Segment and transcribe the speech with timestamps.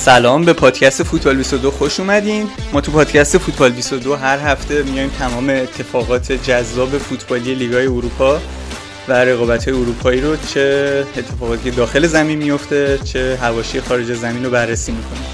[0.00, 2.48] سلام به پادکست فوتبال 22 خوش اومدین.
[2.72, 8.40] ما تو پادکست فوتبال 22 هر هفته میایم تمام اتفاقات جذاب فوتبالی لیگای اروپا
[9.08, 14.92] و رقابت اروپایی رو چه اتفاقاتی داخل زمین میفته چه هواشی خارج زمین رو بررسی
[14.92, 15.26] می‌کنیم.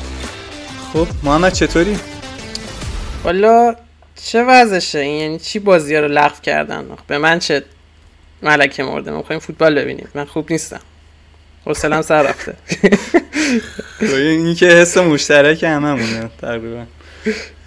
[0.93, 1.99] خب محمد چطوری؟
[3.25, 3.75] والا
[4.25, 7.63] چه وضعشه؟ این یعنی چی بازی رو لغو کردن؟ به من چه
[8.43, 10.09] ملکه مرده؟ ما فوتبال ببینیم.
[10.15, 10.81] من خوب نیستم.
[11.67, 12.55] حوصلم سر رفته.
[14.17, 16.85] این که حس مشترک هممونه تقریبا.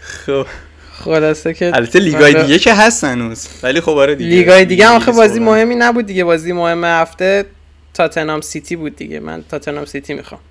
[0.01, 0.45] خب.
[0.91, 2.33] خلاصه که البته لیگای.
[2.33, 3.47] دیگه که هست هنوز.
[3.63, 4.29] ولی خب آره دیگه.
[4.29, 6.23] لیگای دیگه آخه بازی مهمی نبود دیگه.
[6.23, 7.45] بازی مهم هفته
[7.93, 9.19] تاتنام سیتی بود دیگه.
[9.19, 10.41] من تاتنام سیتی می‌خوام.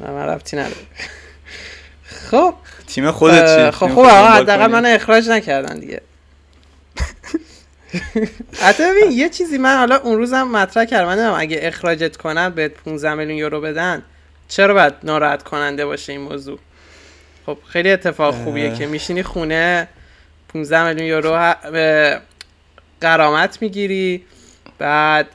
[0.00, 0.76] من رفتی نداره.
[2.30, 2.54] خب.
[2.86, 6.00] تیم خودت چی؟ خب خب حداقل من اخراج نکردن دیگه.
[8.64, 11.06] حتی ببین یه چیزی من حالا اون روزم مطرح کردم.
[11.06, 14.02] من اگه اخراجت کنن به 15 میلیون یورو بدن
[14.48, 16.58] چرا باید ناراحت کننده باشه این موضوع؟
[17.46, 19.88] خب خیلی اتفاق خوبیه که میشینی خونه
[20.48, 21.54] 15 میلیون یورو
[23.00, 24.24] قرامت می‌گیری
[24.78, 25.26] بعد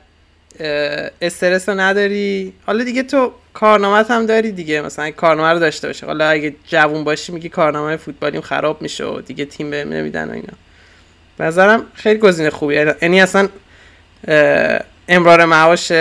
[1.22, 2.54] استرس رو نداری.
[2.66, 4.82] حالا دیگه تو کارنامت هم داری دیگه.
[4.82, 9.22] مثلا کارنامه رو داشته باشه حالا اگه جوون باشی میگی کارنامه فوتبالیم خراب میشه و
[9.22, 10.54] دیگه تیم بهم نمیدن و اینا.
[11.44, 12.96] نظرم خیلی گزینه خوبیه.
[13.02, 13.50] یعنی اصلا
[15.08, 15.92] امرار معاش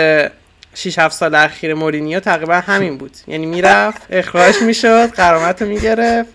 [0.73, 3.17] 6 7 سال اخیر مورینیو تقریبا همین بود.
[3.27, 6.29] یعنی می‌رفت اخراج می‌شد قرامت رو می‌گرفت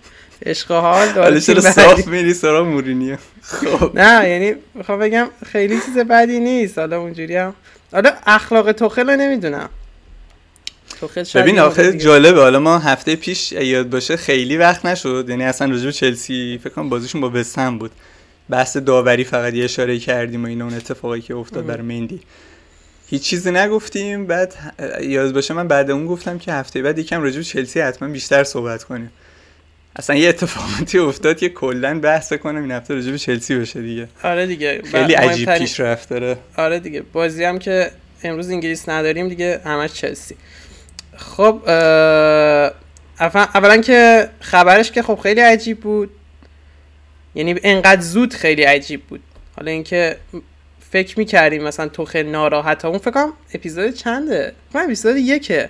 [0.45, 3.99] عشق حال داره صاف میری سرا مورینیو؟ خب.
[3.99, 6.77] نه یعنی می‌خوام بگم خیلی چیز بدی نیست.
[6.77, 7.53] حالا اونجوری هم.
[7.91, 9.69] حالا اخلاق توخل رو نمی‌دونم.
[11.35, 12.41] ببین آخه جالبه.
[12.41, 15.25] حالا ما هفته پیش یاد باشه خیلی وقت نشد.
[15.29, 17.91] یعنی اصلا رجوع چلسی فکر کنم بازیشون با بستم بود.
[18.49, 22.19] بحث داوری فقط یه اشاره کردیم و این اون اتفاقی که افتاد بر مندی.
[23.07, 24.53] هیچ چیزی نگفتیم بعد
[25.01, 28.43] یاد باشه من بعد اون گفتم که هفته بعد یکم راجع به چلسی حتما بیشتر
[28.43, 29.11] صحبت کنیم.
[29.95, 34.07] اصلا یه اتفاقاتی افتاد که کلا بحث کنم این هفته راجع به چلسی بشه دیگه.
[34.23, 36.37] آره دیگه خیلی عجیب پیش رفت داره.
[36.57, 37.91] آره دیگه بازی هم که
[38.23, 40.35] امروز انگلیس نداریم دیگه همش چلسی.
[41.17, 41.61] خب
[43.19, 46.09] اولا که خبرش که خب خیلی عجیب بود.
[47.35, 49.21] یعنی انقدر زود خیلی عجیب بود.
[49.57, 50.17] حالا اینکه
[50.91, 55.69] فکر می‌کردیم مثلا تو خیلی ناراحت اون فکرم اپیزود چنده؟ من اپیزود یکه.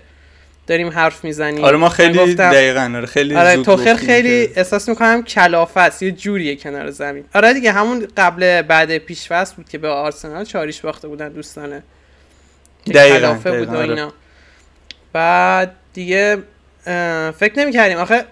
[0.67, 1.63] داریم حرف می‌زنیم.
[1.63, 6.11] آره ما خیلی دقیقا آره خیلی آره تو خیلی خیلی احساس می‌کنم کلافه است یه
[6.11, 7.25] جوریه کنار زمین.
[7.35, 11.83] آره دیگه همون قبل بعد پیش بود که به آرسنال چاریش باخته بودن دوستانه.
[12.93, 13.89] دقیقا, بود و آره.
[13.89, 14.13] اینا.
[15.13, 16.37] بعد دیگه
[17.39, 17.97] فکر نمی‌کردیم.
[17.97, 18.25] آخه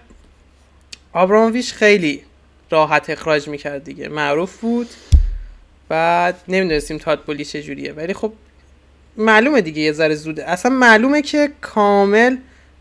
[1.12, 2.22] آبرامویش خیلی
[2.70, 4.08] راحت اخراج می‌کرد دیگه.
[4.08, 4.88] معروف بود.
[5.88, 8.32] بعد نمی‌دونستیم تات بولی چجوریه ولی خب
[9.16, 10.50] معلومه دیگه یه ذره زوده.
[10.50, 12.36] اصلا معلومه که کامل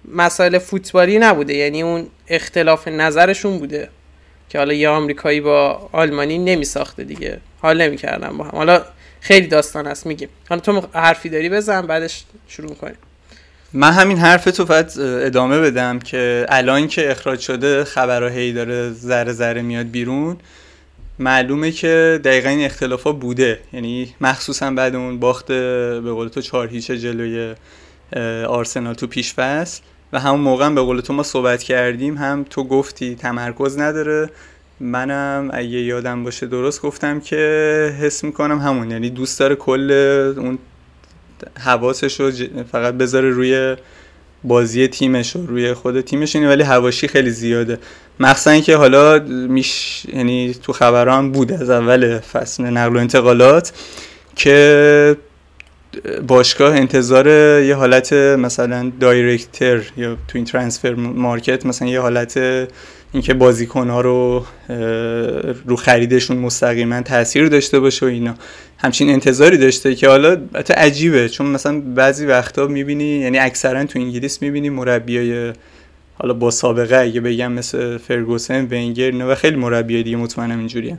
[0.05, 1.53] مسائل فوتبالی نبوده.
[1.53, 3.89] یعنی اون اختلاف نظرشون بوده
[4.49, 7.39] که حالا یه آمریکایی با آلمانی نمیساخته دیگه.
[7.61, 8.51] حال نمی‌کردن با هم.
[8.51, 8.85] حالا
[9.21, 10.05] خیلی داستان هست.
[10.05, 10.29] میگیم.
[10.49, 11.81] حالا تو حرفی داری؟ بزن.
[11.81, 12.97] بعدش شروع کنیم
[13.75, 18.89] من همین حرف تو فقط ادامه بدم که الان که اخراج شده خبرها هی داره
[18.89, 20.37] ذره ذره میاد بیرون.
[21.19, 23.59] معلومه که دقیقا این اختلاف ها بوده.
[23.73, 27.55] یعنی مخصوصا بعد اون باخت به قول تو چهار هیچ جلوی
[28.47, 29.81] آرسنال تو پیش فصل
[30.13, 32.17] و همون موقع به قول تو ما صحبت کردیم.
[32.17, 34.29] هم تو گفتی تمرکز نداره.
[34.79, 38.91] منم اگه یادم باشه درست گفتم که حس می‌کنم همون.
[38.91, 39.91] یعنی دوست داره کل
[40.37, 40.59] اون
[41.59, 42.31] حواسش رو
[42.71, 43.75] فقط بذاره روی
[44.43, 47.79] بازی تیمش و روی خود تیمش اینه ولی هواشی خیلی زیاده.
[48.19, 53.73] مخصوصا که حالا میش یعنی تو خبران بود از اول فصل نقل و انتقالات
[54.35, 55.17] که
[56.27, 57.27] باشگاه انتظار
[57.61, 62.39] یه حالت مثلا دایرکتر یا تو این ترانسفر مارکت مثلا یه حالت
[63.13, 64.45] اینکه بازیکن ها رو
[65.65, 68.35] رو خریدشون مستقیما تاثیر داشته باشه و اینا.
[68.77, 73.99] همچین انتظاری داشته که حالا حتی عجیبه چون مثلا بعضی وقتا می‌بینی یعنی اکثرا تو
[73.99, 75.53] انگلیس می‌بینی مربیای
[76.15, 80.97] حالا با سابقه اگه بگم مثل فرگوسن ونگر و خیلی مربیای دیگه مطمئنم اینجوریه.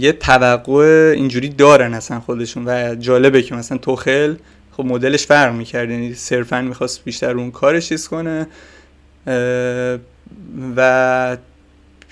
[0.00, 4.34] یه توقع اینجوری دارن اصلا خودشون و جالبه که مثلا توخل
[4.72, 8.46] خب مدلش فرق می‌کرد یعنی صرفا می‌خواست بیشتر اون کارش چیز کنه.
[10.76, 11.36] و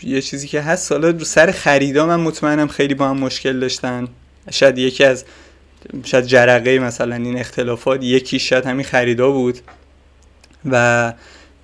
[0.03, 4.09] یه چیزی که هست حالا رو سر خریدا من مطمئنم خیلی با هم مشکل داشتن.
[4.51, 5.25] شاید یکی از
[6.05, 9.59] شاید جرقه مثلا این اختلافات یکی شاید همین خریدا بود.
[10.71, 11.13] و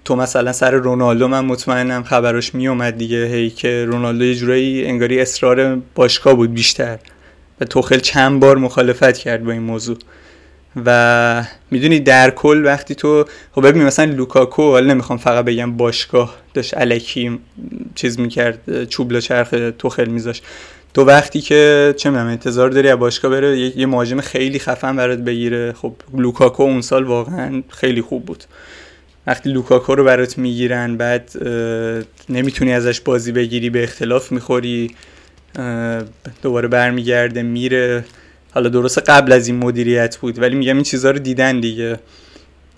[0.05, 4.87] تو مثلا سر رونالدو من مطمئنم خبراش می اومد دیگه هی که رونالدو یه جورایی
[4.87, 6.99] انگاری اصرار باشگاه بود بیشتر.
[7.61, 9.99] و توخل چند بار مخالفت کرد با این موضوع.
[10.87, 16.37] و می‌دونی در کل وقتی تو خب ببین مثلا لوکاکو حالا نمی‌خوام فقط بگم باشگاه
[16.55, 17.39] داشت الکی
[17.95, 20.43] چیز می‌کرد چوب لا چرخ توخل میذاشت
[20.95, 25.19] تو وقتی که چه می‌دونم انتظار داری از باشگاه بره یه مهاجم خیلی خفن برات
[25.19, 25.73] بگیره.
[25.73, 28.45] خب لوکاکو اون سال واقعا خیلی خوب بود.
[29.27, 31.31] وقتی لوکاکو رو برات می‌گیرن بعد
[32.29, 34.95] نمی‌تونی ازش بازی بگیری به اختلاف می‌خوری
[36.43, 38.05] دوباره برمیگرده میره.
[38.55, 41.99] حالا درسته قبل از این مدیریت بود ولی میگم این چیزها رو دیدن دیگه.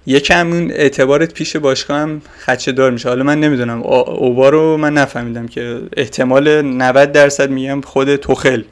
[0.07, 3.09] یکم اون اعتبارت پیش باشگاه هم خدشه دار میشه.
[3.09, 8.63] حالا من نمی‌دونم اوبا رو من نفهمیدم که احتمال 90 درصد میگم خود توخل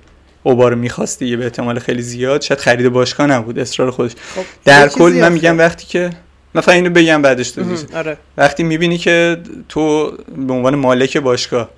[0.42, 2.40] اوبا رو می‌خواست دیگه به احتمال خیلی زیاد.
[2.40, 4.12] شاید خرید باشگاه نبود اصرار خودش.
[4.34, 6.10] خب در کل من میگم وقتی که
[6.54, 7.62] من اینو بگم بعدش تو
[7.94, 8.16] آره.
[8.36, 9.36] وقتی می‌بینی که
[9.68, 10.12] تو
[10.46, 11.70] به عنوان مالک باشگاه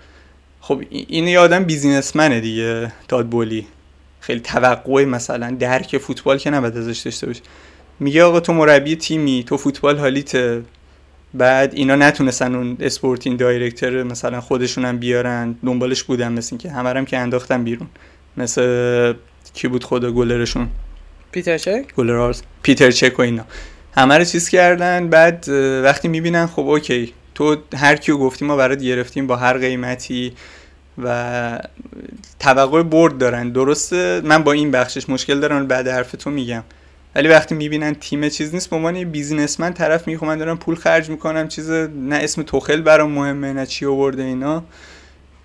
[0.60, 3.66] خب این یه آدم بیزینسمنه دیگه داد بولی.
[4.26, 7.40] خیلی توقع مثلا درک فوتبال که نباید ازش داشته باشه
[8.00, 10.62] میگه آقا تو مربی تیمی تو فوتبال حالیت.
[11.34, 17.18] بعد اینا نتونستن اون اسپورتین دایرکتر مثلا خودشونم بیارن دنبالش بودن مثل که همه که
[17.18, 17.88] انداختن بیرون.
[18.36, 19.14] مثل
[19.54, 20.68] کی بود خدا گلرشون؟
[21.32, 23.44] پیتر چک؟ گلرارز پیتر چک و اینا.
[23.96, 25.48] همه رو چیز کردن بعد
[25.84, 27.12] وقتی می‌بینن خب okay.
[27.34, 30.32] تو هر کیو گفتی ما برات گرفتیم با هر قیمتی.
[31.04, 31.58] و
[32.40, 33.50] توقع برد دارن.
[33.50, 36.62] درسته؟ من با این بخشش مشکل دارم بعد حرف تو میگم.
[37.14, 41.10] ولی وقتی می‌بینن تیم چیز نیست به عنوان businessman طرف می‌خوام من دارم پول خرج
[41.10, 44.64] می‌کنم چیز نه اسم توخل برام مهمه نه چی آورده اینا.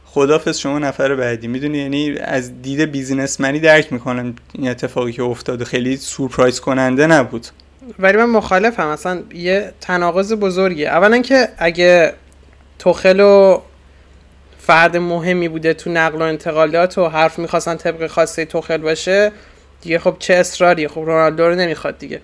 [0.05, 1.47] خدافظ شما نفر بعدی.
[1.47, 5.65] می‌دونی؟ یعنی از دید businessman ی درک می‌کنم این اتفاقی که افتاده.
[5.65, 7.47] خیلی سورپرایز کننده نبود.
[7.99, 8.87] ولی من مخالفم.
[8.87, 10.89] اصلا یه تناقض بزرگیه.
[10.89, 12.13] اولا که اگه
[12.79, 13.61] توخل و
[14.71, 19.31] فرد مهمی بوده تو نقل و انتقالات و حرف می‌خواستن طبق خواسته توخل باشه
[19.81, 22.21] دیگه خب چه اصراریه خب رونالدو رو نمی‌خواد دیگه.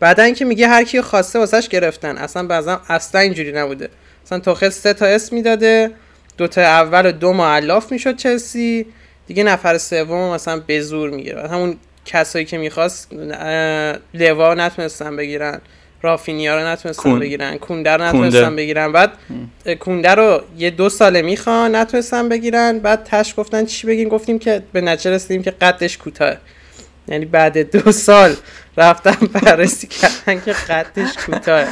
[0.00, 2.18] بعدا اینکه میگه هر کی خواسته واسش گرفتن.
[2.18, 3.88] اصلا بعضا اصلا اینجوری نبوده.
[4.26, 5.90] مثلا توخل سه تا اسم می‌داده.
[6.38, 8.86] دو تا اول و دو معلاف می‌شد چلسی.
[9.26, 11.48] دیگه نفر سوم مثلا به زور می‌گیره.
[11.48, 13.12] همون کسایی که می‌خواست
[14.14, 15.60] لوا نتونستن بگیرن.
[16.04, 18.92] رافینیا رو نتونستن بگیرن کونده رو نتونستن بگیرن.
[18.92, 19.12] بعد
[19.80, 22.78] کونده رو یه دو ساله می‌خوان نتونستن بگیرن.
[22.78, 26.34] بعد تش گفتن چی بگیم؟ گفتیم که به نتیجه رسیدیم که قدش کوتاه
[27.08, 28.36] یعنی بعد دو سال
[28.76, 31.64] رفتن بررسی کردن که قدش کوتاه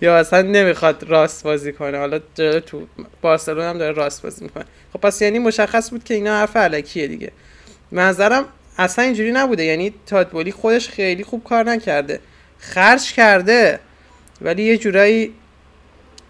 [0.00, 1.98] یا اصلا نمی‌خواد راست بازی کنه.
[1.98, 2.18] حالا
[2.66, 2.86] تو
[3.22, 4.64] بارسلون هم داره راست بازی می‌کنه.
[4.92, 7.32] خب پس یعنی مشخص بود که اینا حرف علکیه دیگه.
[7.92, 8.44] منظرم
[8.78, 9.64] اصلا اینجوری نبوده.
[9.64, 12.20] یعنی تادبولی خودش خیلی خوب کار نکرده.
[12.74, 13.78] خرج کرده
[14.42, 15.32] ولی یه جورایی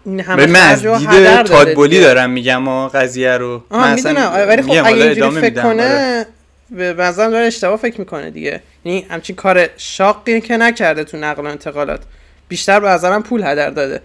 [0.05, 3.63] این همه خرج رو تادبولی دارم میگم و قضیه رو.
[3.71, 4.31] من می‌دونم.
[4.47, 6.25] ولی خب اگه اینجوری فکر کنه آره.
[6.71, 8.61] به نظرم داره اشتباه فکر می‌کنه دیگه.
[8.85, 11.99] یعنی همچین کار شاقی که نکرده تو نقل و انتقالات.
[12.47, 14.01] بیشتر به نظرم پول هدر داده.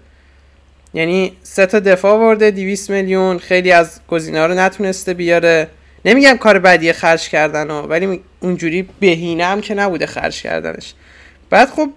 [0.95, 3.39] یعنی سه تا دفاع ورده 200 میلیون.
[3.39, 5.69] خیلی از گزینه‌ها رو نتونسته بیاره.
[6.05, 10.95] نمیگم کار بدی خرج کردن ها ولی اونجوری بهینه هم که نبوده خرج کردنش.
[11.51, 11.91] بعد خب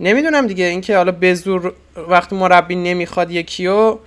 [0.00, 0.64] نمی‌دونم دیگه.
[0.64, 1.72] اینکه حالا به زور
[2.08, 3.98] وقتی مربی نمی‌خواد یکیو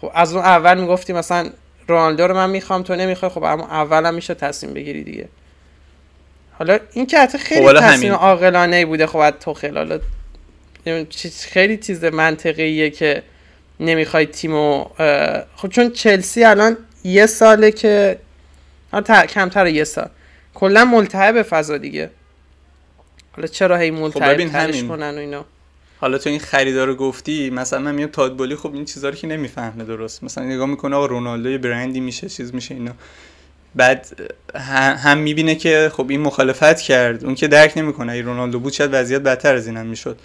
[0.00, 1.50] خب از اون اول می‌گفتی مثلا
[1.88, 5.28] رونالدو رو من می‌خوام تو نمی‌خوای خب اما اولم میشه تصمیم بگیری دیگه.
[6.52, 9.06] حالا این که حتی خیلی خب تصمیم عاقلانه بوده.
[9.06, 10.00] خب از تو حالا
[11.42, 13.22] خیلی چیز منطقیه که
[13.80, 14.84] نمی‌خوای تیمو
[15.56, 18.18] خب چون چلسی الان یه ساله که
[19.28, 20.08] کمتر یه سال.
[20.54, 22.10] کلا ملتهب فضا دیگه.
[23.32, 25.44] حالا چرا هی ملتهب خب کنن و اینا؟
[26.00, 29.26] حالا تو این خریدار رو گفتی مثلا من میام تادبولی خب این چیزا رو که
[29.26, 30.24] نمی‌فهمه درست.
[30.24, 32.92] مثلا نگاه می‌کنه آقا رونالدو برندی میشه چیز میشه اینا.
[33.74, 34.06] بعد
[34.54, 37.24] هم می‌بینه که خب این مخالفت کرد.
[37.24, 40.18] اون که درک نمی‌کنه ای رونالدو بود شاید وضعیت بدتر از اینم می‌شد.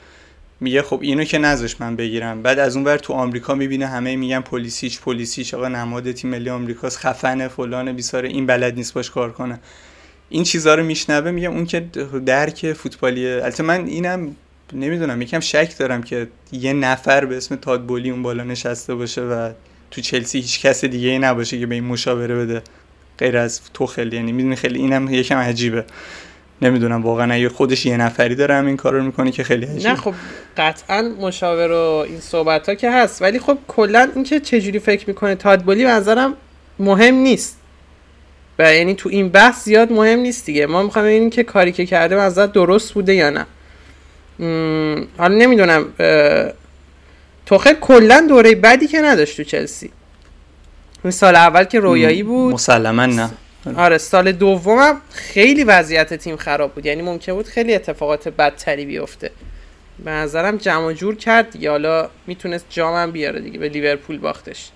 [0.60, 2.42] میگه خب اینو که نذاش من بگیرم.
[2.42, 6.50] بعد از اون ور تو آمریکا می‌بینه همه میگن پلیسیچ پلیسیچ آقا نماد تیم ملی
[6.50, 9.60] آمریکاست خفنه فلان بیساره این بلد نیست باش کار کنه.
[10.30, 11.80] این چیزها رو میشنوه میگم اون که
[12.26, 13.34] درک فوتبالیه.
[13.44, 14.36] البته من اینم
[14.74, 19.52] نمی‌دونم یکم شک دارم که یه نفر به اسم تادبولی اون بالا نشسته باشه و
[19.92, 22.62] تو چلسی هیچ کس دیگه ای نباشه که به این مشاوره بده.
[23.18, 25.86] غیر از تو خیلی یعنی می‌دونی خیلی اینم یکم عجیبه.
[26.62, 29.90] نمی‌دونم واقعا اگه خودش یه نفری داره هم این کار رو می‌کنه که خیلی عجیبه.
[29.90, 30.14] نه خب
[30.58, 33.22] قطعا مشاور و این صحبت ها که هست.
[33.22, 36.34] ولی خب کلا اینکه چجوری فکر می‌کنه تادبولی نظرم
[36.80, 37.58] مهم نیست.
[38.60, 40.66] و یعنی تو این بحث زیاد مهم نیست دیگه.
[40.66, 43.46] ما می‌خوایم ببینیم که کاری که کرده منظر درست بوده یا نه.
[45.18, 45.86] حالا نمی‌دونم
[47.46, 49.92] توخل کلا دوره بدی که نداشت تو چلسی.
[51.10, 52.54] سال اول که رویایی بود.
[52.54, 53.30] مسلما نه.
[53.76, 56.86] آره سال دومم خیلی وضعیت تیم خراب بود.
[56.86, 59.32] یعنی ممکن بود خیلی اتفاقات بدتری بیفته.
[60.06, 61.70] به نظرم جمع جور کرد دیگه.
[61.70, 64.70] حالا می‌تونست جامم بیاره دیگه به لیورپول باختش.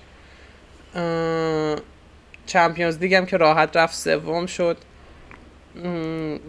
[2.49, 4.77] چمپیونز لیگ هم که راحت رفت سوم شد.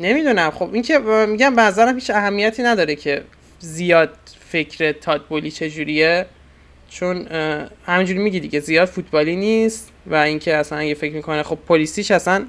[0.00, 0.50] نمی‌دونم.
[0.50, 3.23] خب این که میگم به نظرم هیچ اهمیتی نداره که
[3.59, 4.11] زیاد
[4.49, 6.26] فکر تادبولی چجوریه
[6.90, 7.26] چون
[7.87, 12.47] همینجوری میگی دیگه زیاد فوتبالی نیست و اینکه اصلا اگه فکر می‌کنه خب پلیسیش اصلا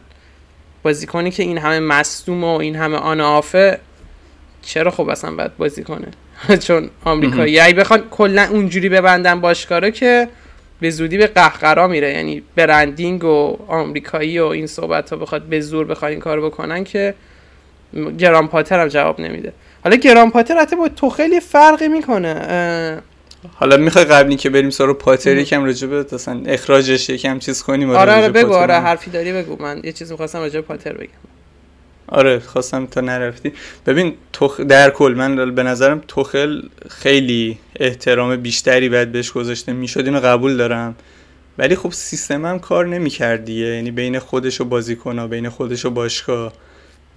[0.84, 3.79] بازیکنی که این همه مصدوم و این همه آن آفه
[4.62, 6.08] چرا خب اصلا باید بازی کنه؟
[6.67, 7.60] چون آمریکایی.
[7.60, 10.27] اگه بخوان کلا اونجوری ببندن باشکارا که
[10.81, 12.13] به زودی به قهقرا میره.
[12.13, 16.83] یعنی برندینگ و آمریکایی و این صحبت ها بخواد به زور بخواد این کار بکنن
[16.83, 17.13] که
[18.17, 19.53] گرام پاتر هم جواب نمیده.
[19.83, 23.01] حالا گرام پاتر حتی با تو خیلی فرقی می‌کنه.
[23.53, 26.05] حالا می‌خوای قبلی که بریم سراغ پاتر یکم راجع به
[26.45, 29.63] اخراجش یکم چیز کنیم آره آره بگو آره حرفی داری بگو.
[29.63, 31.09] من یه چیزی می‌خواستم راجع پاتر بگم.
[32.11, 33.53] آره خواستم تا نرفتی.
[33.85, 34.59] ببین توخ...
[34.59, 39.73] در کل من به نظرم توخل خیلی احترام بیشتری باید بهش گذاشته.
[39.73, 40.95] می‌شد اینو قبول دارم.
[41.57, 45.89] ولی خب سیستم هم کار نمی‌کرد دیگه یعنی بین خودش و بازیکن بین خودش و
[45.89, 46.53] باشگاه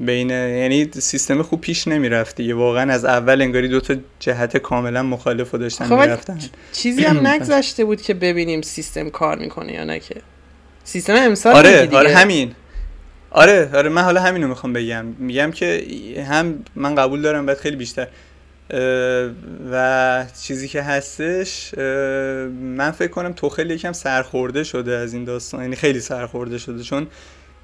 [0.00, 5.02] بین یعنی سیستم خوب پیش نمی‌رفت دیگه واقعا از اول انگاری دو تا جهت کاملا
[5.02, 6.38] مخالف داشتن خب می‌رفتن.
[6.72, 10.14] چیزی هم نگذشته بود که ببینیم سیستم کار می‌کنه یا نه که.
[10.84, 12.52] سیستم امسال آره آره همین.
[13.34, 15.04] آره آره من حالا همینو می‌خوام بگم.
[15.04, 15.84] میگم که
[16.28, 18.08] هم من قبول دارم باید خیلی بیشتر.
[19.72, 21.74] و چیزی که هستش
[22.60, 25.62] من فکر کنم توخل یکم سرخورده شده از این داستان.
[25.62, 27.06] یعنی خیلی سرخورده شده چون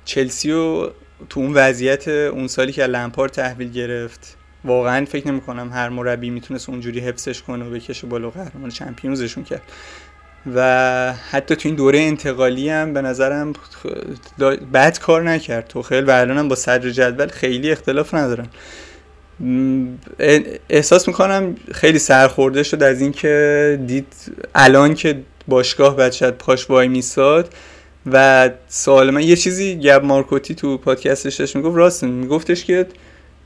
[0.05, 0.91] چلسی و
[1.29, 6.31] تو اون وضعیت اون سالی که لمپار تحویل گرفت واقعا فکر نمی کنم هر مربی
[6.31, 9.63] می‌تونست اونجوری حفظش کنه و بکشه بالا قهرمان چمپیونزشون کرد.
[10.55, 13.53] و حتی تو این دوره انتقالی هم به نظرم
[14.73, 15.69] بد کار نکرد.
[15.69, 18.47] تو خیلی و الان هم با صدر جدول خیلی اختلاف ندارن.
[20.71, 24.07] احساس می‌کنم خیلی سرخورده شد از اینکه دید
[24.55, 27.55] الان که باشگاه شاید پاش وای میساد
[28.13, 32.87] و سوال من یه چیزی گب مارکوتی تو پادکستش داشت می‌گفت راست میگفتش که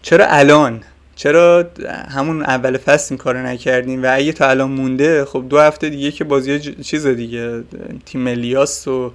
[0.02, 0.82] چرا الان
[1.16, 1.71] چرا
[2.09, 6.11] همون اول فصل این کارو نکردیم و اگه تا الان مونده خب دو هفته دیگه
[6.11, 7.62] که بازی چیز دیگه
[8.06, 9.12] تیم ملیاست و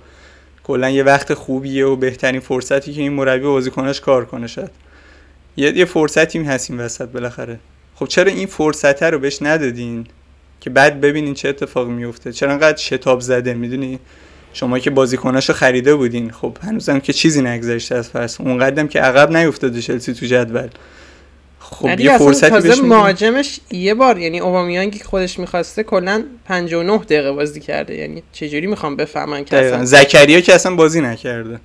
[0.64, 4.72] کلا یه وقت خوبیه و بهترین فرصتی که این مربی بازیکناش کار کنه شد
[5.58, 7.60] یه یه فرصتی هست این وسط بالاخره.
[7.96, 10.08] خب چرا این فرصته رو بهش ندادین
[10.62, 14.00] که بعد ببینین چه اتفاقی میفته چرا انقدر شتاب زده؟ می‌دونی؟
[14.54, 18.44] شما که بازیکناشو خریده بودین خب هنوزم که چیزی نگذشته از فصل.
[18.44, 20.70] اونقدرم که عقب نیفتاده چلسی تو جدول.
[21.72, 27.32] خب یه فرصتی تازه مهاجمش یه بار یعنی اوبامیانگی که خودش می‌خواسته کلا 59 دقیقه
[27.32, 27.96] بازی کرده.
[27.96, 31.60] یعنی چجوری می‌خوام بفهمن که اصلا زکریا که اصلا بازی نکرده.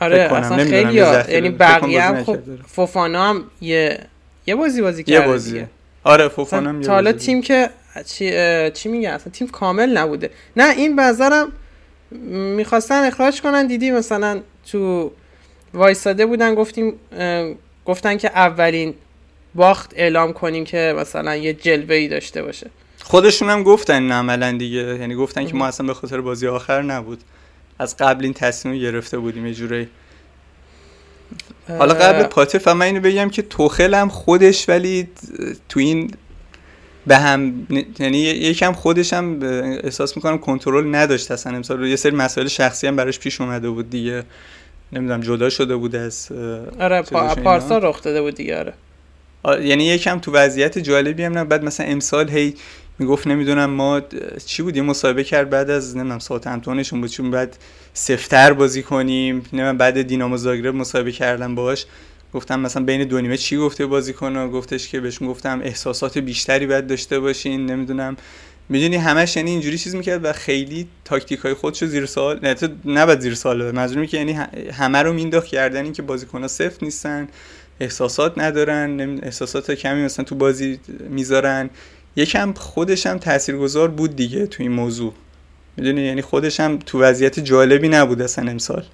[0.00, 0.94] آره اصلا خیلی.
[0.94, 3.98] یعنی بقیه هم خب فوفانا هم یه
[4.46, 5.64] یه بازی بازی کرده یه بازی
[6.04, 7.70] آره فوفانا هم یه حالا تیم که
[8.06, 8.32] چی
[8.70, 10.30] چی میگه اصلا تیم کامل نبوده.
[10.56, 11.52] نه این بازارم
[12.56, 13.66] می‌خواستن اخراج کنن.
[13.66, 15.12] دیدی مثلا تو
[15.74, 16.92] وایساده بودن گفتیم
[17.86, 18.94] گفتن که اولین
[19.54, 22.70] باخت اعلام کنیم که مثلا یه جلوه ای داشته باشه.
[23.02, 24.78] خودشون هم گفتن عملا دیگه.
[24.78, 27.20] یعنی گفتن که ما اصلا به خاطر بازی آخر نبود.
[27.78, 29.88] از قبل این تصمیم گرفته بودیم یه جوری
[31.68, 35.08] حالا قبل پاتر من اینو بگم که توخل هم خودش ولی
[35.68, 36.10] تو این
[37.06, 37.66] به هم
[37.98, 39.38] یعنی یکم خودش هم
[39.84, 41.56] احساس می‌کنم کنترل نداشت اصلا.
[41.56, 44.24] امسال یه سری مسائل شخصی هم براش پیش اومده بود دیگه.
[44.92, 46.32] نمی‌دونم جدا شده بود از
[46.80, 47.02] آره
[47.44, 48.74] پارسا رخ داده بود دیگه آره.
[49.66, 52.54] یعنی یکم تو وضعیت جالبی هم نه بعد مثلا امسال هی
[52.98, 54.02] می‌گفت نمی‌دونم ما
[54.46, 57.10] چی بود؟ یه مصاحبه کرد بعد از نمی‌دونم ساعت همتونشون بود.
[57.10, 57.56] چون بعد
[57.94, 59.34] سفتر بازی کنیم.
[59.34, 61.86] نمی‌دونم بعد دینامو زاگرب مصاحبه کردم باش
[62.34, 66.86] گفتم مثلا بین دو نیمه چی گفته بازیکن؟ گفتش که بهشون گفتم احساسات بیشتری باید
[66.86, 67.66] داشته باشین.
[67.66, 68.16] نمی‌دونم
[68.68, 72.68] می‌دونی همش یعنی اینجوری چیز می‌کرد و خیلی تاکتیک های خودشو زیر سوال نه تو
[72.84, 74.32] نباید زیر سوال منظورم که یعنی
[74.72, 77.28] همه رو مینداخت کردن این که بازیکن سفت نیستن
[77.80, 80.80] احساسات ندارن احساسات کمی مثلا تو بازی
[81.10, 81.70] می‌ذارن.
[82.16, 85.14] یکم خودش هم تاثیرگذار بود دیگه تو این موضوع.
[85.76, 88.84] می‌دونی؟ یعنی خودش هم تو وضعیت جالبی نبود اصلا امسال.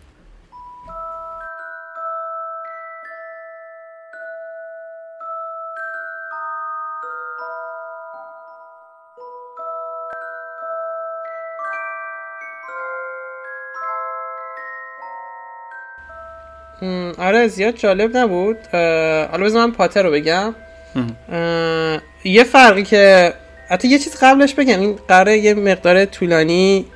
[17.33, 18.59] آره زیاد جالب نبود.
[19.31, 20.55] حالا بذار من پاتر رو بگم.
[22.25, 23.33] یه فرقی که
[23.69, 26.87] حتی یه چیز قبلش بگم این قراره یه مقدار طولانی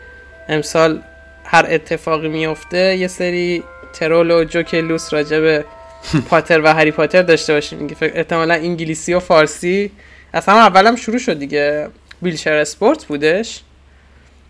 [0.48, 1.02] امسال
[1.44, 3.62] هر اتفاقی میفته یه سری
[3.92, 5.64] ترول و جوکلوس راجع به
[6.30, 7.96] پاتر و هری پاتر داشته باشیم.
[8.00, 9.90] احتمالا انگلیسی و فارسی.
[10.34, 11.88] اصلا اولم شروع شد دیگه.
[12.22, 13.60] ویلچر اسپورت بودش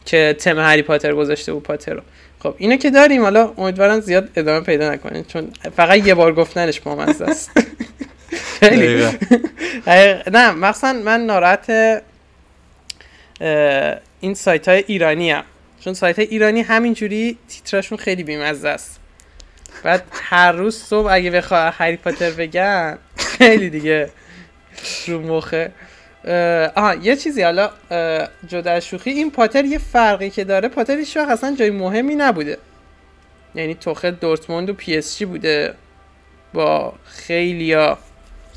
[0.05, 2.00] که تم هری پاتر گذاشته بود پاتر رو.
[2.43, 6.81] خب اینو که داریم حالا امیدوارم زیاد ادامه پیدا نکنین چون فقط یه بار گفتنش
[6.81, 7.50] بامزه است
[8.61, 9.07] خیلی.
[10.33, 12.02] نه مثلا من ناراحت
[14.21, 15.45] این سایت های ایرانی هم.
[15.81, 19.00] چون سایت های ایرانی همینجوری تیتراشون خیلی بیمزه است.
[19.83, 24.11] بعد هر روز صبح اگه بخواه هری پاتر بگن خیلی دیگه
[25.07, 25.73] رو مخه.
[26.75, 27.71] آها یه چیزی حالا
[28.47, 32.59] جدا شوخی این پاتر یه فرقی که داره پاتر هیچ اصلا جای مهمی نبوده.
[33.54, 35.75] یعنی توخه دورتموند و پی اس جی بوده.
[36.52, 37.76] با خیلی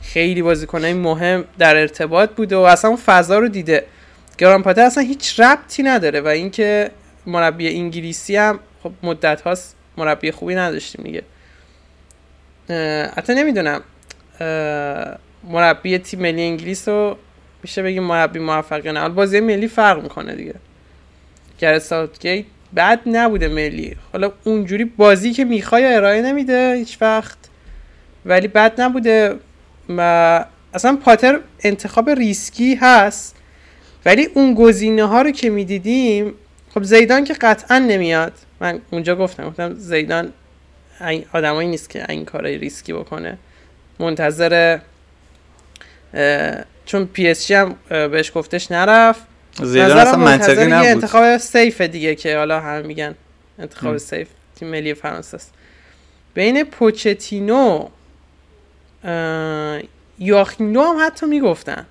[0.01, 3.85] خیلی بازیکنای مهم در ارتباط بوده و اصلا فضا رو دیده.
[4.37, 6.91] گران پاتر اصلا هیچ ربطی نداره و اینکه
[7.25, 11.23] مربی انگلیسی هم خب مدت هاست مربی خوبی نداشتیم دیگه.
[13.15, 13.81] حتی نمی‌دونم
[15.43, 17.17] مربی تیم ملی انگلیس رو
[17.63, 20.55] میشه بگیم مربی موفقی نه بازی ملی فرق می‌کنه دیگه.
[21.59, 21.79] گر
[22.19, 23.95] گیت بد نبوده ملی.
[24.13, 27.37] حالا اونجوری بازی که می‌خوای ارائه نمیده هیچ وقت.
[28.25, 29.35] ولی بد نبوده.
[29.97, 33.35] و اصلا پاتر انتخاب ریسکی هست.
[34.05, 36.33] ولی اون گزینه ها رو که می‌دیدیم
[36.73, 38.33] خب زیدان که قطعا نمیاد.
[38.59, 40.33] من اونجا گفتم گفتم زیدان
[41.33, 43.37] آدمایی نیست که این کارای ریسکی بکنه.
[43.99, 44.79] منتظر
[46.89, 49.21] چون پی اس جی هم بهش گفتش نرفت.
[49.63, 50.87] زیدان اصلا منطقی نبود.
[50.87, 53.15] انتخاب safe دیگه که حالا هم میگن
[53.59, 55.53] انتخاب safe تیم ملی فرانسه است.
[56.33, 57.87] بین پوچتینو
[60.19, 61.85] یا خیملو هم حتی می‌گفتن.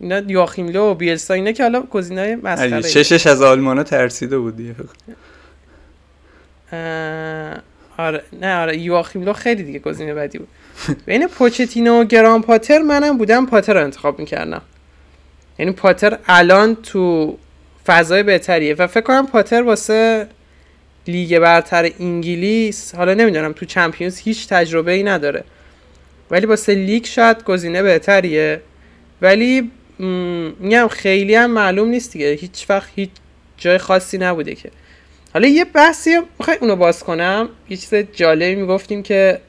[0.00, 4.56] اینا یا خیملو و بیلسا اینا که حالا گزینه‌های مسخره چشش از آلمانا ترسیده بود
[4.56, 4.74] دیگه.
[7.96, 10.48] آره نه آره یواخیم خیلی دیگه گزینه بدی بود.
[11.06, 14.62] بین پوچتینو و گران پاتر منم بودم پاتر رو انتخاب می‌کردم.
[15.58, 17.38] یعنی پاتر الان تو
[17.86, 20.26] فضای بهتریه و فکر کنم پاتر واسه
[21.08, 25.44] لیگ برتر انگلیس حالا نمی‌دونم تو چمپیونز هیچ تجربه ای نداره.
[26.30, 28.60] ولی واسه لیگ شاید گزینه بهتریه.
[29.22, 29.70] ولی
[30.58, 32.32] میگم خیلی هم معلوم نیست دیگه.
[32.32, 33.10] هیچ وقت هیچ
[33.56, 34.70] جای خاصی نبوده که.
[35.34, 37.48] حالا یه بحثی می‌خوای اونو باز کنم.
[37.68, 39.40] یه چیز جالبی می‌گفتیم که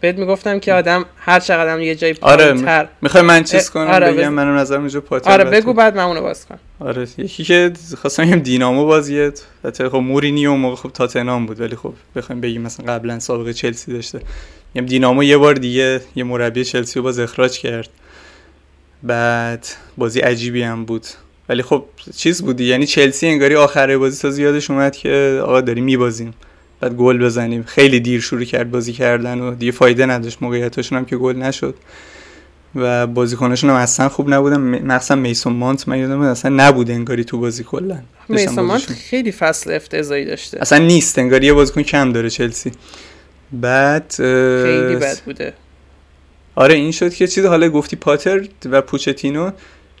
[0.00, 4.12] بهت می‌گفتم که آدم هر چقدر یه جای پایینتر آره می‌خوای من چیز کنم؟ آره
[4.12, 7.72] بگم منو نظرم اینجا پاتر آره بگو بعد من اونو باز کنم آره یکی که
[7.98, 9.32] خواستم بگم دینامو بازیه
[9.64, 13.92] حتی خب مورینیو موقع خب تاتنهام بود ولی خب بخوایم بگیم مثلا قبلا سابقه چلسی
[13.92, 14.20] داشته.
[14.74, 17.88] میگم دینامو یه بار دیگه یه مربی چلسی رو باز اخراج کرد.
[19.02, 21.06] بعد بازی عجیبی هم بود.
[21.48, 21.84] ولی خب
[22.16, 26.34] چیز بودی یعنی چلسی انگاری آخر بازی تا زیادش اومد که آقا داریم میبازیم.
[26.80, 27.62] بعد گل بزنیم.
[27.62, 30.38] خیلی دیر شروع کرد بازی کردن و دیگه فایده نداشت.
[30.40, 31.74] موقعیتاشون هم که گل نشد.
[32.74, 34.60] و بازیکناشون هم اصلا خوب نبودن.
[34.60, 37.98] مخصوصا میسون مانت من یادم اصلا نبود انگاری تو بازی کلا.
[38.28, 40.58] میسون مانت خیلی فصل افتضاحی داشته.
[40.60, 41.18] اصلا نیست.
[41.18, 42.72] انگاری یه بازیکن کم داره چلسی.
[43.52, 44.14] بعد
[44.64, 45.52] خیلی بد بوده.
[46.54, 49.50] آره این شد که چیز حالا گفتی پاتر و پوچتینو.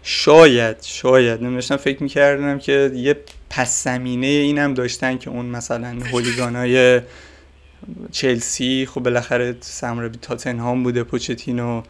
[0.08, 1.42] شاید شاید.
[1.42, 3.16] نمی‌دونم فکر می‌کردم که یه
[3.50, 7.00] پس زمینه اینم داشتن که اون مثلا هولیگانای
[8.12, 11.82] چلسی خب بالاخره سمربی تاتنهام بوده پوچتینو.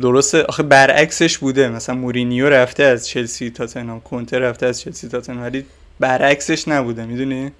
[0.00, 0.42] درسته.
[0.42, 1.68] آخه برعکسش بوده.
[1.68, 4.00] مثلا مورینیو رفته از چلسی تاتنهام.
[4.00, 5.42] کنته رفته از چلسی تاتنهام.
[5.42, 5.64] ولی
[6.00, 7.06] برعکسش نبوده.
[7.06, 7.52] می‌دونی؟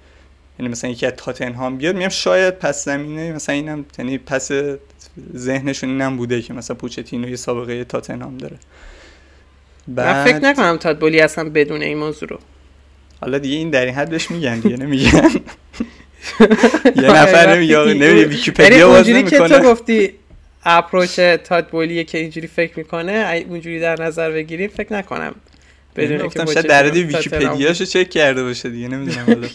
[0.59, 4.51] یعنی مثلا یکی از تاتنهام بیاد میگم شاید پس زمینه مثلا اینم یعنی پس
[5.35, 8.57] ذهنشون اینم بوده که مثلا پوچتینو یه سابقه تاتنهام داره.
[9.87, 10.27] بعد...
[10.27, 12.39] من فکر نکنم تادبولی اصلا بدون این موضوع رو.
[13.21, 15.29] حالا دیگه این در این حد بهش میگن دیگه نمیگن.
[16.95, 20.13] یه نفر نمیگه نمیگه ویکیپدیا باز نمی‌کنه که تو گفتی
[20.65, 25.35] اپروچ تادبولیه که اینجوری فکر می‌کنه اونجوری در نظر بگیریم فکر نکنم
[25.95, 29.47] بدون که شاید در ویکیپدیاشو چک کرده باشه دیگه نمی‌دونم حالا.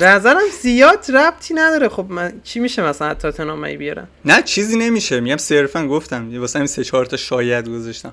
[0.08, 1.88] نظرم زیاد ربطی نداره.
[1.88, 5.20] خب من چی میشه مثلا تاتنهام بیارم نه چیزی نمیشه.
[5.20, 6.40] میگم صرفا گفتم.
[6.40, 8.12] واسه همین سه چهار تا شاید گذاشتم.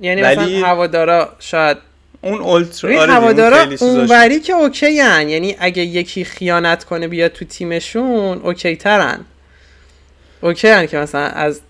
[0.00, 0.36] یعنی ولی...
[0.36, 1.76] مثلا هوادارا شاید
[2.20, 5.28] اون ultra آره هوادارا اونوری که okay ان.
[5.28, 9.20] یعنی اگه یکی خیانت کنه بیاد تو تیمشون okay ترن.
[10.40, 11.60] okay ان که مثلا از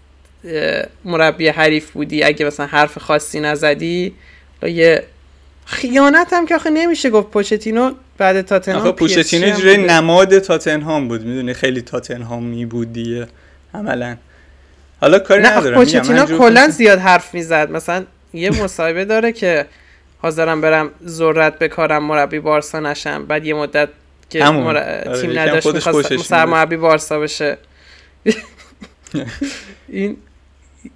[1.05, 2.23] مربی حریف بودی.
[2.23, 4.15] اگه مثلا حرف خاصی نزدی
[4.63, 5.03] یه
[5.65, 7.31] خیانت هم که آخه نمیشه گفت.
[7.31, 11.25] پوچتینو بعد تاتنهام آخه پوچتینو جوری نماد تاتنهام بود.
[11.25, 13.27] می‌دونی؟ خیلی تاتنهام می بود دیگه.
[13.75, 14.17] عملا.
[15.03, 17.71] حالا کاری ندارم پوچتینو کلا زیاد حرف می‌زد.
[17.71, 19.67] مثلا یه مصاحبه داره که
[20.19, 23.27] حاضرم برم ذرت بکارم مربی بارسا نشم.
[23.27, 23.89] بعد یه مدت
[24.31, 27.59] که آره، تیم نداشت می‌خواست سرمربی بارسا بشه.
[29.89, 30.17] این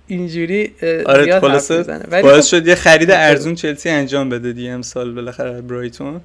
[0.06, 0.74] اینجوری
[1.06, 1.82] آره خلاصه
[2.22, 6.20] باعث خب شد یه خرید ارزون چلسی انجام بده دیگه امسال بالاخره برایتون.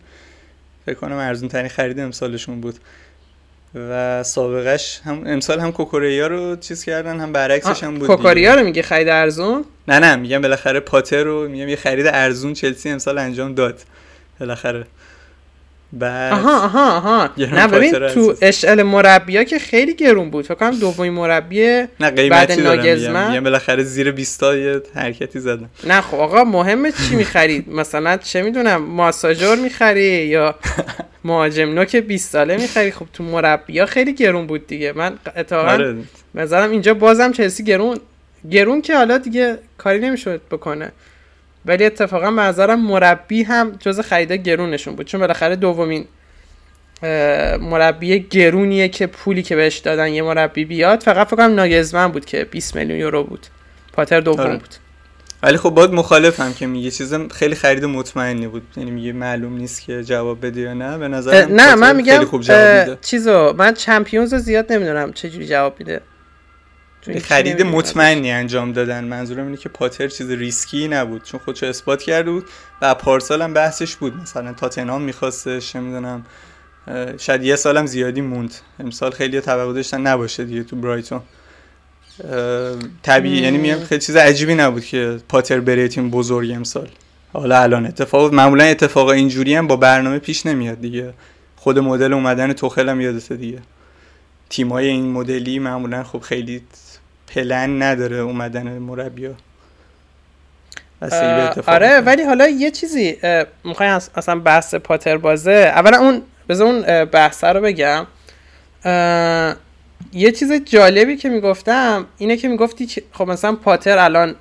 [0.86, 2.76] فکر کنم ارزون ترین خرید امسالشون بود.
[3.76, 8.64] و سابقش هم امسال هم کوکوریا رو چیز کردن هم برعکسش هم بود کوکوریا رو
[8.64, 13.18] میگه خرید ارزون؟ نه نه میگم بالاخره پاتر رو میگم یه خرید ارزون چلسی امسال
[13.18, 13.80] انجام داد.
[14.40, 14.86] بالاخره.
[15.94, 17.30] بعد آها آها آها.
[17.38, 20.46] نه ببین تو اشل مربیا که خیلی گرون بود.
[20.46, 23.44] فکر کنم دومین مربی نه بعد ناگزمن میگم.
[23.44, 25.70] بالاخره زیر 20 یه حرکتی زدم.
[25.84, 30.56] نه خب آقا مهمه چی می‌خرید مثلا چه می‌دونم ماساژور می‌خری یا
[31.26, 34.94] مهاجم نوک 20 ساله می‌خری؟ خب تو مربیا خیلی گرون بود دیگه.
[34.96, 35.96] من اتفاقا
[36.36, 36.72] مثلا آره.
[36.72, 37.98] اینجا بازم چلسی گرون
[38.52, 40.92] گرون که حالا دیگه کاری نمی‌شد بکنه.
[41.65, 45.06] ولی اتفاقا به نظرم مربی هم جز خریده گرونشون بود.
[45.06, 46.06] چون بالاخره دومین
[47.62, 51.04] مربی گرونیه که پولی که بهش دادن یه مربی بیاد.
[51.04, 53.47] فقط فکر کنم ناگزمن بود که 20 میلیون یورو بود.
[53.93, 54.58] پاتر دوم آره.
[54.58, 54.76] بود.
[55.43, 58.63] ولی خب باید مخالفم که میگه چیز خیلی خرید مطمئنی بود.
[58.78, 60.97] یعنی میگه معلوم نیست که جواب بده یا نه.
[60.97, 65.47] به نظر نه من میگم خوب جواب چیزو من چمپیونز رو زیاد نمی‌دونم چه جوری
[65.47, 66.02] جواب میده.
[67.24, 69.04] خرید مطمئنی انجام دادن.
[69.04, 72.46] منظورم اینه که پاتر چیز ریسکی نبود چون خودشو اثبات کرده بود
[72.82, 74.16] و پارسال هم بحثش بود.
[74.16, 76.26] مثلا تاتنهام میخواستش نمی‌دونم
[77.18, 78.54] شاید یه سالم زیادی موند.
[78.80, 81.22] امسال خیلی توقع داشتن نباشه دیگه تو برایتون.
[83.04, 86.90] طبیعی یعنی میگم خیلی چیز عجیبی نبود که پاتر بره تیم بزرگ امسال.
[87.34, 91.14] حالا الان اتفاق معمولا اتفاق اینجوری هم با برنامه پیش نمیاد دیگه.
[91.56, 93.60] خود مدل اومدن توخل هم یادته دیگه.
[94.50, 96.62] تیمای این مدلی معمولا خب خیلی
[97.36, 99.34] پلن نداره اومدن مربیا.
[101.67, 103.17] آره ولی حالا یه چیزی
[103.63, 105.52] می‌خوای اصلا بحث پاتر بازه.
[105.52, 108.08] اولا اون بذار اون بحثه رو بگم.
[110.13, 114.36] یه چیز جالبی که می‌گفتم اینه که می‌گفتی خب مثلا پاتر الان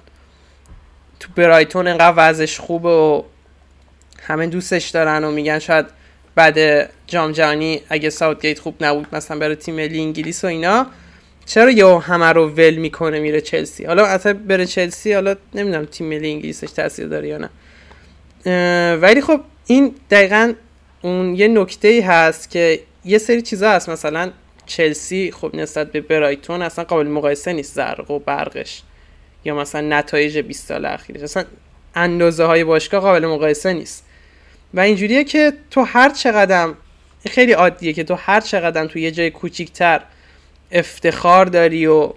[1.20, 3.22] تو برایتون انقدر وضعش خوبه و
[4.22, 5.86] همه دوستش دارن و میگن شاید
[6.34, 10.86] بعد جام جهانی اگه ساوتگیت خوب نبود مثلا برای تیم ملی انگلیس و اینا.
[11.50, 16.06] چرا یه همه رو ول می‌کنه میره چلسی؟ حالا اصلا بره چلسی حالا نمی‌دونم تیم
[16.06, 18.96] ملی انگلیسش تاثیر داره یا نه.
[18.96, 20.52] ولی خب این دقیقا
[21.02, 23.88] اون یه نکته ای هست که یه سری چیزا هست.
[23.88, 24.30] مثلا
[24.66, 28.82] چلسی خب نسبت به برایتون اصلا قابل مقایسه نیست زرق و برقش.
[29.44, 31.22] یا مثلا نتایج 20 سال اخیرش.
[31.22, 31.44] اصلا
[31.94, 34.04] اندازه های باشگاه قابل مقایسه نیست.
[34.74, 36.68] و اینجوریه که تو هر چقدر
[37.30, 40.00] خیلی عادیه که تو هر چقدر تو یه جای کوچیکتر
[40.72, 42.12] افتخار داری و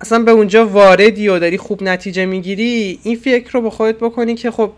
[0.00, 4.34] اصلا به اونجا واردی و داری خوب نتیجه می‌گیری این فکر رو به خودت بکنی
[4.34, 4.72] که خب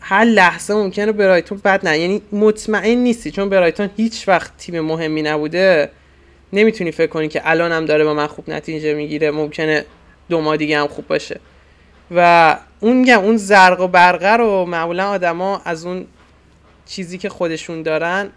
[0.00, 1.98] هر لحظه ممکنه برایتون بد نه.
[1.98, 5.90] یعنی مطمئن نیستی چون برایتون هیچ وقت تیم مهمی نبوده.
[6.52, 9.84] نمی‌تونی فکر کنی که الان هم داره با من خوب نتیجه می‌گیره ممکنه
[10.28, 11.40] دو ماه دیگه هم خوب باشه.
[12.10, 16.06] و اون اون زرق و برقه رو معمولا آدما از اون
[16.86, 18.28] چیزی که خودشون دارن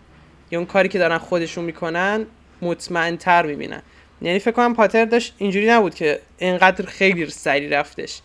[0.52, 2.26] یا اون کاری که دارن خودشون می‌کنن
[2.62, 3.82] مطمئن تر می‌بینن.
[4.22, 8.22] یعنی فکر کنم پاتر داشت اینجوری نبود که اینقدر خیلی سری رفتش.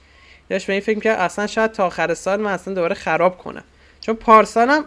[0.50, 3.64] داشت به این فکر که اصلا شاید تا آخر سال من اصلا دوباره خراب کنم.
[4.00, 4.84] چون پارسالم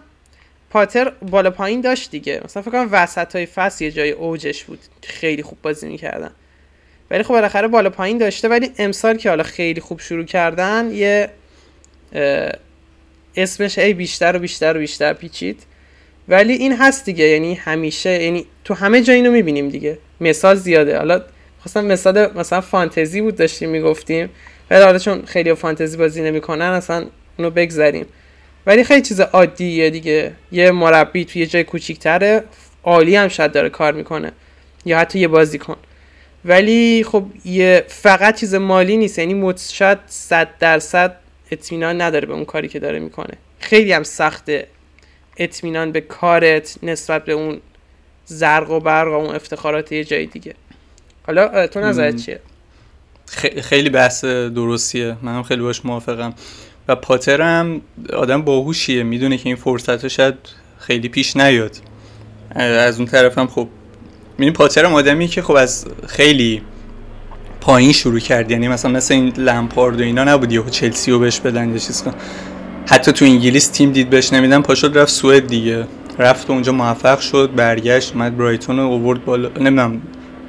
[0.70, 2.42] پاتر بالا پایین داشت دیگه.
[2.46, 4.80] مثلا فکر کنم وسط های فصل یه جای اوجش بود.
[5.04, 6.32] خیلی خوب بازی می‌کردن.
[7.12, 8.48] ولی خب بالاخره بالا پایین داشته.
[8.48, 11.30] ولی امسال که حالا خیلی خوب شروع کردن یه
[13.36, 15.64] اسمش ای بیشتر و بیشتر و بیشتر پیچید.
[16.32, 19.98] ولی این هست دیگه یعنی همیشه یعنی تو همه جا اینو می‌بینیم دیگه.
[20.22, 20.98] مثال زیاده.
[20.98, 21.22] حالا
[21.60, 24.30] خواستم مثال مثلا فانتزی بود داشتیم می‌گفتیم.
[24.72, 27.06] ولی حالا چون خیلی فانتزی بازی نمی‌کنن اصلا
[27.38, 28.06] اونو بگذاریم
[28.66, 30.32] ولی خیلی چیز عادیه دیگه.
[30.52, 32.44] یه مربی توی یه جای کوچیکتره
[32.84, 34.32] عالی هم شاید داره کار می‌کنه.
[34.86, 35.78] یا حتی یه بازی کن
[36.46, 39.20] ولی خب یه فقط چیز مالی نیست.
[39.20, 41.16] یعنی شاید صد درصد
[41.52, 43.34] اطمینان نداره به اون کاری که داره می‌کنه.
[43.60, 44.68] خیلی هم سخته.
[45.44, 47.62] اطمینان به کارت نسبت به اون
[48.26, 50.56] زرق و برق و اون افتخارات یه جای دیگه.
[51.28, 52.40] حالا تو نظرت چیه؟
[53.62, 55.18] خیلی بحث درستیه.
[55.22, 56.34] منم خیلی باش موافقم.
[56.88, 57.82] و پاتر هم
[58.14, 59.04] آدم باهوشیه.
[59.04, 60.36] می‌دونه که این فرصت شاید
[60.80, 61.76] خیلی پیش نیاد.
[62.56, 63.68] از اون طرف هم خب
[64.38, 66.62] می‌دونی پاتر هم آدمی که خب از خیلی
[67.62, 68.52] پایین شروع کرد.
[68.52, 70.52] یعنی مثلا مثل این لمپارد و اینا نبود.
[70.52, 72.14] یهو چلسی رو بهش بدن یا چیز کن.
[72.88, 75.88] حتی تو انگلیس تیم دید بهش نمیدن پاشد رفت سوئد دیگه.
[76.20, 79.50] رفت اونجا موفق شد برگشت اومد برایتون رو اوورد بالا.
[79.50, 80.02] نمی‌دونم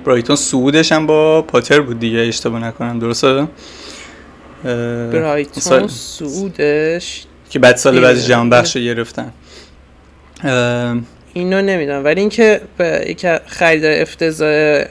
[0.05, 3.47] برایتون سعودش هم با پاتر بود دیگه اشتباه نکنم درسته؟
[4.64, 9.33] برایتون سعودش که بعد سال بعد جهان بخش گرفتن.
[11.35, 12.05] اینو نمی‌دونم.
[12.05, 14.85] ولی اینکه به یک خرید افتضاح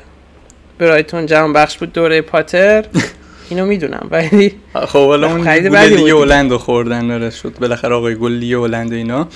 [0.79, 2.85] برایتون جهان بخش بود دوره پاتر
[3.51, 7.53] اینو می‌دونم ولی خب حالا اون گل لیگ هلند خوردن داره شد.
[7.61, 9.27] بالاخره آقای گل لیگ هلند اینا.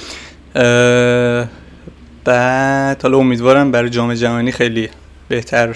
[2.23, 4.89] بعد حالا امیدوارم برای جام جهانی خیلی
[5.27, 5.75] بهتر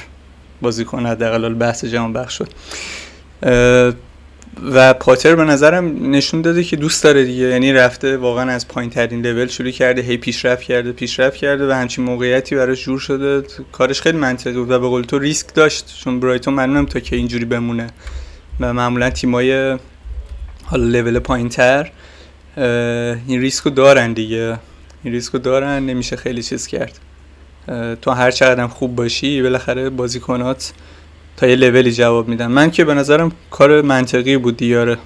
[0.61, 2.49] بازی کنه حداقل بحث جهان بخش شد.
[4.73, 7.43] و پاتر به نظرم نشون داده که دوست داره دیگه.
[7.43, 11.71] یعنی رفته واقعا از پایین ترین لول شروع کرده هی پیشرفت کرده پیشرفت کرده و
[11.71, 13.47] همچین موقعیتی براش جور شده.
[13.71, 15.99] کارش خیلی منطقی بود و به قول تو ریسک داشت.
[16.03, 17.87] چون برایتون منم تا که اینجوری بمونه.
[18.59, 19.77] و معمولا تیمای
[20.63, 21.91] حالا لول پایین تر
[23.27, 24.57] این ریسکو دارن دیگه.
[25.03, 26.99] این ریسکو دارن نمیشه خیلی چیز کرد.
[28.01, 30.73] تو هر چقدر خوب باشی بالاخره بازیکنات
[31.37, 32.47] تا یه لولی جواب میدن.
[32.47, 34.97] من که به نظرم کار منطقی بود دوباره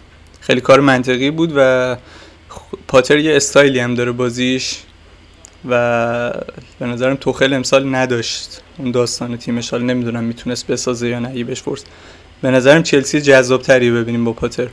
[0.41, 1.95] خیلی کار منطقی بود و
[2.87, 4.79] پاتر یه استایلی هم داره بازیش
[5.69, 6.31] و
[6.79, 8.61] به نظرم توخل امسال نداشت.
[8.77, 11.85] اون داستان تیمش حالا نمی‌دونم می‌تونست بسازه یا نه بهش فرصت.
[12.43, 14.67] به نظرم چلسی جذاب تری ببینیم با پاتر.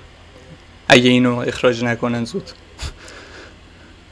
[0.89, 2.51] اگه اینو اخراج نکنن زود.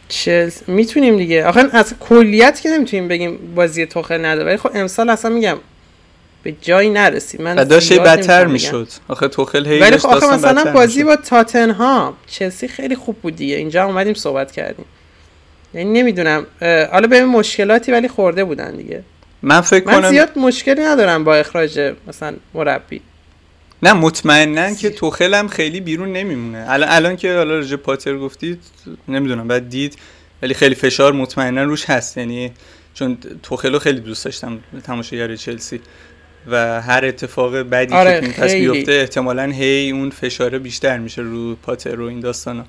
[0.09, 1.45] چلسی می‌تونیم دیگه.
[1.47, 5.57] آخه از کلیت که نمی‌تونیم بگیم بازی توخل نداره ولی خب امسال اصلا میگم
[6.43, 8.89] به جایی نرسید من داشت بدتر می‌شد.
[9.09, 13.57] آخه توخل هی ولی خب آخه مثلا بازی با تاتنهام چلسی خیلی خوب بود دیگه.
[13.57, 14.85] اینجا اومدیم صحبت کردیم.
[15.75, 16.47] یعنی نمی‌دونم.
[16.93, 19.03] حالا به مشکلاتی ولی خورده بودن دیگه.
[19.43, 23.01] من فکر من کنم زیاد مشکلی ندارم با اخراج مثلا مربی.
[23.83, 26.65] نه مطمئنا که توخل هم خیلی بیرون نمیمونه.
[26.69, 28.61] الان الان که حالا رج پاتر گفتید
[29.09, 29.97] نمی‌دونم بعد دید
[30.43, 32.19] ولی خیلی فشار مطمئنا روش هست.
[32.19, 32.53] یعنی
[32.95, 35.81] چون توخل خیلی دوست داشتم تماشاگر چلسی.
[36.47, 41.55] و هر اتفاق بدی آره که پس بیفته احتمالا هی اون فشاره بیشتر میشه رو
[41.55, 42.65] پاتر و این داستانا.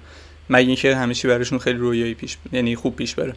[0.49, 3.33] مگه اینکه همه چی براشون خیلی رویایی پیش یعنی خوب پیش بره.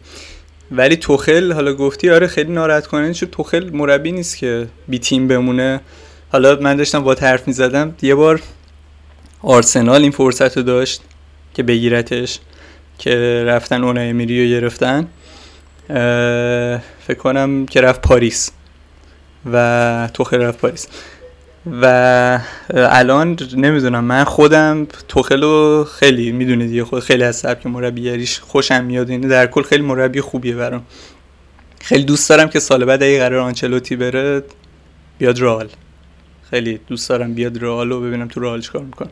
[0.71, 5.27] ولی توخل حالا گفتی آره خیلی ناراحت کننده چون توخل مربی نیست که بی تیم
[5.27, 5.81] بمونه.
[6.33, 7.95] حالا من داشتم با حرف می‌زدم.
[8.01, 8.41] یه بار
[9.41, 11.01] آرسنال این فرصت رو داشت
[11.53, 12.39] که بگیرتش
[12.97, 15.07] که رفتن اون امیری رو گرفتن.
[17.07, 18.51] فکر کنم که رفت پاریس
[19.53, 20.87] و توخل رفت پاریس.
[21.81, 22.39] و
[22.73, 29.09] الان نمی‌دونم من خودم توخلو خیلی می‌دونید دیگه خود خیلی از سبک مربیگریش خوشم میاد.
[29.09, 30.83] اینه در کل خیلی مربی خوبیه برام.
[31.81, 34.43] خیلی دوست دارم که سال بعد اگه قرار آنچلوتی بره
[35.17, 35.69] بیاد رئال.
[36.53, 39.09] خیلی دوست دارم بیاد رئال ببینم تو رئال چیکار می‌کنه.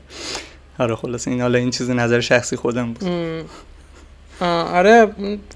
[0.80, 3.10] آره خلاص این حالا این چیز نظر شخصی خودم بود.
[4.42, 5.08] آره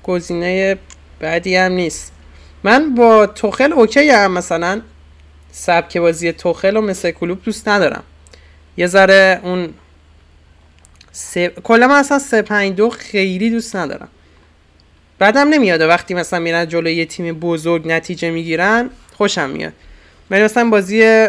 [0.04, 0.78] گزینه
[1.20, 2.12] بعدی هم نیست.
[2.64, 4.82] من با توخل اوکی هم مثلا.
[5.52, 8.04] سبک بازی توخل و مثل کلوب دوست ندارم.
[8.78, 9.70] یه ذره اون
[11.12, 11.50] سه...
[11.50, 14.08] کلا من اصلا سه پنج دو خیلی دوست ندارم.
[15.20, 15.82] بعدم نمیاد.
[15.82, 19.74] وقتی مثلا میرن جلو یه تیم بزرگ نتیجه می‌گیرن خوشم میاد.
[20.32, 21.28] ولی مثلا بازی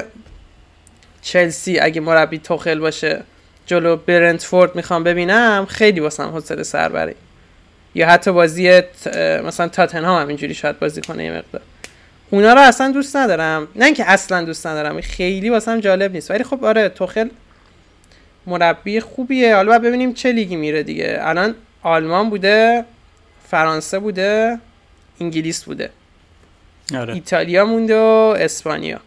[1.27, 3.23] چلسی اگه مربی توخل باشه
[3.67, 7.15] جلو برنتفورد می‌خوام ببینم خیلی واسم حوصله سر
[7.95, 8.83] یا حتی بازی
[9.45, 11.63] مثلا تاتنهام هم اینجوری شاید بازی کنه یه مقدار.
[12.31, 13.69] اونا رو اصلا دوست ندارم.
[13.77, 16.31] نه اینکه اصلا دوست ندارم خیلی واسم جالب نیست.
[16.31, 17.29] ولی خب آره توخل
[18.47, 19.57] مربی خوبیه.
[19.57, 21.19] حالا ببینیم چه لیگی میره دیگه.
[21.21, 22.85] الان آلمان بوده
[23.51, 24.59] فرانسه بوده
[25.21, 25.91] انگلیس بوده.
[26.95, 27.15] آره.
[27.15, 29.01] ایتالیا مونده و اسپانیا.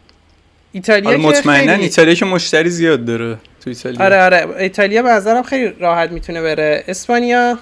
[0.71, 1.83] ایتالیا آره مطمئنا خیلی...
[1.83, 4.05] ایتالیا که مشتری زیاد داره تو ایتالیا.
[4.05, 6.83] آره آره ایتالیا به نظرم خیلی راحت می‌تونه بره.
[6.87, 7.59] اسپانیا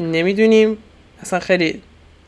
[0.00, 0.78] نمی‌دونیم.
[1.22, 1.82] اصلا خیلی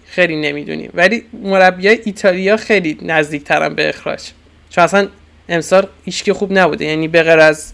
[0.06, 0.90] خیلی نمی‌دونیم.
[0.94, 4.22] ولی مربیای ایتالیا خیلی نزدیک ترن به اخراج.
[4.70, 5.08] چون اصلا
[5.48, 6.84] امسال که خوب نبوده.
[6.84, 7.72] یعنی به غیر از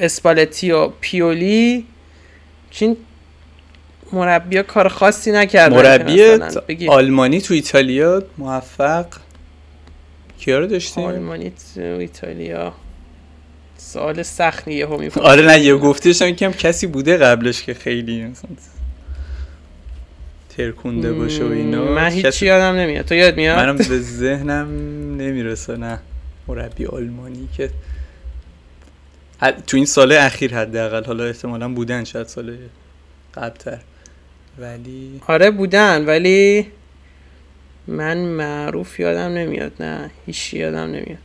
[0.00, 1.86] اسپالتی و پیولی
[2.70, 2.96] چین
[4.12, 6.38] مربی کار خاصی نکرده مربی
[6.88, 9.06] آلمانی تو ایتالیا موفق
[10.38, 12.72] کیا رو داشتیم آلمانی تو ایتالیا.
[13.78, 18.50] سوال سختی یه همی آره نه یه گفتیش کم کسی بوده قبلش که خیلی مثلا
[20.56, 21.84] ترکونده باشه و اینا.
[21.84, 22.46] من هیچی کسی...
[22.46, 23.04] یادم نمیاد.
[23.04, 24.66] تو یاد میاد؟ منم به ذهنم
[25.16, 25.98] نمی‌رسه نه.
[26.48, 27.70] مربی آلمانی که
[29.66, 32.56] تو این سال اخیر حداقل حالا احتمالا بودن شاید سال
[33.34, 33.78] قبلتر.
[34.58, 36.66] ولی آره بودن ولی
[37.86, 41.18] من معروف یادم نمیاد نه هیچ یادم نمیاد.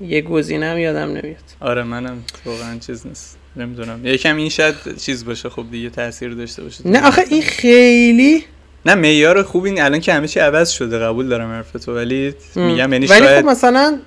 [0.00, 1.44] یه گزینه یادم نمیاد.
[1.60, 3.38] آره منم واقعا چیز نیست.
[3.56, 4.06] نمی‌دونم.
[4.06, 6.88] یکم این شاید چیز باشه خب دیگه تاثیر داشته باشه.
[6.88, 8.44] نه آخه این خیلی
[8.86, 12.34] نه معیار خوب این الان که همه چی عوض شده قبول دارم حرف تو ولی
[12.54, 13.98] میگم یعنی ولی خب مثلا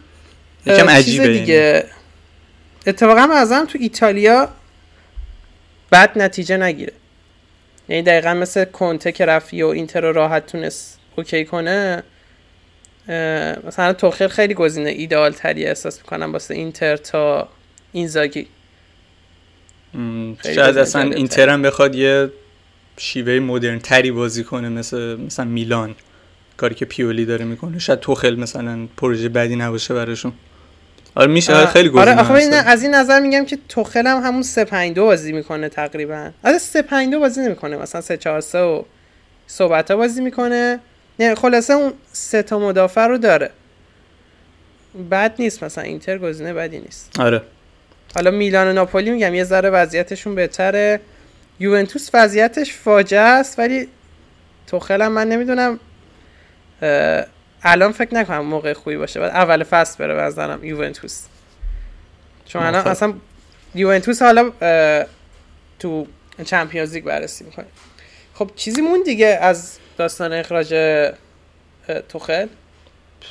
[0.65, 1.27] یکم عجیبه.
[1.27, 1.53] دیگه.
[1.53, 1.83] یعنی.
[2.87, 4.49] اتفاقا ازم تو ایتالیا
[5.91, 6.93] بد نتیجه نگیره.
[7.89, 12.03] یعنی دقیقا مثل کنته که رفی و اینتر رو راحت تونست اوکی کنه
[13.67, 17.49] مثلا توخیل خیلی گزینه ایدئال تری احساس می‌کنم واسه اینتر تا
[17.91, 18.47] اینزاگی.
[20.55, 22.29] شاید اصلا اینتر هم بخواد یه
[22.97, 25.95] شیوه مدرن تری بازی کنه مثل مثلا میلان.
[26.57, 27.79] کاری که پیولی داره می‌کنه.
[27.79, 30.33] شاید توخل مثلا پروژه بعدی نباشه براشون.
[31.15, 31.65] آره میشه.
[31.65, 35.31] خیلی گزینه آره از این نظر میگم که توخل هم همون 3 5 2 بازی
[35.31, 36.31] می‌کنه تقریبا.
[36.43, 38.83] آره 3 5 2 بازی نمی‌کنه مثلا 3 4 3 و
[39.47, 40.79] صحبت ها بازی می‌کنه.
[41.19, 43.49] نه خلاصه اون سه تا مدافع رو داره.
[45.11, 47.19] بد نیست مثلا اینتر گزینه بدی نیست.
[47.19, 47.41] آره.
[48.15, 50.99] حالا میلان و ناپولی میگم یه ذره وضعیتشون بهتره.
[51.59, 53.87] یوونتوس وضعیتش فاجعه است ولی
[54.67, 55.79] توخل هم من نمی‌دونم
[57.63, 59.19] الان فکر نکنم موقع خوبی باشه.
[59.19, 61.21] بعد اول فصل بره بزنم یوونتوس.
[62.45, 63.13] چون الان اصلا
[63.75, 64.51] یوونتوس حالا
[65.79, 66.07] تو
[66.45, 67.65] چمپیونز لیگ بررسی می‌کنه.
[68.33, 70.75] خب چیزی مون دیگه از داستان اخراج
[72.09, 72.47] توخل؟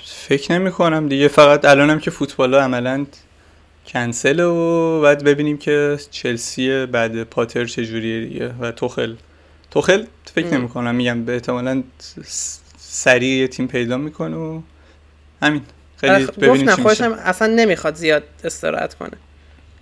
[0.05, 3.07] فکر نمی کنم دیگه فقط الانم که فوتبال عملا
[3.87, 9.15] کنسل و بعد ببینیم که چلسی بعد پاتر چجوریه دیگه و توخل.
[9.71, 10.05] توخل
[10.35, 11.83] فکر نمی کنم میگم به احتمالا
[12.79, 14.61] سریع یه تیم پیدا می‌کنه و
[15.43, 15.63] همین.
[15.97, 17.05] خیلی ببینیم چی میشه.
[17.05, 19.17] اصلا نمی‌خواد زیاد استراحت کنه.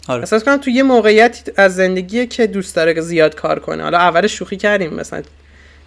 [0.09, 0.21] آره.
[0.21, 3.83] احساس کنم تو یه موقعیتی از زندگی که دوست داره زیاد کار کنه.
[3.83, 5.23] حالا اول شوخی کردیم مثلا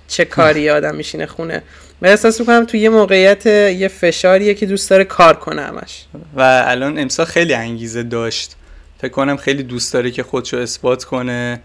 [0.09, 1.61] چه کاری آدم میشینه خونه.
[2.01, 6.05] من احساس می‌کنم تو یه موقعیت یه فشاریه که دوست داره کار کنه همش.
[6.35, 8.55] و الان امسال خیلی انگیزه داشت.
[9.01, 11.61] فکر کنم خیلی دوست داره که خودشو اثبات کنه.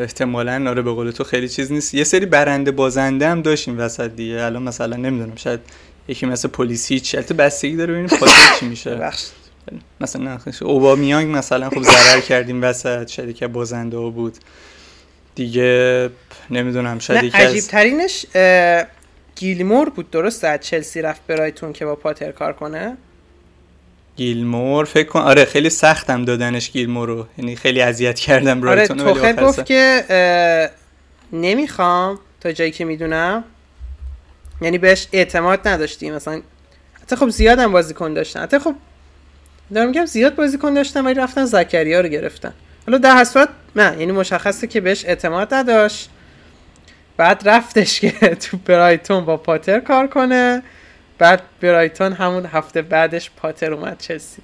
[0.00, 1.94] احتمالا آره به قول تو خیلی چیز نیست.
[1.94, 4.42] یه سری برنده بازنده هم داشتیم وسط دیگه.
[4.42, 5.60] الان مثلا نمی‌دونم شاید
[6.08, 8.94] یکی مثل پلیسی چلت بستگی داره ببینیم خاطر چی میشه.
[8.94, 9.32] بخشت.
[10.00, 14.38] مثلا اوبامیانگ مثلا خب ضرر کردیم وسط که بازنده ها بود.
[15.38, 16.10] دیگه
[16.50, 18.26] نمی‌دونم شاید یکی عجیب ترینش
[19.36, 22.96] گیلمور بود درست؟ از چلسی رفت برایتون که با پاتر کار کنه؟
[24.16, 29.14] گیلمور فکر کن آره خیلی سختم دادنش گیلمور رو یعنی خیلی اذیت کردم آره تو
[29.32, 30.70] گفت که
[31.32, 33.44] نمی‌خوام تا جایی که می‌دونم.
[34.60, 36.42] یعنی بهش اعتماد نداشتیم مثلا.
[37.02, 38.42] حتی خب زیاد هم بازیکن داشتن.
[38.42, 38.74] حتی خب
[39.74, 42.54] دارم میگم زیاد بازیکن داشتن ولی رفتن زکریا رو گرفتن.
[42.88, 46.10] حالا در صورت نه یعنی مشخصه که بهش اعتماد نداشت.
[47.16, 48.10] بعد رفتش که
[48.50, 50.62] تو برایتون با پاتر کار کنه.
[51.18, 54.42] بعد برایتون همون هفته بعدش پاتر اومد چلسی.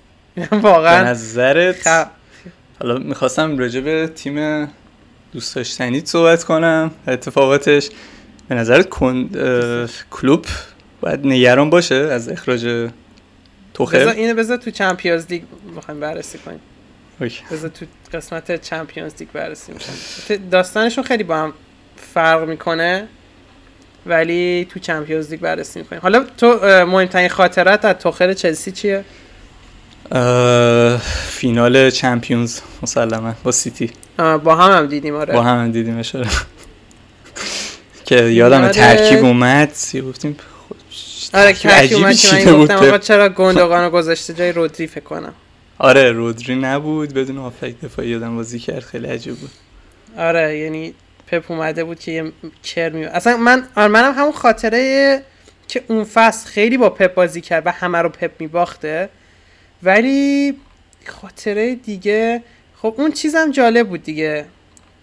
[0.53, 2.07] واقعا به نظرت؟ خب.
[2.81, 4.69] حالا می‌خواستم راجع به تیم
[5.33, 7.89] دوست داشتنی صحبت کنم اتفاقاتش.
[8.49, 9.31] به نظرت کن...
[10.11, 10.47] کلوب
[11.01, 12.91] باید نگران باشه از اخراج
[13.75, 15.43] توخل؟ بذار اینو بذار تو چمپیونز لیگ
[15.75, 16.61] می‌خوایم بررسی کنیم.
[17.51, 21.53] بذار تو قسمت چمپیونز لیگ بررسی می‌کنیم داستانشون خیلی با هم
[22.15, 23.09] فرق می‌کنه
[24.07, 26.03] ولی تو چمپیونز لیگ بررسی می‌کنیم.
[26.03, 29.05] حالا تو مهمترین خاطرت از توخل چلسی چیه؟
[31.29, 33.91] فینال چمپیونز مسلما با سیتی.
[34.19, 35.35] با هم هم دیدیم آره.
[35.35, 36.29] با هم هم دیدیم اشاره
[38.05, 40.37] که یادم ترکیب اومد سی گفتیم
[41.35, 45.35] آره ترکیب اومد که من گفتم چرا گندگانو گذاشته جای رودری؟ فکر کنم.
[45.85, 47.15] آره رودری نبود.
[47.15, 48.81] بدون آفک دفاعی یادم بازی کرد.
[48.81, 49.51] خیلی عجیب بود.
[50.19, 50.95] آره یعنی
[51.27, 55.23] پپ اومده بود که یه کرمی اصلا من آره منم همون خاطره
[55.69, 59.09] که اون فصل خیلی با پپ بازی کرد و همه رو پپ میباخته
[59.83, 60.55] ولی
[61.07, 62.43] خاطره دیگه
[62.77, 64.45] خب اون چیزم جالب بود دیگه.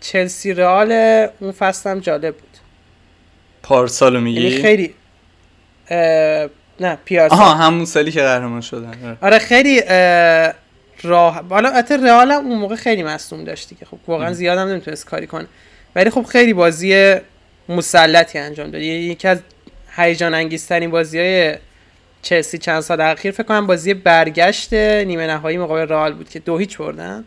[0.01, 0.91] چلسی رئال
[1.39, 2.57] اون فصل هم جالب بود.
[3.63, 4.93] پارسالو میگی؟ یعنی خیلی
[6.79, 7.39] نه پیارسال.
[7.39, 8.93] آها همون سالی که قهرمان شدن.
[9.03, 9.81] آره, آره خیلی
[11.03, 15.27] راه حالا البته رئال اون موقع خیلی مصدوم داشتی که خب واقعا زیادم نمی‌تونست کاری
[15.27, 15.47] کنه.
[15.95, 17.15] ولی خب خیلی بازی
[17.69, 18.81] مسلطی انجام داد.
[18.81, 19.39] یکی از
[19.95, 21.55] هیجان انگیزترین بازی های
[22.21, 26.57] چلسی چند سال اخیر فکر کنم بازی برگشت نیمه نهایی مقابل رئال بود که دو
[26.57, 27.23] هیچ بردن.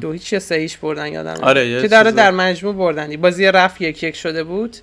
[0.00, 3.16] دو هیچ یا سه هیچ بردن یادم آره که در در مجموع بردن.
[3.16, 4.76] بازی رفت یک یک شده بود.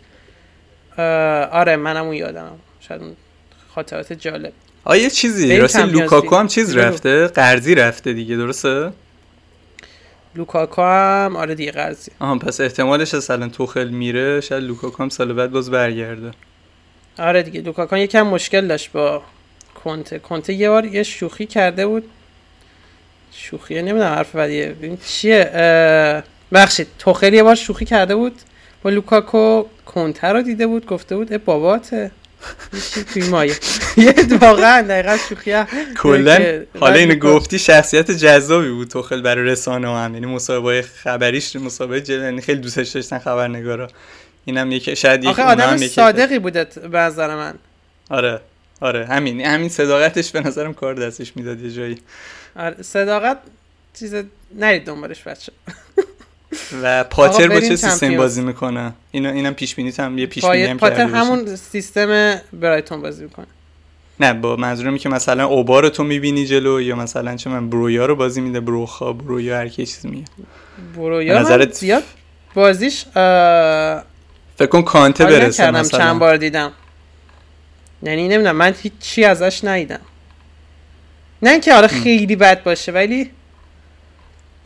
[1.51, 3.01] آره منم اون یادم شاید
[3.75, 4.53] خاطرات جالب.
[4.83, 5.57] آیا چیزی.
[5.57, 8.91] راستی لوکاکو هم چیز رفته؟ قرضی رفته دیگه درسته؟
[10.35, 12.11] لوکاکو هم آره دیگه قرضی.
[12.19, 14.41] آها پس احتمالش اصلا توخل میره.
[14.41, 16.31] شاید لوکاکو هم سال بعد باز برگرده.
[17.19, 19.21] آره دیگه لوکاکو یکم مشکل داشت با
[19.83, 20.19] کنته.
[20.19, 22.03] کنته یه بار یه شوخی کرده بود.
[23.31, 24.75] شوخی نمی‌دونم حرف بدیه.
[25.07, 28.33] چیه؟ بخشید توخل یه بار شوخی کرده بود.
[28.83, 32.11] با لوکاکو کنته رو دیده بود گفته بود ای باباته.
[33.13, 33.55] توی مایه.
[33.97, 35.67] یه واقعا دقیقا شوخیه
[35.97, 36.63] کلا.
[36.79, 40.13] حالا اینو گفتی شخصیت جذابی بود توخل برای رسانه هم.
[40.13, 43.87] یعنی مصاحبه خبریش مصاحبه یعنی خیلی دوستش داشتن خبرنگارا.
[44.45, 47.53] اینم یکی شاید یکی آدم صادقی بوده به نظر من.
[48.09, 48.39] آره.
[48.81, 49.05] آره.
[49.05, 49.41] همین.
[49.45, 51.97] همین صداقتش به نظرم کار دستش می‌داد یه جایی.
[52.55, 52.81] آره.
[52.81, 53.37] صداقت
[53.99, 54.15] چیز
[54.55, 55.51] نرید دنبالش بچه
[56.83, 60.63] و پاتر با چه سیستم بازی می‌کنه؟ اینا اینم پیش بینی هم یه پیش بینی
[60.63, 63.47] هم پاتر همون سیستم برایتون بازی می‌کنه.
[64.19, 68.15] نه با منظورمی که مثلا اوبار تو می‌بینی جلو یا مثلا چه من برویا رو
[68.15, 70.27] بازی میده بروخا برویا هر کی چیز میگه.
[70.95, 72.03] برویا نظرت زیاد
[72.53, 73.05] بازیش
[74.55, 75.99] فکر کن کانته برسه مثلا.
[75.99, 76.71] چند بار دیدم.
[78.03, 79.99] یعنی نمی‌دونم من هیچ چی ازش ندیدم.
[81.41, 83.31] نه اینکه حالا خیلی بد باشه ولی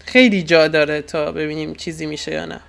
[0.05, 2.59] خیلی جا داره تا ببینیم چیزی میشه یا نه.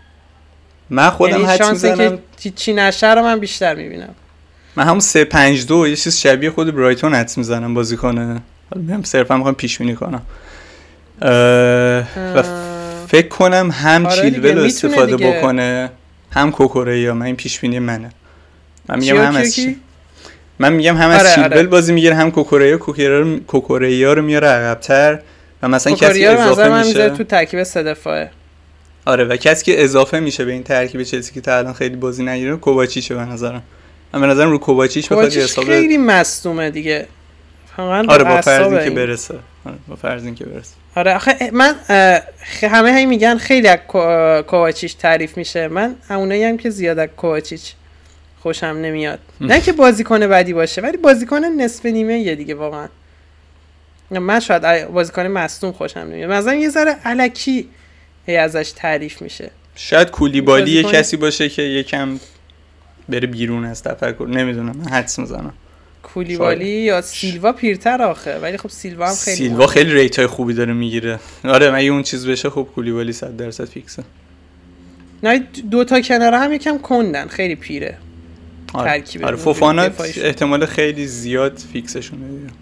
[0.90, 4.14] من خودم یعنی حد می‌زنم که چی نشه رو من بیشتر می‌بینم.
[4.76, 8.40] من همون 3 5 2 یه چیز شبیه خود برایتون حد می‌زنم بازی کنه
[8.74, 10.22] حالا صرفا می‌خوام پیش بینی کنم
[11.22, 12.42] و
[13.08, 15.30] فکر کنم هم آره چیلول استفاده دیگه.
[15.30, 15.90] بکنه
[16.30, 18.10] هم کوکوره یا من این پیش بینی منه.
[18.88, 19.58] من میگم هم از
[20.58, 21.66] من میگم هم از آره چیلول آره.
[21.66, 22.76] بازی می‌گیره هم کوکوره
[23.46, 25.20] کوکوره رو میاره عقب‌تر.
[25.64, 27.10] و مثلا کسی اضافه میشه.
[27.10, 28.30] تو ترکیب سه دفاعه
[29.04, 32.24] آره و کسی که اضافه میشه به این ترکیب چلسی که تا الان خیلی بازی
[32.24, 33.62] نگیره کوواچیچه به نظرم.
[34.12, 37.06] من به نظرم رو کوواچیچ بخواد حساب خیلی مصدومه دیگه.
[37.78, 39.34] آره با فرض که برسه.
[39.64, 40.74] آره با فرض که برسه.
[40.96, 41.74] آره آخه من
[42.62, 43.78] همه هی میگن خیلی از
[44.46, 45.68] کوواچیچ تعریف میشه.
[45.68, 47.72] من همونایی هم که زیاد از کوواچیچ
[48.40, 49.18] خوشم نمیاد.
[49.40, 52.88] نه که بازیکن بدی باشه ولی بازیکن نصف نیمه یه دیگه واقعا.
[54.18, 56.30] من شاید بازیکن مصدوم خوشم نمیاد.
[56.30, 57.68] مثلا یه ذره علکی
[58.26, 59.50] هی ازش تعریف میشه.
[59.76, 62.18] شاید کولیبالی یه کسی باشه که یکم
[63.08, 64.26] بره بیرون از تفکر.
[64.26, 65.52] نمی‌دونم من حدس می‌زنم.
[66.02, 70.54] کولیبالی یا سیلوا پیرتر آخه ولی خب سیلوا هم خیلی سیلوا خیلی ریت های خوبی
[70.54, 71.18] داره می‌گیره.
[71.44, 74.02] آره مگه اون چیز بشه؟ خب کولیبالی 100 درصد فیکسه.
[75.22, 75.38] نه
[75.70, 77.98] دو تا کنار هم یکم کندن خیلی پیره.
[78.74, 79.82] آره, آره فوفانا
[80.22, 82.52] احتمال خیلی زیاد فیکسشونه دیگه.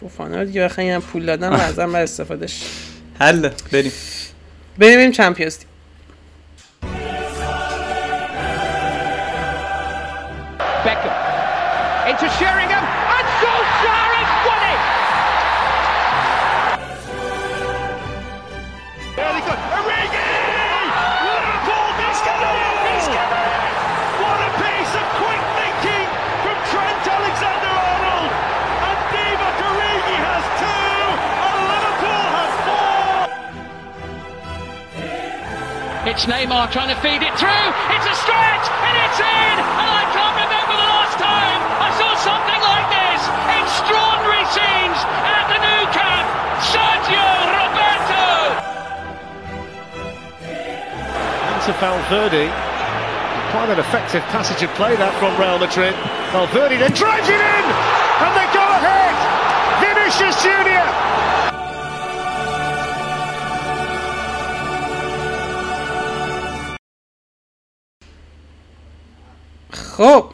[0.00, 2.62] فوفانا دیگه بخواین پول دادن و ازم بر استفادهش.
[3.20, 3.92] حل بریم.
[4.78, 5.58] بریم بریم چمپیونز
[36.16, 39.54] It's Neymar trying to feed it through, it's a stretch, and it's in!
[39.60, 43.20] And I can't remember the last time I saw something like this!
[43.60, 46.24] Extraordinary scenes at the new camp!
[46.72, 48.24] Sergio Roberto!
[51.52, 52.48] Into Valverde.
[53.52, 55.92] Quite an effective passage of play that from Real Madrid.
[56.32, 57.64] Valverde then drives it in!
[58.24, 59.12] And they go ahead!
[59.84, 61.35] Vinicius Junior!
[69.96, 70.30] خب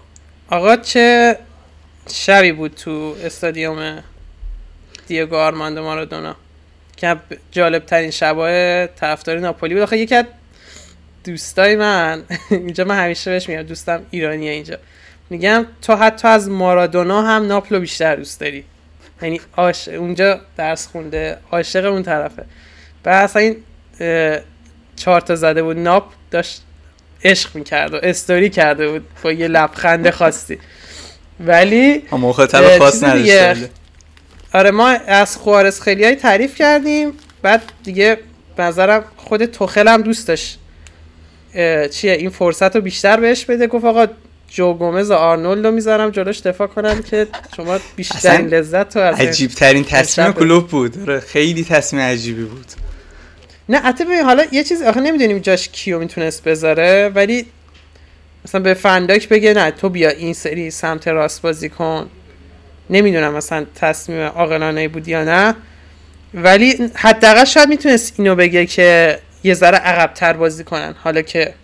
[0.50, 1.38] آقا چه
[2.10, 4.02] شبی بود تو استادیوم
[5.06, 6.36] دیگو آرماندو مارادونا؟
[6.96, 7.16] که
[7.50, 9.82] جالب ترین شبای طرفدار ناپولی بود.
[9.82, 10.24] آخه یکی از
[11.24, 14.78] دوستای من اینجا من همیشه بهش میگم دوستم ایرانیه اینجا.
[15.30, 18.64] میگم تو حتی از مارادونا هم ناپلو بیشتر دوست داری.
[19.22, 19.88] یعنی آش...
[19.88, 22.44] اونجا درس خونده عاشق اون طرفه.
[23.02, 23.56] بعد اصلا این
[24.96, 26.62] چهار تا زده بود ناپ داشت
[27.24, 30.58] عشق می‌کرد و استوری کرده بود با یه لبخند خاصی.
[31.40, 33.70] ولی مخاطب خاص نداشته
[34.54, 37.12] آره ما از خوارز خیلی های تعریف کردیم
[37.42, 38.18] بعد دیگه
[38.58, 40.58] نظرم خود توخل هم دوست داشت.
[41.90, 43.66] چیه این فرصت رو بیشتر بهش بده.
[43.66, 44.06] گفت آقا
[44.48, 49.20] جو گومز و آرنولد رو می‌ذارم جلوش دفاع کنم که شما بیشترین لذت رو از
[49.20, 51.00] عجیب ترین تصمیم کلوب بود.
[51.00, 52.66] آره، خیلی تصمیم عجیبی بود.
[53.68, 57.46] نه حتی حالا یه چیز آخه نمی‌دونیم جاش کیو می‌تونست بذاره ولی
[58.44, 62.10] مثلا به فنداک بگه نه تو بیا این سری سمت راست بازی کن.
[62.90, 65.54] نمی‌دونم مثلا تصمیم عاقلانه بود یا نه.
[66.34, 70.94] ولی حداقل شاید می‌تونست اینو بگه که یه ذره عقبتر بازی کنن.
[71.04, 71.54] حالا که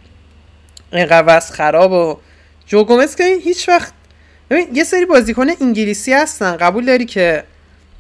[0.93, 2.19] این خراب و
[2.67, 3.93] جو که هیچ وقت
[4.51, 7.45] ببین یه سری بازیکن انگلیسی هستن قبول داری که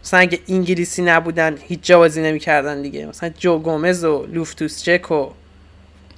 [0.08, 3.06] مثلا اگه انگلیسی نبودن هیچ جا بازی نمی‌کردن دیگه.
[3.06, 5.26] مثلا جو گومز و لوفتوس چک و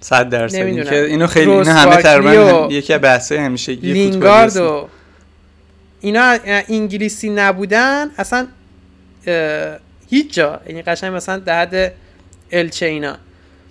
[0.01, 0.57] صد درصد.
[0.57, 4.89] که اینو خیلی اینو همه تقریبا یکی از بحثای همیشه لینگارد و
[6.01, 8.47] اینا انگلیسی نبودن اصلا
[10.11, 10.61] هیچ جا.
[10.67, 11.93] یعنی قشنگ مثلا در حد
[12.53, 13.17] الچه اینا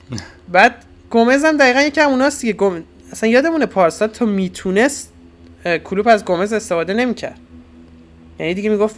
[0.54, 0.76] بعد
[1.10, 2.54] گومز هم دقیقا یکی هم اوناست دیگه.
[2.54, 2.84] گوم...
[3.12, 5.12] اصلا یادمونه پارسال تو می‌تونست
[5.84, 7.40] کلوب از گومز استفاده نمی‌کرد.
[8.40, 8.96] یعنی دیگه می‌گفت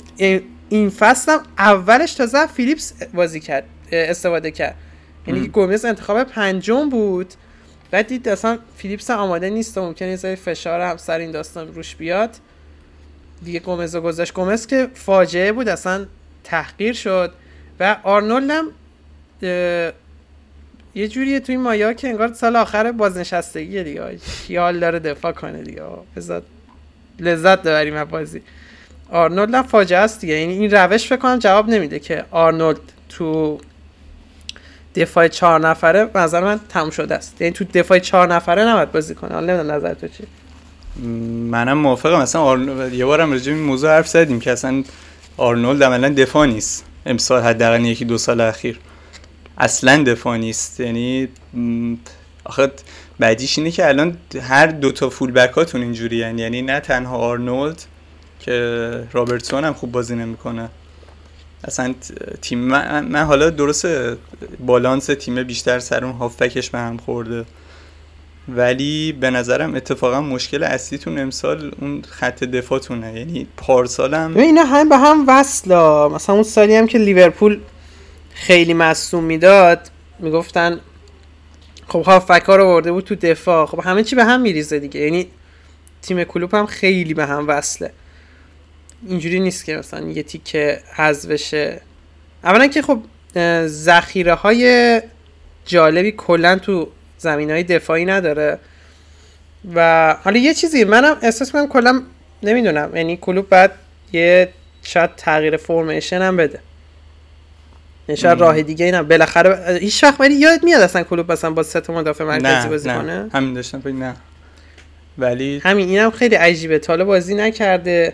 [0.72, 4.76] این فصل هم اولش تازه فیلیپس بازی کرد استفاده کرد.
[5.28, 7.34] یعنی گومز انتخاب پنجم بود.
[7.91, 11.95] بعد دید اصلا فیلیپس آماده نیست و ممکنه یه فشار هم سر این داستان روش
[11.95, 12.30] بیاد.
[13.43, 14.34] دیگه گومز رو گذاشت.
[14.34, 16.05] گومز که فاجعه بود اصلا
[16.43, 17.34] تحقیر شد.
[17.80, 18.72] و آرنولد هم
[20.95, 24.17] یه جوریه توی مایا که انگار سال آخر بازنشستگی دیگه.
[24.17, 25.84] خیال داره دفاع کنه دیگه.
[26.15, 26.43] بذات
[27.19, 28.41] لذت ببریم از بازی.
[29.12, 30.34] آرنولد هم فاجعه است دیگه.
[30.34, 32.78] یعنی این روش فکر کنم جواب نمیده که آرنولد
[33.09, 33.57] تو
[34.95, 37.41] دفاع چهار نفره نظر من تموم شده است.
[37.41, 39.34] یعنی تو دفاع چهار نفره نباید بازی کنه.
[39.34, 40.24] حالا نمی‌دونم نظر تو چی
[41.49, 42.22] منم موافقم.
[42.22, 44.84] مثلا آرنولد یه بارم راجع این موضوع حرف زدیم که اصلا
[45.38, 46.86] آرنولد عملا دفاع نیست.
[47.05, 48.80] امسال حداقل یکی دو سال اخیر.
[49.57, 50.80] اصلا دفاع نیست.
[50.80, 51.28] یعنی
[52.43, 52.72] آخه
[53.20, 57.82] بعدیش اینه که الان هر دو تا فول بکاتون اینجوری یعنی نه تنها آرنولد
[58.45, 60.69] که رابرتسون هم خوب بازی نمی‌کنه.
[61.63, 61.93] اصلا
[62.41, 64.17] تیم من, حالا درسته
[64.59, 67.45] بالانس تیم بیشتر سر اون هافبکش به هم خورده.
[68.49, 73.19] ولی به نظرم اتفاقا مشکل اصلیتون امسال اون خط دفاعتونه.
[73.19, 77.59] یعنی پارسالم اینا هم به هم وصلا مثلا اون سالی هم که لیورپول
[78.33, 79.79] خیلی مصوم می‌داد
[80.19, 80.79] می‌گفتن
[81.87, 83.65] خب هافبک ها رو برده بود تو دفاع.
[83.65, 84.99] خب همه چی به هم میریزه دیگه.
[84.99, 85.27] یعنی
[86.01, 87.91] تیم کلوب هم خیلی به هم وصله.
[89.07, 91.81] اینجوری نیست که مثلا یه تیکه حذف بشه.
[92.43, 92.99] اولا که خب
[93.65, 95.01] ذخیره های
[95.65, 96.87] جالبی کلا تو
[97.17, 98.59] زمین های دفاعی نداره.
[99.75, 102.01] و حالا یه چیزی منم احساس می‌کنم کلا
[102.43, 103.71] نمی‌دونم یعنی کلوب بعد
[104.13, 104.49] یه
[104.83, 106.59] شاید تغییر فرمیشن هم بده
[108.15, 111.81] شاید راه دیگه اینم بالاخره هیچ وقت ولی یاد میاد اصلا کلوب مثلا با سه
[111.89, 112.95] مدافع مرکزی بازی نه.
[112.95, 113.29] کنه.
[113.33, 114.15] همین داشتم نه.
[115.17, 116.79] ولی همین اینم خیلی عجیبه.
[116.79, 118.13] تا بازی نکرده.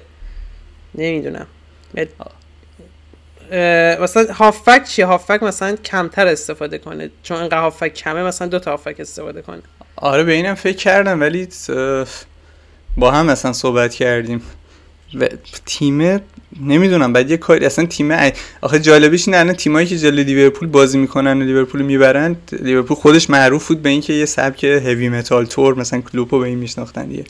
[0.97, 1.47] نمی‌دونم.
[4.01, 7.09] مثلا هافک چیه؟ هافک مثلا کمتر استفاده کنه.
[7.23, 9.61] چون اینقدر هافک کمه مثلا دو تا هافک استفاده کنه.
[9.95, 11.47] آره به اینم فکر کردم ولی
[12.97, 14.41] با هم مثلا صحبت کردیم.
[15.19, 15.27] و
[15.65, 16.21] تیم
[16.61, 18.31] نمی‌دونم بعد یه کاری اصلا تیم
[18.61, 23.29] آخه جالبیش اینه الان تیمایی که جلوی لیورپول بازی می‌کنن و لیورپول می‌برن لیورپول خودش
[23.29, 27.05] معروف بود به اینکه یه سبک heavy metal طور مثلا کلوپ و به این میشناختن
[27.05, 27.25] دیگه.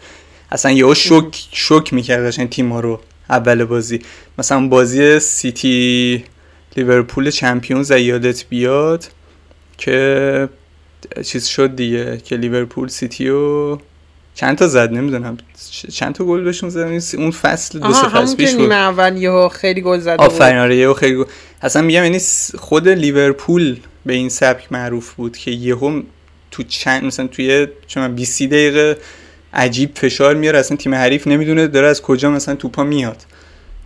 [0.52, 3.00] اصلا یهو شوکه شوکه می‌کرد قشنگ تیم‌ها رو.
[3.30, 4.00] اول بازی.
[4.38, 6.24] مثلا بازی سیتی
[6.78, 9.06] لیورپول چمپیونز یادت بیاد
[9.78, 10.50] که
[11.24, 13.78] چیز شد دیگه که لیورپول سیتی و
[14.36, 15.38] چند تا زد نمی‌دونم.
[15.94, 18.72] چند تا گل بهشون زد؟ اون فصل دو سه فصل پیش بود.
[18.72, 21.24] اول یهو خیلی گل زده آفرین آره یهو خیلی گل
[21.62, 22.20] اصلا میگم یعنی
[22.58, 26.02] خود لیورپول به این سبک معروف بود که یهو
[26.52, 28.98] تو چند مثلا توی چون 20 دقیقه
[29.54, 33.26] عجیب فشار میاره اصلا تیم حریف نمی‌دونه داره از کجا مثلا توپا میاد.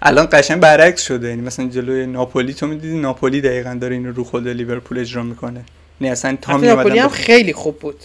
[0.02, 4.24] الان قشنگ برعکس شده یعنی مثلا جلوی ناپولی تو می‌دیدی ناپولی دقیقا داره اینو رو
[4.24, 5.62] خود لیورپول اجرا می‌کنه.
[6.02, 7.96] نه اصلا تا ناپولی هم خیلی خوب بود.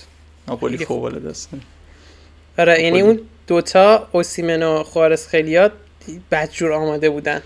[0.49, 1.51] ناپولی فوق العاده است.
[2.59, 5.73] آره یعنی اون دوتا اوسیمن و خوارس خیلیات
[6.31, 7.43] بدجور آماده بودن.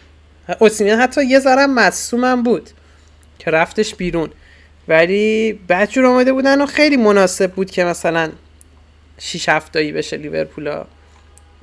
[0.59, 2.71] اوسیمن حتی یه ذره مصومم بود
[3.39, 4.31] که رفتش بیرون.
[4.89, 8.31] ولی بدجور آماده بودن و خیلی مناسب بود که مثلا
[9.21, 10.87] 6 هفتایی بشه لیورپولا.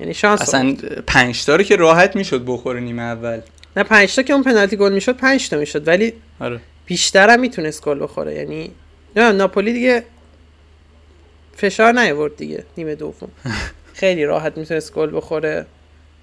[0.00, 3.40] یعنی شانس اصلا 5 تا که راحت می‌شد بخوره نیمه اول.
[3.76, 5.88] نه 5 تا که اون پنالتی گل می‌شد 5 تا می‌شد.
[5.88, 6.60] ولی آره.
[6.86, 8.34] بیشتر هم می‌تونست گل بخوره.
[8.34, 8.70] یعنی
[9.16, 10.04] نه ناپولی دیگه
[11.56, 13.30] فشار نیورد دیگه نیمه دوم.
[13.94, 15.66] خیلی راحت می‌تونست گل بخوره.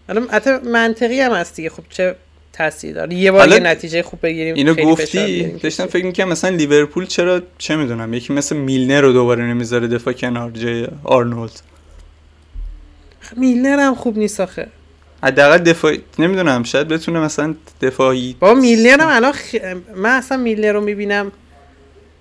[0.08, 1.70] حالا حتی منطقی هم هست دیگه.
[1.70, 2.16] خب چه
[2.58, 3.14] تاثیر داره.
[3.14, 7.76] یه بار یه نتیجه خوب بگیریم اینو گفتی؟ داشتم فکر می‌کنم مثلا لیورپول چرا چه
[7.76, 11.52] می‌دونم یکی مثل میلنر رو دوباره نمی‌ذاره دفاع کنار جای آرنولد.
[13.38, 14.68] میلنر هم خوب نیست آخه.
[15.24, 19.56] حداقل دفاعی نمی‌دونم شاید بتونه مثلا دفاعی با میلنر هم الان خ...
[19.96, 21.32] من اصلا میلنر رو می‌بینم.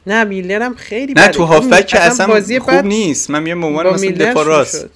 [0.06, 3.30] نه میلنر هم خیلی نه تو هافک که اصلا خوب نیست.
[3.30, 4.90] من میگم عنوان مثلا دفاع راست.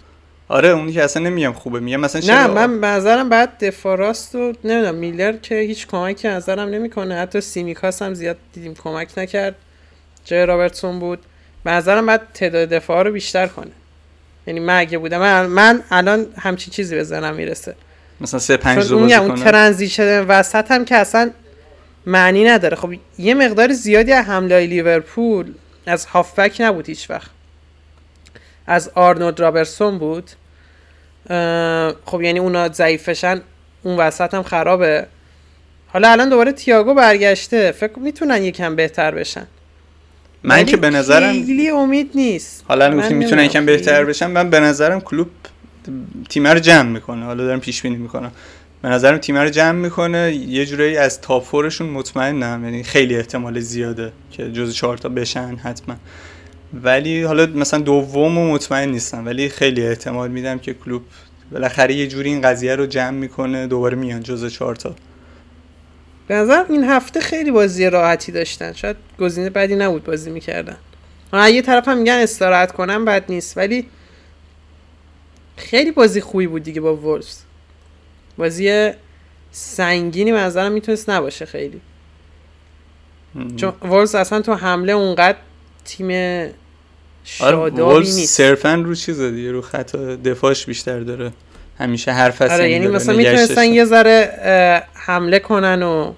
[0.48, 4.34] آره اونی که اصلا نمیگم خوبه میگم مثلا نه من به نظرم بعد دفاع راست
[4.34, 7.14] و نمی‌دونم میلر که هیچ کمکی نظرم نمی‌کنه.
[7.14, 9.54] حتی سیمیکاس هم زیاد دیدیم کمک نکرد.
[10.24, 11.18] جای رابرتسون بود.
[11.64, 13.70] به نظرم بعد تعداد دفاع رو بیشتر کنه.
[14.46, 17.74] یعنی من اگه بودم من, من الان همچین چیزی به ذهنم می‌رسه.
[18.20, 21.30] مثلا سه پنج بازی اون transition وسط هم که اصلا
[22.06, 22.76] معنی نداره.
[22.76, 25.52] خب یه مقدار زیادی از حمله لیورپول
[25.86, 27.30] از هافبک نبود هیچ وقت.
[28.68, 30.30] از آرنولد رابرتسون بود.
[32.04, 33.40] خب یعنی اونا ضعیفشن
[33.82, 35.06] اون وسط هم خرابه.
[35.86, 37.72] حالا الان دوباره تیاگو برگشته.
[37.72, 39.46] فکر می‌تونن یکم بهتر بشن.
[40.42, 42.64] من که به نظرم خیلی امید نیست.
[42.68, 44.26] حالا گفتی می‌تونن یکم بهتر بشن.
[44.26, 45.28] من به نظرم کلوب
[46.28, 47.24] تیم رو جمع می‌کنه.
[47.24, 48.32] حالا دارم پیش بینی می‌کنم.
[48.82, 50.32] به نظرم تیم رو جمع می‌کنه.
[50.32, 52.64] یه جورایی از تاپ فورشون مطمئنم.
[52.64, 55.96] یعنی خیلی احتمال زیاده که جز چهار تا بشن حتما.
[56.74, 61.02] ولی حالا مثلا دوم و مطمئن نیستم ولی خیلی احتمال میدم که کلوب
[61.52, 64.94] بالاخره یه جوری این قضیه رو جمع می‌کنه دوباره میان جز چهار تا.
[66.28, 68.72] به نظر این هفته خیلی بازی راحتی داشتن.
[68.72, 70.76] شاید گزینه بدی نبود بازی می‌کردن.
[71.32, 73.86] یه طرف هم میگن استراحت کنم بد نیست ولی
[75.56, 77.38] خیلی بازی خوبی بود دیگه با ولفز
[78.36, 78.90] بازی
[79.50, 81.80] سنگینی به نظرم می‌تونست نباشه خیلی.
[83.56, 85.38] چون ولفز اصلا تو حمله اونقدر
[85.88, 86.52] تیم آره،
[87.24, 88.36] شادابی نیست.
[88.36, 91.32] صرفا رو چیز دیگه رو خط دفاعش بیشتر داره.
[91.78, 96.12] همیشه هر فصل آره یعنی مثلا می‌تونستن یه ذره حمله کنن و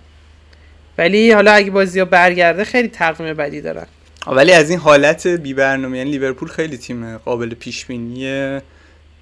[0.98, 3.86] ولی حالا اگه بازی ها برگرده خیلی تقویم بدی دارن.
[4.26, 8.60] ولی از این حالت بی برنامه یعنی لیورپول خیلی تیم قابل پیش بینی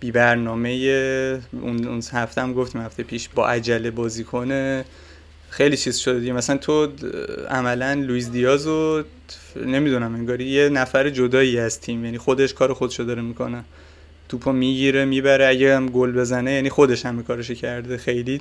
[0.01, 0.70] بی برنامه
[1.62, 4.84] اون اون هفته هم گفتیم هفته پیش با عجله بازی کنه.
[5.59, 6.32] خیلی چیز شده دیگه.
[6.32, 6.88] مثلا تو
[7.50, 9.02] عملا لویز دیاز و
[9.66, 12.04] نمی‌دونم انگاری یه نفر جدایی از تیم.
[12.04, 13.64] یعنی خودش کار خودشو داره می‌کنه.
[14.28, 15.46] توپو می‌گیره می‌بره.
[15.46, 17.96] اگه هم گل بزنه یعنی خودش هم کارشو کرده.
[17.96, 18.40] خیلی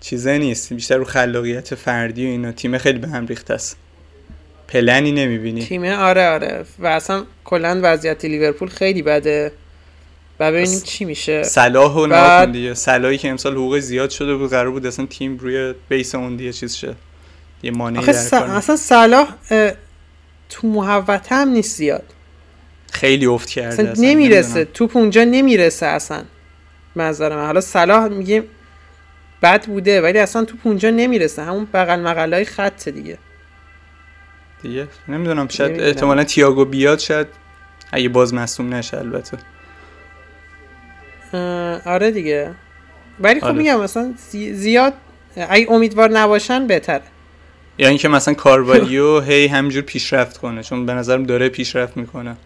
[0.00, 0.72] چیزه نیست.
[0.72, 2.52] بیشتر رو خلاقیت فردی و اینا.
[2.52, 3.76] تیم خیلی به هم ریخته است.
[4.68, 5.64] پلنی نمی‌بینی.
[5.64, 6.64] تیم آره آره.
[6.78, 9.52] و اصلا کلا وضعیت لیورپول خیلی بده.
[10.40, 11.42] و ببینیم چی میشه.
[11.42, 12.52] صلاح و بعد...
[12.52, 12.74] دیگه.
[12.74, 16.52] صلاحی که امسال حقوق زیاد شده بود قرار بود اصلا تیم روی بیس اون دیگه
[16.52, 16.94] چیز شه.
[17.62, 18.34] یه مانعی در س...
[18.34, 19.34] اصلا صلاح
[20.48, 22.04] تو محوطه هم نیست زیاد.
[22.92, 24.04] خیلی افت کرده اصلا, اصلا.
[24.04, 24.64] نمی‌رسه.
[24.64, 26.22] توپ اونجا نمی‌رسه اصلا.
[26.96, 27.46] منظر من.
[27.46, 28.44] حالا صلاح میگه
[29.42, 31.42] بد بوده ولی اصلا توپ اونجا نمی‌رسه.
[31.42, 33.18] همون بغل مقلای خط دیگه.
[34.62, 37.26] دیگه نمی‌دونم شاید احتمالا تییاگو بیاد شاید
[37.92, 39.38] اگه باز مصوم نشه البته.
[41.84, 42.50] آره دیگه.
[43.20, 43.56] ولی خب آره.
[43.56, 44.14] میگم مثلا
[44.52, 44.92] زیاد
[45.36, 47.02] اگه امیدوار نباشن بهتره.
[47.78, 52.36] یا اینکه مثلا کاروالیو هی همجور پیشرفت کنه چون به نظرم داره پیشرفت می‌کنه.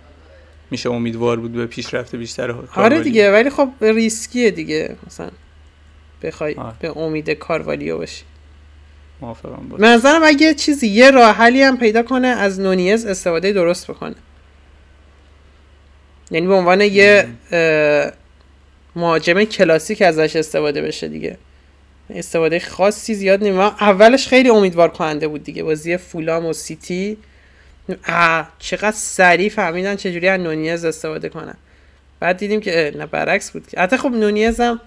[0.70, 5.30] میشه امیدوار بود به پیشرفت بیشتر آره دیگه ولی خب ریسکیه دیگه مثلا.
[6.22, 6.74] بخوای آره.
[6.80, 8.22] به امید کاروالیو باشی
[9.20, 13.90] موافقم بود نظرم اگه چیزی یه راه حلی هم پیدا کنه از نونیز استفاده درست
[13.90, 14.14] بکنه.
[16.30, 17.28] یعنی به عنوان یه
[18.96, 21.38] مهاجم کلاسیک ازش استفاده بشه دیگه.
[22.10, 25.62] استفاده خاصی زیاد نیم اولش خیلی امیدوار کننده بود دیگه.
[25.62, 27.16] بازی فولام و سیتی.
[28.08, 31.54] آه چقدر سریع فهمیدن چجوری از نونیز استفاده کنن.
[32.20, 33.64] بعد دیدیم که نه برعکس بود.
[33.78, 34.80] حتی خب نونیز هم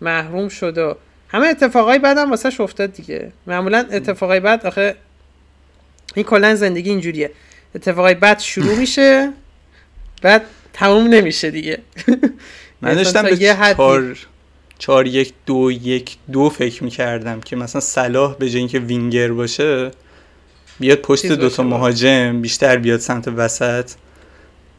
[0.00, 0.96] محروم شد و
[1.28, 3.32] همه اتفاقای بعد هم واسه افتاد دیگه.
[3.46, 4.96] معمولا اتفاقای بعد آخه
[6.14, 7.30] این کلا زندگی اینجوریه.
[7.74, 9.32] اتفاقای بعد شروع میشه
[10.22, 11.78] بعد تموم نمیشه دیگه.
[12.84, 13.36] من داشتم به
[13.76, 14.16] چار...
[14.78, 19.90] چار یک دو یک دو فکر می‌کردم که مثلا صلاح به جای اینکه وینگر باشه
[20.80, 23.90] بیاد پشت دوتا مهاجم بیشتر بیاد سمت وسط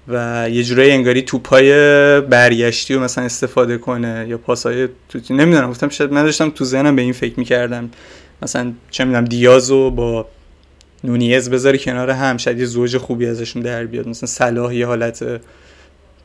[0.07, 1.71] و یه جورایی انگاری توپای
[2.21, 6.95] برگشتی رو مثلا استفاده کنه یا پاسای تو نمی‌دونم گفتم شاید من داشتم تو ذهنم
[6.95, 7.89] به این فکر می‌کردم.
[8.41, 10.27] مثلا چه می‌دونم دیازو با
[11.03, 14.07] نونیز بذاری کنار هم شاید یه زوج خوبی ازشون در بیاد.
[14.07, 15.41] مثلا صلاح یه حالت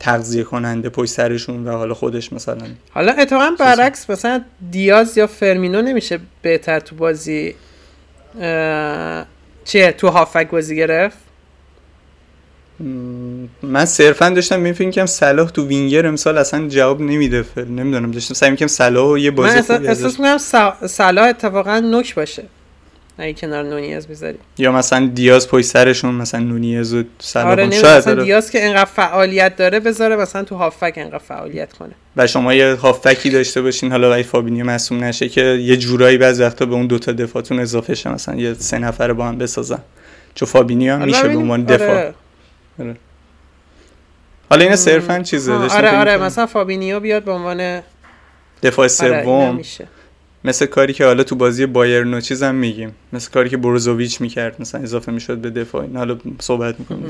[0.01, 4.41] تغذیه کننده پشت سرشون و حالا خودش مثلا حالا اتفاقا برعکس مثلا
[4.71, 7.55] دیاز یا فرمینو نمیشه بهتر تو بازی
[9.65, 11.17] چیه؟ تو هافک بازی گرفت؟
[13.63, 18.33] من صرفا داشتم این فکر کنم صلاح تو وینگر امسال اصلا جواب نمیده نمی‌دونم داشتم
[18.33, 20.37] سعی می‌کنم صلاح یه بازی من احساس می‌کنم
[20.87, 22.43] صلاح اتفاقا نوک باشه.
[23.17, 24.37] اگه کنار نونیز بذاری.
[24.57, 28.85] یا مثلا دیاز پشت سرشون مثلا نونیز و صلاح آره شاید مثلا دیاز که انقدر
[28.85, 31.91] فعالیت داره بذاره مثلا تو هافبک انقدر فعالیت کنه.
[32.17, 36.43] و شما یه هافبکی داشته باشین حالا وای فابینیو مصدوم نشه که یه جورایی بعضی
[36.43, 39.79] وقتا به اون دوتا دفاعتون اضافه شه مثلا یه سه نفر با هم بسازن.
[40.35, 41.89] چون فابینیو هم میشه به عنوان دفاع.
[41.89, 42.13] آره.
[42.79, 42.95] آره.
[44.49, 47.81] حالا این صرفا چیزه آره آره مثلا فابینیو بیاد به عنوان
[48.63, 49.61] دفاع آره، سوم.
[50.43, 52.95] مثل کاری که حالا تو بازی بایرن و چیزم میگیم.
[53.13, 55.81] مثل کاری که بروزوویچ می‌کرد مثلا اضافه می‌شد به دفاع.
[55.81, 57.07] این حالا صحبت می‌کنیم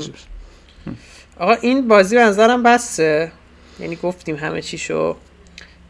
[1.36, 3.32] آقا این بازی به نظرم بسه
[3.80, 5.16] یعنی گفتیم همه چی شو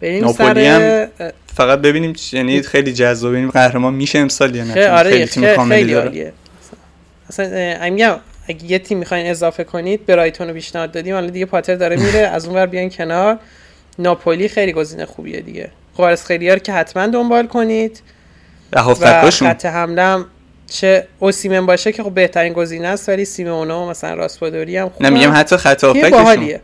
[0.00, 1.08] بریم سر
[1.54, 3.30] فقط ببینیم یعنی خیلی جذاب.
[3.30, 6.32] ببینیم قهرمان میشه امسال یا نه؟ آره خیلی تیم کاملی داره.
[7.28, 8.16] اصلا میگم
[8.48, 12.18] اگه یه تیم می‌خواین اضافه کنید برایتون رو پیشنهاد دادیم حالا دیگه پاتر داره میره
[12.18, 13.38] از اون ور بیان کنار.
[13.98, 15.70] ناپولی خیلی گزینه خوبیه دیگه.
[15.94, 18.00] خوارس خیلی که حتما دنبال کنید.
[18.72, 18.94] و
[19.30, 20.24] خط حمله
[20.72, 25.10] چه اوسیمن باشه که خب بهترین گزینه است ولی سیمونو مثلا راسپادوری هم خوبه.
[25.10, 26.58] نمیگم حتی خط هافکشون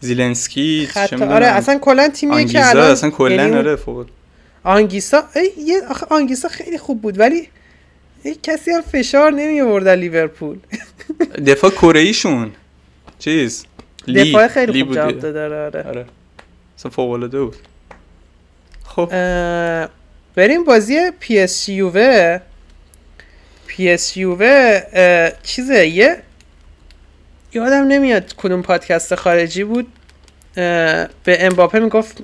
[0.00, 1.22] زیلنسکی خط...
[1.22, 4.06] آره اصلا کلا تیمیه که الان اصلا کلا یعنی آره فوق
[4.64, 5.82] آنگیسا ای...
[5.90, 7.48] آخه آنگیسا خیلی خوب بود ولی
[8.22, 10.58] ای کسی هم فشار نمی آورد لیورپول.
[11.46, 12.50] دفاع کره ایشون
[13.18, 13.66] چیز
[14.16, 15.82] دفاع خیلی خوب جواب داره آره.
[15.82, 16.06] آره.
[16.78, 17.56] اصلا فوق العاده بود.
[18.96, 19.08] خب.
[20.34, 22.40] بریم بازی پی اس یووه
[23.66, 24.80] پی اس یووه
[25.42, 26.16] چیزه یه
[27.52, 29.92] یادم نمیاد کدوم پادکست خارجی بود.
[30.54, 32.22] به امباپه می‌گفت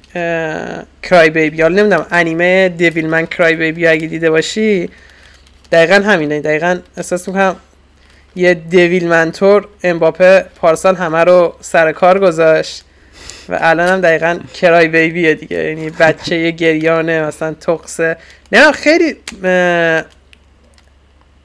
[1.03, 4.91] crybaby حالا نمی‌دونم انیمه Devilman Crybaby اگه دیده باشی.
[5.73, 6.41] دقیقا همینه.
[6.41, 7.57] دقیقا احساس می‌کنم
[8.37, 12.85] یه Devilman طور امباپه پارسال همه رو سر کار گذاشت.
[13.49, 15.57] و الان هم دقیقا کرای بیبیه دیگه.
[15.57, 18.17] یعنی بچه گریانه مثلا تقصه
[18.53, 19.17] نه خیلی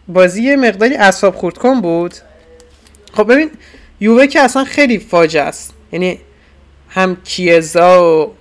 [0.08, 2.14] بازی مقداری اصاب خورد کن بود.
[3.14, 3.52] خب ببین
[4.00, 5.74] یووه که اصلا خیلی فاجعه است.
[5.92, 6.20] یعنی
[6.90, 8.34] هم کیزا و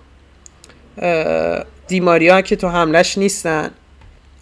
[1.89, 3.71] دیماریا که تو حملش نیستن.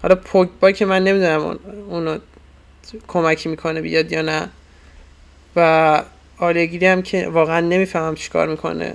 [0.03, 1.59] حالا پوگبا که من نمی‌دونم
[1.89, 2.19] اونو
[3.09, 4.49] کمکی می‌کنه بیاد یا نه.
[5.57, 6.03] و
[6.39, 8.95] آلگیری هم که واقعا نمی‌فهمم چیکار می‌کنه.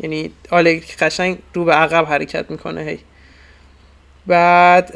[0.00, 2.98] یعنی آلگری قشنگ رو به عقب حرکت می‌کنه هی.
[4.26, 4.90] بعد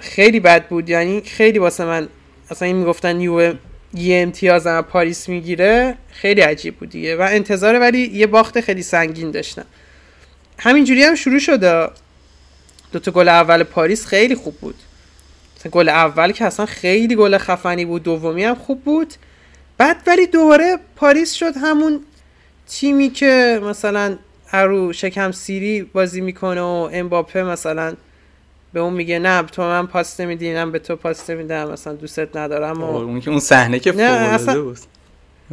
[0.00, 0.90] خیلی بد بود.
[0.90, 2.08] یعنی خیلی واسه من
[2.50, 3.54] اصلا این می‌گفتن یو
[3.94, 7.16] یه امتیاز هم پاریس می‌گیره خیلی عجیب بود دیگه.
[7.16, 9.64] و انتظار ولی یه باخت خیلی سنگین داشتم.
[10.58, 11.88] همینجوری هم شروع شده
[12.92, 14.74] دوتا گل اول پاریس خیلی خوب بود.
[15.72, 19.14] گل اول که اصلا خیلی گل خفنی بود دومی هم خوب بود.
[19.78, 22.00] بعد ولی دوباره پاریس شد همون
[22.68, 24.18] تیمی که مثلا
[24.60, 27.94] ارو شکم سیری بازی می‌کنه و امباپه مثلا
[28.72, 32.36] به اون میگه نه تو من پاس نمیدی نه به تو پاس نمیدم مثلا دوستت
[32.36, 34.78] ندارم و اون که اون صحنه که اصلا بود.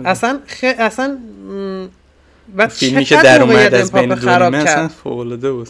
[0.05, 0.63] اصلا خ...
[0.63, 1.17] اصلا
[2.55, 4.91] بعد فیلمی که در اومد از بین خراب کرد؟
[5.41, 5.69] بود.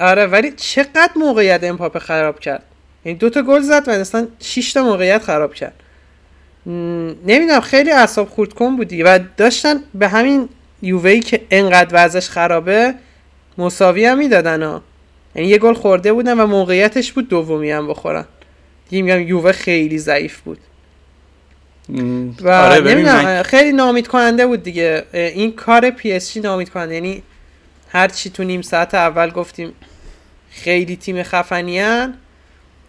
[0.00, 2.62] آره ولی چقدر موقعیت امباپه خراب کرد؟
[3.02, 5.74] این دو تا گل زد و اصلا 6 تا موقعیت خراب کرد.
[6.66, 10.48] نمی‌دونم خیلی اعصاب خورد کن بود و داشتن به همین
[10.82, 12.94] یووهی که انقدر وضعش خرابه
[13.58, 14.82] مساوی هم می‌دادن ها.
[15.34, 18.24] یعنی یه گل خورده بودن و موقعیتش بود دومی هم بخورن.
[18.88, 20.58] دیگه میگم یووه خیلی ضعیف بود.
[22.40, 25.04] و آره نمی‌دونم خیلی ناامید کننده بود دیگه.
[25.12, 27.22] این کار پی اس جی ناامید کننده یعنی
[27.88, 29.72] هر چی تو نیم ساعت اول گفتیم
[30.50, 32.14] خیلی تیم خفنیان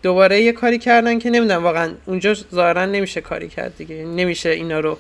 [0.03, 3.95] دوباره یه کاری کردن که نمی‌دونم واقعا اونجا ظاهرا نمیشه کاری کرد دیگه.
[3.95, 4.97] نمیشه اینا رو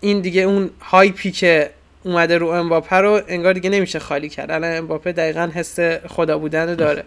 [0.00, 1.70] این دیگه اون هایپی که
[2.02, 4.50] اومده رو امباپه رو انگار دیگه نمیشه خالی کرد.
[4.50, 7.04] الان امباپه دقیقا حس خدا بودن داره.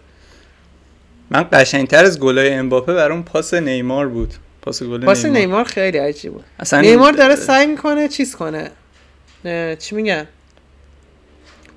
[1.30, 4.34] من قشنگتر از گلای امباپه برام پاس نیمار بود.
[4.62, 5.64] پاس گل پاس نیمار.
[5.64, 6.44] خیلی عجیب بود.
[6.58, 8.70] اصلا نیمار داره سعی می‌کنه چیز کنه.
[9.78, 10.26] چی میگن؟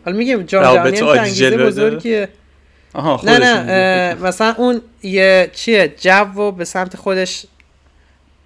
[0.06, 2.30] حالا میگم جام جهانی که بزرگیه.
[2.94, 7.46] آها نه نه مثلا اون یه چیه جو به سمت خودش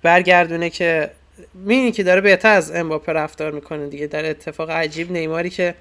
[0.02, 1.12] برگردونه که
[1.54, 4.08] می‌بینی که داره بهتر از امباپه رفتار می‌کنه دیگه.
[4.08, 5.76] در اتفاق عجیب نیماری که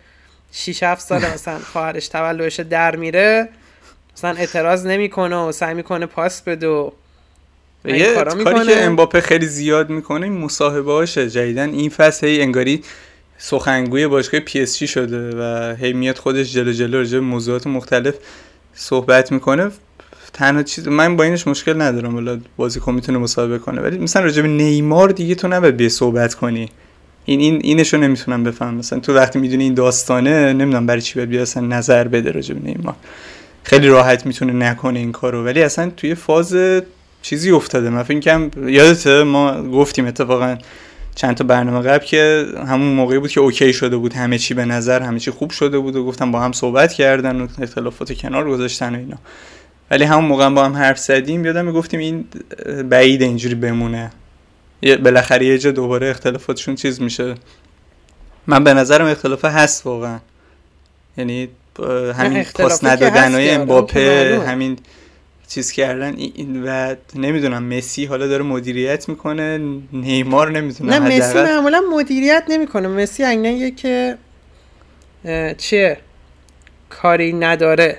[0.53, 3.49] 6 7 سال مثلا خواهرش تولدش در میره
[4.17, 6.91] مثلا اعتراض نمی‌کنه و سعی می‌کنه پاس بده و
[7.85, 11.31] یه کاری که امباپه خیلی زیاد می‌کنه این مصاحبه هاشه.
[11.31, 12.83] جدیدن این فصل هی انگاری
[13.39, 18.15] سخنگوی باشگاه پی اس شده و هی میاد خودش جلو جلو راجع موضوعات مختلف
[18.75, 19.71] صحبت می‌کنه.
[20.33, 23.81] تنها چیز من با اینش مشکل ندارم ولی بازیکن می‌تونه مصاحبه کنه.
[23.81, 26.69] ولی مثلا راجع نیمار دیگه تو نباید به صحبت کنی.
[27.25, 31.41] این این اینشو نمی‌تونم بفهم مثلا تو وقتی می‌دونی این داستانه نمی‌دونم برای چی باید
[31.41, 32.95] اصلا نظر بده راجع به نیمار.
[33.65, 35.45] خیلی راحت می‌تونه نکنه این کارو.
[35.45, 36.57] ولی اصلا توی فاز
[37.23, 37.91] چیزی افتاده.
[37.91, 40.59] من فکر کنم یادته ما گفتیم اتفاقا
[41.15, 44.13] چند تا برنامه قبل که همون موقعی بود که اوکی شده بود.
[44.13, 47.41] همه چی به نظر همه چی خوب شده بود و گفتم با هم صحبت کردن
[47.41, 49.17] و اختلافات کنار گذاشتن و اینا.
[49.91, 52.25] ولی همون موقع با هم حرف زدیم یادم می‌گفتیم این
[52.89, 54.11] بعید اینجوری بمونه.
[55.05, 57.35] بالاخره یه جا دوباره اختلافاتشون چیز میشه.
[58.47, 60.19] من به نظرم اختلافه هست واقعا.
[61.17, 61.49] یعنی
[62.15, 64.79] همین پاس ندادن های امباپه همین
[65.49, 66.17] چیز کردن.
[66.17, 69.59] این و نمی‌دونم مسی حالا داره مدیریت می‌کنه.
[69.93, 72.89] نیمار نمی‌دونم نه مسی معمولا مدیریت نمی‌کنه.
[72.89, 74.19] مسی یه که
[75.59, 75.99] چیه؟
[76.91, 77.99] کاری نداره.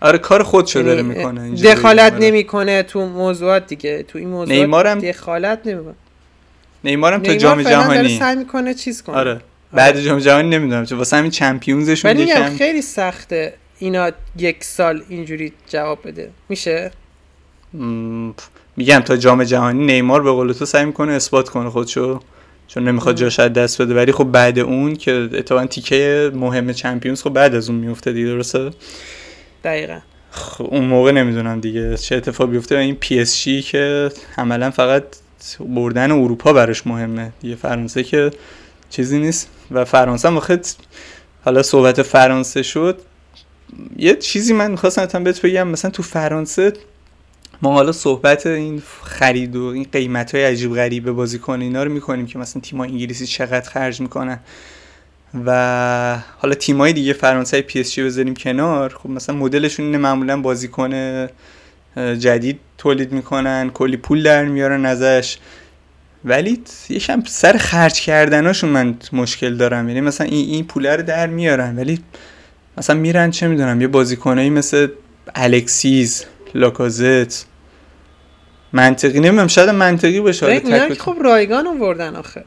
[0.00, 4.02] آره کار خودشو داره یعنی می‌کنه دخالت نمی‌کنه تو موضوعات دیگه.
[4.02, 5.94] تو این موضوعات نیمار هم دخالت نمی‌کنه.
[6.84, 9.16] نیمار هم تا جام جهانی سعی می‌کنه چیز کنه.
[9.16, 9.40] آره.
[9.72, 15.02] بعد جام جهانی نمی‌دونم چه واسه همین چمپیونزشون ولی یکم خیلی سخته اینا یک سال
[15.08, 16.30] اینجوری جواب بده.
[16.48, 16.90] میشه؟
[17.74, 18.30] م،
[18.76, 22.20] میگم تا جام جهانی نیمار به قول تو سعی می‌کنه اثبات کنه خودشو
[22.68, 23.94] چون نمی‌خواد جاش از دست بده.
[23.94, 28.26] ولی خب بعد اون که اتفاقا تیکه مهم چمپیونز خب بعد از اون میفته دیگه
[28.26, 28.70] درسته؟
[29.64, 29.98] دقیقا.
[30.30, 35.04] خب اون موقع نمی‌دونم دیگه چه اتفاقی بیفته این پی اس جی که عملا فقط
[35.60, 37.32] بردن اروپا براش مهمه.
[37.40, 38.30] دیگه فرانسه که
[38.90, 39.48] چیزی نیست.
[39.70, 40.40] و فرانسه هم
[41.44, 43.00] حالا صحبت فرانسه شد.
[43.96, 45.68] یه چیزی من می‌خواستم تا بهت بگم.
[45.68, 46.72] مثلا تو فرانسه
[47.62, 52.26] ما حالا صحبت این خرید و این قیمت های عجیب غریب بازیکن اینا رو می‌کنیم
[52.26, 54.40] که مثلا تیمای انگلیسی چقدر خرج می‌کنن.
[55.46, 58.94] و حالا تیمای دیگه فرانسه پی اس جی بذاریم کنار.
[58.94, 61.28] خب مثلا مدلشون اینه معمولا بازیکن
[61.96, 65.36] جدید تولید می‌کنن کلی پول در میارن ازش.
[66.24, 69.88] ولی یکم سر خرج کردناشون من مشکل دارم.
[69.88, 72.00] یعنی مثلا این این پوله رو در میارن ولی
[72.78, 74.88] مثلا میرن چه می‌دونم یه بازیکنایی مثل
[75.34, 76.24] الکسیز
[76.54, 77.46] لاکازت.
[78.72, 80.60] منطقی نمی‌دونم شاید منطقی باشه.
[80.60, 81.00] تک.
[81.00, 82.44] خب رایگان آوردن آخه.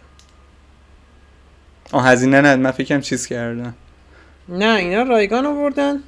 [1.93, 3.73] آه هزینه نه من فکرم چیز کردم
[4.49, 6.03] نه اینا رایگان آوردن.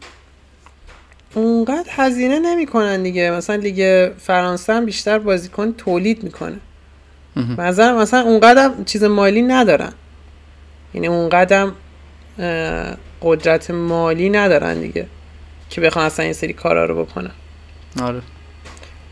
[1.34, 3.32] اونقدر هزینه نمی‌کنن دیگه.
[3.32, 6.60] مثلا لیگ فرانسه هم بیشتر بازیکن تولید می‌کنه.
[7.58, 9.92] نظر مثلا اونقدر چیز مالی ندارن.
[10.94, 11.68] یعنی اونقدر
[13.22, 15.06] قدرت مالی ندارن دیگه
[15.70, 17.32] که بخوان اصلا این سری کارا رو بکنن.
[18.02, 18.22] آره.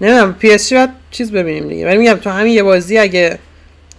[0.02, 1.86] نمی‌دونم پی اس باید چیز ببینیم دیگه.
[1.86, 3.40] ولی میگم تو همین یه بازی اگه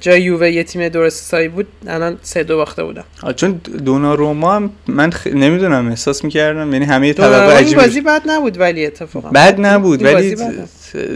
[0.05, 3.05] جای یووه یه تیم درست حسابی بود الان سه دو باخته بودن.
[3.37, 3.53] چون
[3.85, 5.27] دونا روما هم من خ...
[5.27, 9.31] نمی‌دونم احساس می‌کردم یعنی همه دوناروما این عجیب بازی بد نبود ولی اتفاقا.
[9.31, 10.37] بد نبود ولی.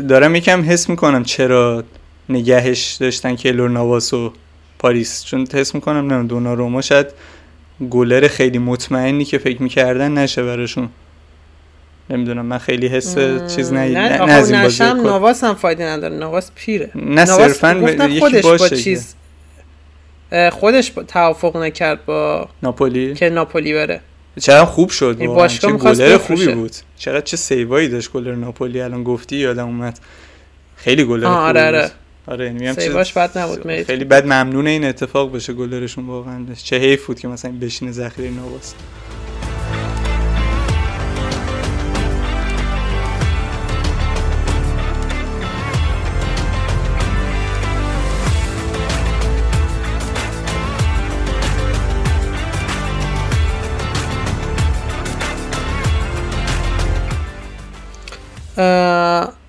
[0.09, 1.84] دارم یکم حس می‌کنم چرا
[2.28, 4.32] نگهش داشتن کلور نواس و
[4.78, 5.24] پاریس.
[5.24, 7.07] چون حس می‌کنم نه دونا روما شاید
[7.91, 10.89] گلر خیلی مطمئنی که فکر می‌کردن نشه براشون.
[12.11, 13.14] نمی‌دونم من خیلی حس
[13.56, 14.84] چیز نه نه از این بازی نشم.
[14.84, 16.90] نواس هم فایده نداره نواس پیره.
[16.94, 18.76] نه صرفا خودش باشه با.
[18.76, 19.14] چیز
[20.52, 24.00] خودش با توافق نکرد با ناپولی؟ که ناپولی بره.
[24.40, 26.18] چقدر خوب شد این باشگاه گلر.
[26.18, 26.72] خوبی بود.
[26.96, 29.98] چقدر چه سیوایی داشت گلر ناپولی الان گفتی یادم اومد.
[30.76, 31.74] خیلی گلر خوبی آره، بود.
[31.74, 31.90] آره.
[32.26, 36.06] آره یعنی میگم چه- سیواش بد نبود، مریض خیلی بد ممنون این اتفاق بشه گلرشون
[36.06, 36.46] واقعا.
[36.62, 38.74] چه حیف بود که مثلا بشینه ذخیره نواس.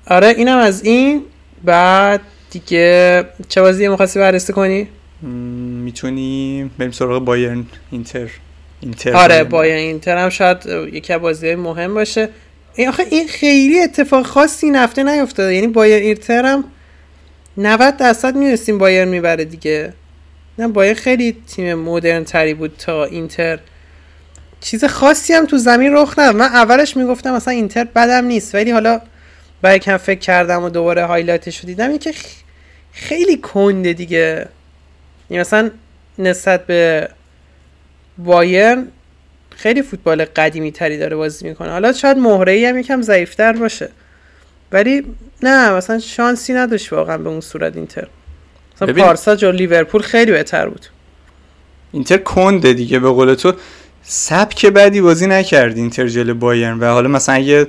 [0.09, 1.21] آره اینم از این.
[1.63, 4.87] بعد دیگه چه بازی می‌خواستی بررسی کنی؟
[5.23, 8.29] م، می‌تونی بریم سراغ بایرن اینتر
[8.81, 9.13] اینتر.
[9.13, 9.49] آره بایرن.
[9.49, 10.57] بایر اینتر هم شاید
[10.93, 12.29] یکی از بازی مهم باشه.
[12.75, 15.55] این آخه این خیلی اتفاق خاصی این هفته نیفتاده.
[15.55, 16.63] یعنی بایر اینتر هم
[17.57, 19.93] 90 درصد می‌دونستیم بایر می‌بره دیگه.
[20.59, 23.59] نه بایر خیلی تیم مدرن تری بود تا اینتر.
[24.61, 26.35] چیز خاصی هم تو زمین رخ نداد.
[26.35, 28.55] من اولش می‌گفتم مثلا اینتر بدم نیست.
[28.55, 29.01] ولی حالا
[29.61, 32.13] برای کم فکر کردم و دوباره highlight ش رو دیدم این که
[32.91, 34.47] خیلی کنده دیگه.
[35.29, 35.71] یعنی مثلا
[36.19, 37.09] نسبت به
[38.17, 38.87] بایرن
[39.55, 41.71] خیلی فوتبال قدیمی تری داره بازی می‌کنه.
[41.71, 43.89] حالا شاید مهره ای هم یکم ضعیفتر باشه.
[44.71, 45.05] ولی
[45.43, 48.07] نه مثلا شانسی نداشت واقعا به اون صورت اینتر.
[48.75, 49.03] مثلا ببین.
[49.03, 50.85] پارسا جو لیورپول خیلی بهتر بود.
[51.91, 53.53] اینتر کنده دیگه به قول تو.
[54.03, 56.79] سبک بدی بازی نکرد اینتر جلو بایرن.
[56.79, 57.67] و حالا مثلا اگه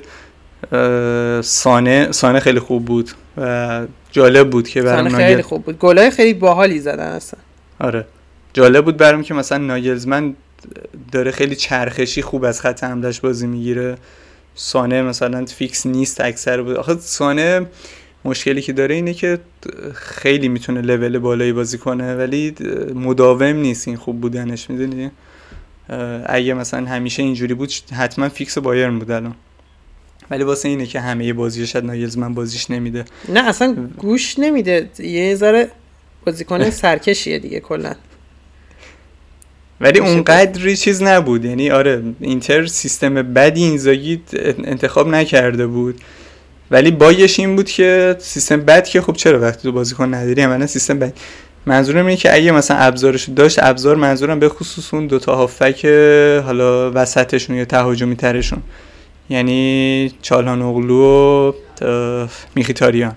[1.42, 5.78] سانه سانه خیلی خوب بود و جالب بود که برام ناگل خیلی خوب بود.
[5.78, 7.40] گلای خیلی باحالی زدن اصلا.
[7.80, 8.06] آره.
[8.52, 10.34] جالب بود برام که مثلا ناگلزمن
[11.12, 13.96] داره خیلی چرخشی خوب از خط حملش بازی می‌گیره.
[14.54, 16.76] سانه مثلا فیکس نیست اکثر بود.
[16.76, 17.66] آخه سانه
[18.24, 19.38] مشکلی که داره اینه که
[19.94, 22.54] خیلی می‌تونه لول بالایی بازی کنه ولی
[22.94, 25.10] مداوم نیست این خوب بودنش می‌دونی؟
[26.26, 29.34] اگه مثلا همیشه اینجوری بود حتما فیکس بایرن بود الان.
[30.30, 33.04] ولی واسه اینه که همه بازی شاید ناگلزمن بازیش نمیده.
[33.28, 34.90] نه اصلا گوش نمیده.
[34.98, 35.68] یه ذره
[36.26, 37.94] بازیکن سرکشیه دیگه کلا.
[39.80, 41.44] ولی اونقدری چیز نبود.
[41.44, 44.22] یعنی آره اینتر سیستم بدی اینزاگی
[44.64, 46.00] انتخاب نکرده بود.
[46.70, 50.66] ولی بایش این بود که سیستم بد که خب چرا وقتی تو بازیکن نداری؟ عملا
[50.66, 51.12] سیستم بد.
[51.66, 55.86] منظورم اینه که اگه مثلا ابزارش داشت ابزار منظورم به خصوص اون دوتا هافک
[56.44, 58.62] حالا وسطشون یا تهاجمی ترشون
[59.30, 61.52] یعنی چالهان اغلو و
[62.54, 63.16] میخیتاریان.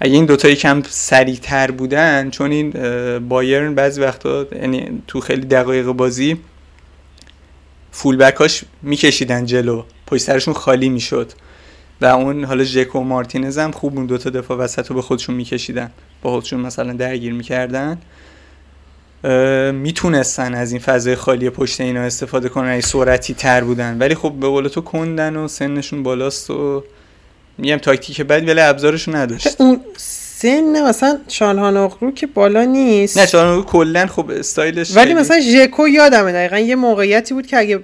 [0.00, 2.70] اگه این دوتایی کم سریعتر بودن چون این
[3.28, 6.36] بایرن بعضی وقتا یعنی تو خیلی دقایق بازی
[7.90, 9.82] فولبکاش میکشیدن جلو.
[10.06, 11.32] پشت سرشون خالی می‌شد.
[12.00, 15.34] و اون حالا ژکو و مارتینز هم خوب اون دوتا دفاع وسط رو به خودشون
[15.34, 15.90] میکشیدن.
[16.22, 17.98] با خودشون مثلا درگیر می‌کردن.
[19.72, 23.98] می‌تونستن از این فضای خالی پشت اینا استفاده کنن ای سرعتی تر بودن.
[23.98, 26.84] ولی خب به قول تو کندن و سنشون بالاست و
[27.58, 29.60] میگم تاکتیک بعد ولی ابزارشون نداشت.
[29.60, 33.18] اون سن مثلا شانهان که بالا نیست.
[33.18, 37.80] نه شانهان کلا خب استایلش ولی مثلا ژکو یادمه دقیقا یه موقعیتی بود که اگه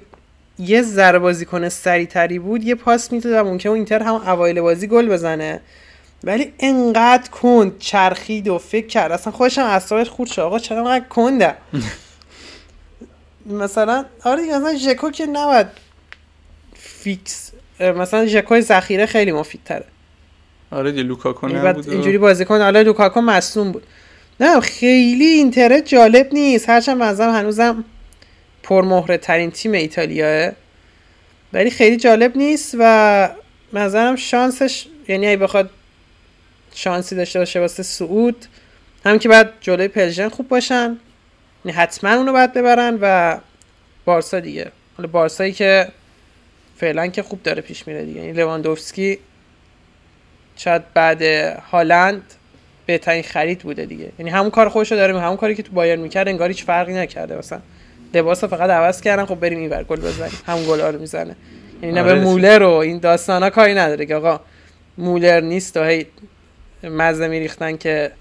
[0.59, 4.61] یه ذره بازی کنه سری تری بود یه پاس می‌داد و ممکن اینتر هم اوایل
[4.61, 5.61] بازی گل بزنه.
[6.25, 9.13] ولی انقدر کند چرخید و فکر کرد.
[9.13, 10.41] اصلا خودش هم اعصابش خورد شد.
[10.43, 11.55] آقا چرا انقدر کنده؟
[13.47, 15.67] مثلا آره مثلا ژکو که نباید
[16.75, 17.51] فیکس
[17.81, 19.85] مثلا ژکو ذخیره خیلی مفید تره
[20.71, 23.83] آره دی لوکاکو یعنی نبود اینجوری بازیکن حالا لوکاکو مصدوم بود.
[24.41, 26.69] نه خیلی اینتر جالب نیست.
[26.69, 27.85] هرچند به نظرم هنوزم
[28.63, 30.53] پرمهره ترین تیم ایتالیاه
[31.53, 33.29] ولی خیلی جالب نیست و به
[33.73, 35.71] نظرم شانسش یعنی اگه بخواد
[36.75, 38.47] شانسی داشته باشه واسه صعود
[39.05, 40.97] هم که بعد جلوی پلژن خوب باشن.
[41.65, 43.39] یعنی حتما اونو باید ببرن و
[44.05, 44.73] بارسا دیگه.
[44.97, 45.89] حالا بارسایی که
[46.77, 48.21] فعلا که خوب داره پیش میره دیگه.
[48.21, 49.19] یعنی لواندوفسکی
[50.57, 51.23] شاید بعد
[51.71, 52.23] هالند
[52.87, 54.13] بهترین خرید بوده دیگه.
[54.19, 57.39] یعنی همون کار خودشو داره همون کاری که تو بایرن می‌کرد انگار هیچ فرقی نکرده.
[57.39, 57.61] مثلا
[58.15, 60.41] لباس فقط عوض کردن خب بریم اینور گل بزنیم.
[60.47, 61.37] همون گل رو می‌زنه.
[61.83, 62.21] یعنی نه به آره.
[62.21, 64.41] مولر و این داستانا کاری نداره که آقا
[64.99, 66.07] مولر نیست و هی
[66.85, 68.13] مزه میریختن که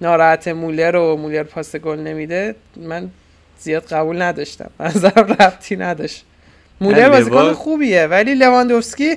[0.00, 3.10] ناراحت مولر و مولر پاس گل نمیده من
[3.58, 4.70] زیاد قبول نداشتم.
[4.80, 6.24] نظرم ربطی نداشت.
[6.80, 9.16] مولر بازیکن خوبیه ولی لواندوفسکی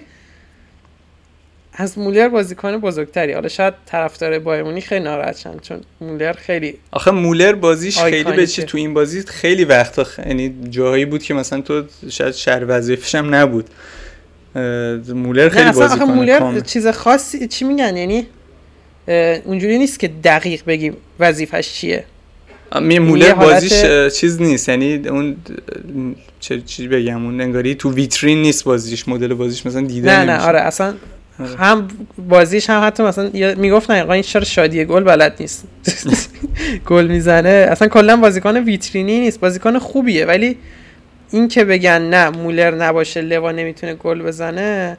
[1.73, 3.33] از مولر بازیکن بزرگتری.
[3.33, 8.45] حالا شاید طرفدار بایرن خیلی ناراحت شن چون مولر خیلی آخه مولر بازیش خیلی به
[8.45, 13.35] تو این بازی خیلی وقتا یعنی جاهایی بود که مثلا تو شاید شهر وظیفش هم
[13.35, 13.69] نبود.
[15.07, 18.27] مولر خیلی بازی کنه مولر چیز خاصی چی میگن؟ یعنی
[19.45, 22.05] اونجوری نیست که دقیق بگیم وظیفش چیه.
[22.81, 23.83] می مولر بازیش
[24.19, 24.69] چیز نیست.
[24.69, 25.35] یعنی اون
[26.39, 30.39] چه چی بگم اون انگاری تو ویترین نیست بازیش مدل بازیش مثلا دیده نه نه
[30.39, 30.93] آره اصلا
[31.39, 31.55] آره.
[31.55, 31.87] هم
[32.29, 35.63] بازیش هم حتی مثلا می‌گفت نه این چرا شادی گل بلد نیست؟
[36.89, 37.49] گل می‌زنه.
[37.49, 40.57] اصلا کلا بازیکن ویترینی نیست بازیکن خوبیه ولی
[41.31, 44.97] این که بگن نه مولر نباشه لوا نمی‌تونه گل بزنه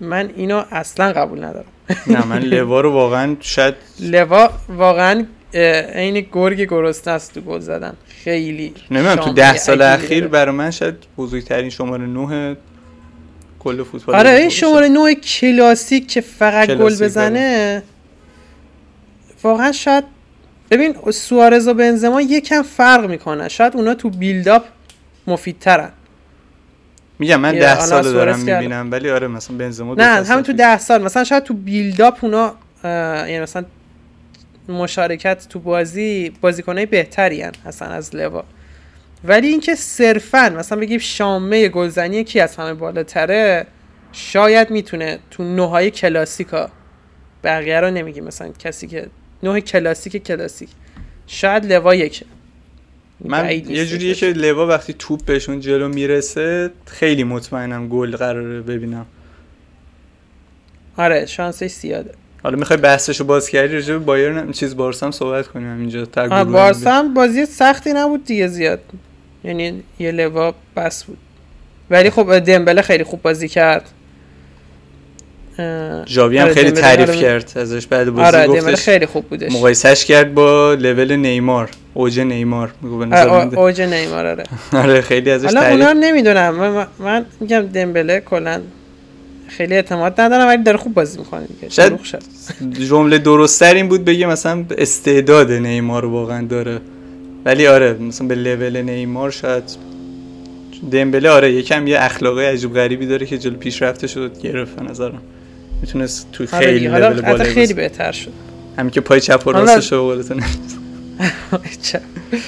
[0.00, 1.71] من اینو اصلا قبول ندارم.
[2.06, 5.26] نه من لوا رو واقعا شاید لوا واقعا
[5.94, 7.94] عین گرگ گرسنه است تو گل زدن.
[8.24, 12.56] خیلی نمی‌دونم تو ده سال اخیر برای من شاید بزرگترین شماره 9
[13.58, 17.82] کل فوتبال آره این شماره 9 کلاسیک که فقط گل بزنه
[19.42, 20.04] واقعا شاید
[20.70, 23.48] ببین سوارز و بنزما یکم فرق می‌کنه.
[23.48, 24.64] شاید اونا تو بیلداپ
[25.26, 25.90] مفیدترن.
[27.22, 31.02] میگم من ده سال دارم می‌بینم ولی آره مثلا بنزما نه همین تو ده سال.
[31.02, 32.54] مثلا شاید تو بیلداپ اونا
[32.84, 33.64] یعنی مثلا
[34.68, 38.44] مشارکت تو بازی بازیکنای بهتری هن اصلا از لوا.
[39.24, 43.66] ولی اینکه صرفا مثلا بگیم شامه گلزنی کی از همه بالاتره
[44.12, 46.70] شاید می‌تونه تو نوهای کلاسیکا
[47.44, 49.06] بقیه رو نمیگیم مثلا کسی که
[49.42, 50.68] نوع کلاسیک کلاسیک.
[51.26, 52.26] شاید لوا یکه.
[53.24, 59.06] من یه جوریه که لوا وقتی توپ بهشون جلو می‌رسه خیلی مطمئنم گل قراره ببینم.
[60.96, 62.10] آره شانسش زیاده.
[62.42, 66.04] حالا می‌خوای بحثشو باز کردی راجع به بایرن چیز بارسا هم صحبت کنیم اینجا
[66.44, 68.80] بارسا هم بازی سختی نبود دیگه زیاد.
[69.44, 71.18] یعنی یه لوا بس بود.
[71.90, 73.88] ولی خب دمبله خیلی خوب بازی کرد.
[76.06, 78.80] جاوی هم آره، خیلی تعریف کرد ازش بعد بازی آره گفتش.
[78.84, 79.52] خیلی خوب بودش.
[79.52, 84.44] مقایسش کرد با لول نیمار اوج نیمار میگه آره اوج نیمار آره.
[84.82, 88.60] آره خیلی ازش حالا تعریف اونا نمی‌دونم من, من میگم دمبله کلا
[89.48, 92.00] خیلی اعتماد ندارم ولی داره خوب بازی می‌کنه دیگه شاید
[92.88, 96.80] جمله درست این بود بگه مثلا استعداد نیمار واقعا داره.
[97.44, 99.62] ولی آره مثلا به لول نیمار شاید
[100.92, 105.22] دمبله آره یکم یه اخلاقی عجیب غریبی داره که جلو پیشرفته شد گرفت نظرم.
[105.82, 108.32] می‌تونست تو آره خیلی لول بالا خیلی بهتر شد.
[108.78, 110.42] همین که پای چپ و راستش رو قولتون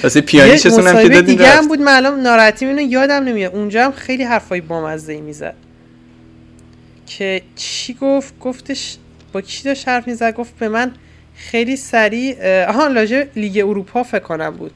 [0.03, 3.55] واسه پیانیشتون هم که دادین دیگه هم بود معلوم ناراحتی اینو یادم نمیاد.
[3.55, 5.53] اونجا هم خیلی حرفای بامزه ای می‌زد.
[7.07, 8.97] که چی گفت؟ گفتش
[9.33, 10.91] با کی داشت حرف می‌زد؟ گفت به من
[11.35, 14.71] خیلی سریع آها لاژه لیگ اروپا فکر کنم بود.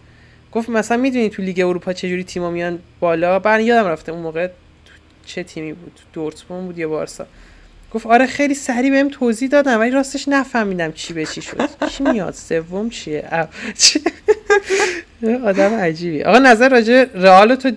[0.52, 4.50] گفت مثلا می‌دونی تو لیگ اروپا چجوری تیما میان بالا؟ بعد یادم رفته اون موقع
[5.26, 7.28] چه تیمی بود؟ دورتموند بود یا بارسا.
[7.94, 11.70] گفت آره خیلی سریع بهم توضیح دادم ولی راستش نفهمیدم چی به چی شد.
[11.98, 13.30] کی میاد؟ سوم چیه؟
[15.46, 16.24] آدم عجیبی.
[16.24, 17.72] آقا نظر راجع رئال تو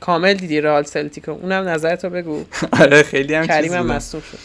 [0.00, 2.44] کامل دیدی رئال سلتیکو اونم نظرتو بگو.
[2.80, 4.38] آره خیلی هم کریم هم مصدوم شد.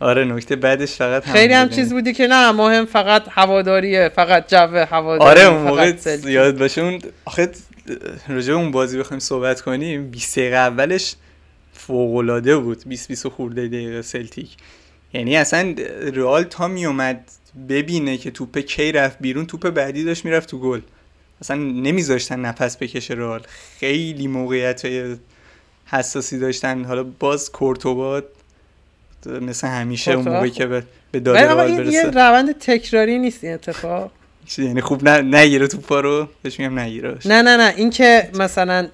[0.00, 4.56] آره نکته بعدش فقط خیلی هم چیز بودی که نه مهم فقط هواداریه فقط جو
[4.90, 5.94] هواداری آره اون موقع
[6.24, 6.80] یاد باشه.
[6.80, 7.50] اون آخه
[8.28, 11.14] راجع اون بازی بخوایم صحبت کنیم 20 دقیقه اولش
[11.86, 14.56] فوق العاده بود 20 20 خورده دقیقه سلتیک.
[15.12, 15.74] یعنی اصلا
[16.14, 17.30] رئال تا می اومد
[17.68, 20.80] ببینه که توپ کی رفت بیرون توپ بعدی داشت می‌رفت تو گل.
[21.40, 23.42] اصلا نمیذاشتن نفس بکشه رئال.
[23.78, 25.16] خیلی موقعیت های
[25.86, 26.84] حساسی داشتن.
[26.84, 28.22] حالا باز کورتوبا
[29.26, 31.92] مثل همیشه اون موقعی که به, به داده رئال برسه.
[31.92, 34.10] یه روند تکراری نیست این اتفاق.
[34.58, 37.18] یعنی خوب نه نگیره توپا رو؟ بهش میگم نگیره.
[37.24, 37.74] نه نه نه.
[37.76, 38.88] این که مثلا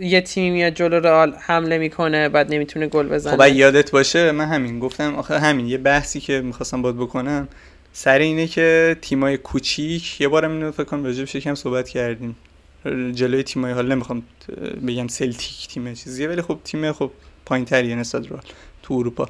[0.00, 3.36] یه تیمی میاد جلو رئال حمله می‌کنه بعد نمی‌تونه گل بزنه.
[3.36, 7.48] خب یادت باشه من همین گفتم آخه همین یه بحثی که می‌خواستم باد بکنم
[7.92, 12.36] سر اینه که تیمای کوچیک یه بارم اینو فکر کنم راجبش یکم صحبت کردیم.
[13.12, 14.22] جلوی تیمای حالا نمی‌خوام
[14.86, 17.10] بگم سلتیک تیم چیزیه ولی خب تیم خب
[17.46, 18.42] پایینتریه نسبت رئال
[18.82, 19.28] تو اروپا.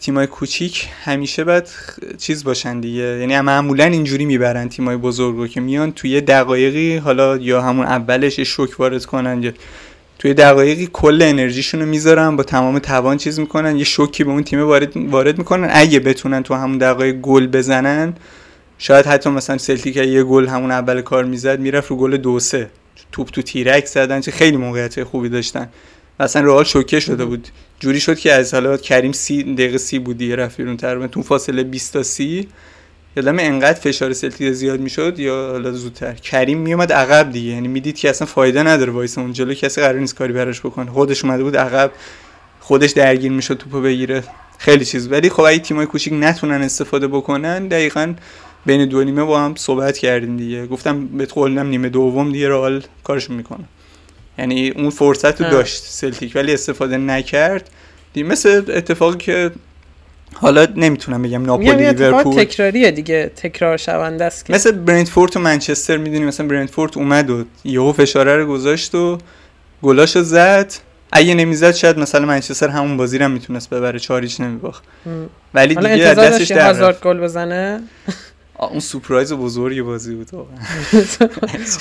[0.00, 1.68] تیمای کوچیک همیشه باید
[2.18, 3.02] چیز باشن دیگه.
[3.02, 8.80] یعنی معمولا اینجوری می‌برن تیمای بزرگ که میان توی دقایقی حالا یا همون اولش شوک
[8.80, 9.52] وارد کنن یا
[10.18, 14.42] توی دقایقی کل انرژیشون رو می‌ذارن با تمام توان چیز می‌کنن یه شوکی به اون
[14.42, 15.68] تیم وارد وارد می‌کنن.
[15.72, 18.14] اگه بتونن تو همون دقایق گل بزنن
[18.78, 22.70] شاید حتی مثلا سلتیک یه گل همون اول کار می‌زد می‌رفت رو گل دو سه.
[23.12, 25.68] توپ تو تیرک زدن چه خیلی موقعیت خوبی داشتن.
[26.20, 27.48] اصلا رئال شوکه شده بود.
[27.80, 31.06] جوری شد که از حالا کریم سی دقیقه سی بودی رفت بیرون تقریبا.
[31.06, 32.48] تو فاصله 20 تا 30
[33.16, 37.50] یادم انقدر فشار سلتیک زیاد می‌شد یا حالا زودتر؟ کریم میومد عقب دیگه.
[37.50, 40.90] یعنی می‌دید که اصلا فایده نداره وایسه اون جلو کسی قرار نیست کاری براش بکنه.
[40.90, 41.90] خودش اومده بود عقب
[42.60, 44.24] خودش درگیر می‌شد توپو بگیره.
[44.58, 45.12] خیلی چیز.
[45.12, 48.14] ولی خب اگه تیمای کوچیک نتونن استفاده بکنن دقیقا
[48.66, 50.66] بین دو نیمه با هم صحبت کردیم دیگه.
[50.66, 53.64] گفتم بهت قولم نیمه دوم دیگه رئال کارشو می‌کنه.
[54.38, 57.70] یعنی اون فرصت رو داشت سلتیک ولی استفاده نکرد.
[58.16, 59.50] مثل اتفاقی که
[60.34, 62.44] حالا نمی‌تونم بگم ناپولی لیورپول.
[62.44, 63.32] تکراریه دیگه.
[63.36, 68.46] تکرار شونده است مثل برنتفورد و منچستر می‌دونی مثلا برنتفورد اومد و یهو فشاره رو
[68.46, 69.18] گذاشت و
[69.82, 70.72] گلاشو زد.
[71.12, 74.84] اگه نمی‌زد شاید مثلا منچستر همون بازی رو می‌تونست ببره چاریچ نمیباخت.
[75.54, 77.82] ولی دیگه دستش در گل بزنه؟
[78.70, 80.30] اون سورپرایز بزرگی بازی بود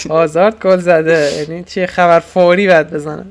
[0.09, 1.31] هازارد گل زده.
[1.37, 3.25] یعنی چیه خبر فوری بعد بزنه.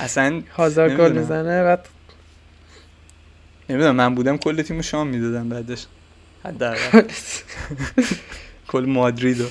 [0.00, 1.86] اصلا هازارد گل می‌زنه بعد
[3.70, 5.86] نمی‌دونم من بودم کل تیمو شام می‌دادم بعدش.
[6.44, 7.02] حداقل.
[8.68, 9.44] کل مادرید و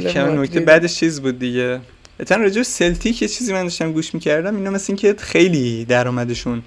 [0.00, 1.80] کم نکته بعدش چیز بود دیگه.
[2.20, 6.62] اتن راجع سلتیک یه چیزی من داشتم گوش می‌کردم اینا مثل اینکه خیلی درآمدشون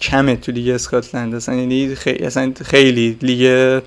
[0.00, 1.34] کمه تو لیگ اسکاتلند.
[1.34, 3.80] اصلا یعنی خیلی اصلا خیلی لیگ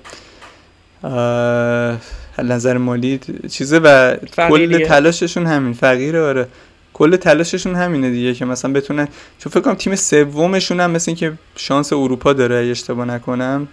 [2.38, 6.48] نظر مالی چیزه و کل تلاششون همین فقیره آره.
[6.92, 11.32] کل تلاششون همینه دیگه که مثلا بتونن چون فکر کنم تیم سومشون هم مثل اینکه
[11.56, 13.68] شانس اروپا داره اگه اشتباه نکنم.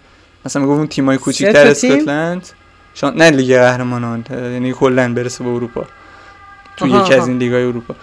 [0.46, 2.50] مثلا میگم اون تیمای کوچیک‌تر اسکاتلند.
[2.93, 3.18] شان...
[3.18, 4.26] نه لیگ قهرمانان.
[4.32, 5.86] یعنی کلا برسه به اروپا.
[6.78, 7.96] تو یکی از این لیگای اروپا.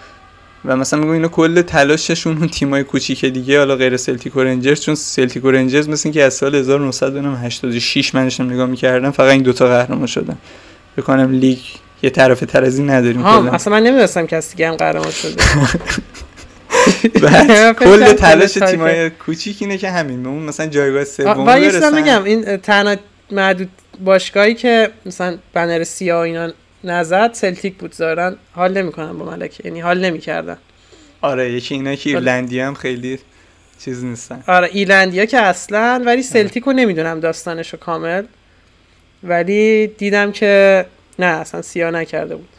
[0.67, 4.81] و مثلا میگم اینو کل تلاششون اون تیمای کوچیک دیگه حالا غیر سلتیک و رنجرز
[4.81, 9.41] چون سلتیک و رنجرز مثل اینکه از سال 1986 من داشتم نگاه می‌کردم فقط این
[9.41, 10.37] دوتا قهرمان شدن.
[10.97, 11.59] بکنم لیگ
[12.01, 15.43] یه طرف تر از این نداریم ها اصلا من نمی‌دونستم کسی دیگه هم قهرمان شده.
[17.79, 21.95] کل تلاش تیمای کوچیک اینه که همین اون مثلا جایگاه سوم برسن.
[21.95, 22.95] میگم این تنها
[23.31, 23.69] معدود
[24.05, 26.49] باشگاهی که مثلا بنر سیاه اینا
[26.83, 28.35] نزد سلتیک بود زارن.
[28.53, 29.65] حال نمی‌کنن با ملکه.
[29.65, 30.57] یعنی حال نمی‌کردن.
[31.21, 33.19] آره یکی اینا که ایرلندی هم خیلی
[33.79, 34.43] چیز نیستن.
[34.47, 38.23] آره ایرلندیا که اصلا ولی سلتیک رو نمی‌دونم داستانشو کامل.
[39.23, 40.85] ولی دیدم که
[41.19, 42.49] نه اصلا سیاه نکرده بود.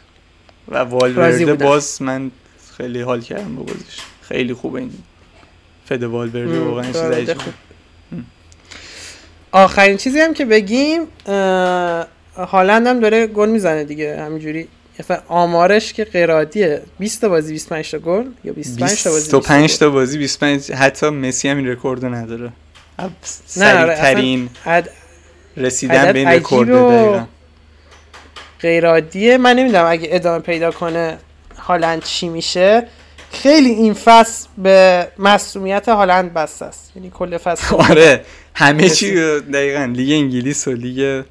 [0.67, 2.31] و والورده باز من
[2.77, 3.99] خیلی حال کردم با بازیش.
[4.21, 4.91] خیلی خوبه این
[5.85, 7.53] فد والورده واقعا چیز خوب.
[9.51, 11.01] آخرین چیزی هم که بگیم
[12.45, 14.67] هالند هم داره گل می‌زنه دیگه همینجوری.
[15.27, 19.89] آمارش که قرادیه 20 تا بازی 25 تا گل یا 25 تا بازی 25 تا
[19.89, 22.51] بازی 25 حتی مسی هم این رکوردو نداره.
[23.45, 24.89] سریع ترین عد...
[25.57, 27.25] رسیدن به این رکورد دقیقا.
[28.61, 31.17] غیر عادیه من نمی‌دونم اگه ادامه پیدا کنه
[31.57, 32.87] هالند چی میشه.
[33.31, 36.91] خیلی این فصل به مسئولیت هالند بسته است.
[36.95, 41.23] یعنی کل فصل آره همه چی دقیقا لیگ انگلیس و لیگ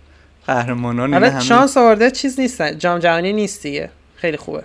[0.49, 1.41] قهرمانان آره همه...
[1.41, 2.79] شانس آورده چیز نیستن.
[2.79, 3.91] جام جهانی نیست دیگه.
[4.17, 4.65] خیلی خوبه.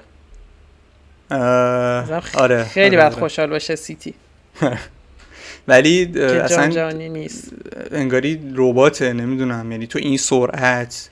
[2.33, 4.13] آره خیلی آره بعد خوشحال باشه سیتی.
[5.67, 7.51] ولی که اصلا جانی نیست.
[7.91, 9.71] انگاری رباته نمی‌دونم.
[9.71, 11.09] یعنی تو این سرعت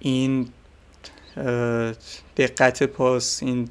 [0.00, 0.48] این
[2.36, 3.68] دقت پاس این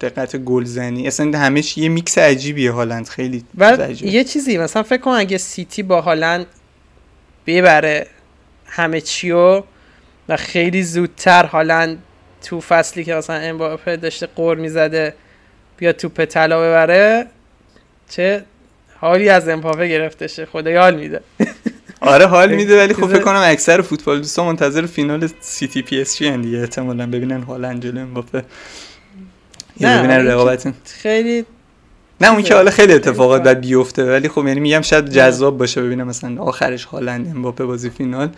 [0.00, 1.06] دقت گلزنی.
[1.06, 3.08] اصلا همه یه میکس عجیبیه هالند.
[3.08, 6.46] خیلی بعد یه چیزی مثلا فکر کن اگه سیتی با هالند
[7.46, 8.06] ببره
[8.66, 9.62] همه چیو
[10.30, 12.02] و خیلی زودتر هالند
[12.42, 15.14] تو فصلی که مثلا امباپه داشته غر می‌زده
[15.76, 17.26] بیا توپ طلا ببره
[18.08, 18.44] چه
[18.96, 21.20] حالی از امباپه گرفته شه خدا حال میده.
[22.00, 26.18] آره حال میده ولی خب فکر کنم اکثر فوتبال دوستا منتظر فینال سیتی پی اس
[26.18, 26.58] جی دیگه.
[26.58, 28.44] احتمالاً ببینن هالند جلو امباپه.
[29.80, 30.72] نه ببینن رقابت.
[30.84, 31.44] خیلی
[32.20, 35.82] نه اون که حالا خیلی اتفاقات بعد بیفته ولی خب یعنی میگم شاید جذاب باشه
[35.82, 38.30] ببینم مثلا آخرش هالند امباپه بازی فینال.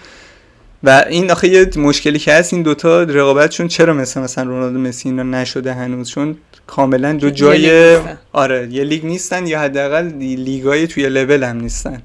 [0.84, 5.08] و این آخه یه مشکلی که هست این دوتا رقابتشون چرا مثل مثلا رونالدو مسی
[5.08, 6.36] اینا نشده هنوز؟ چون
[6.66, 7.98] کاملا دو جای
[8.32, 12.02] آره یه لیگ نیستن یا حداقل لیگای توی لول هم نیستن.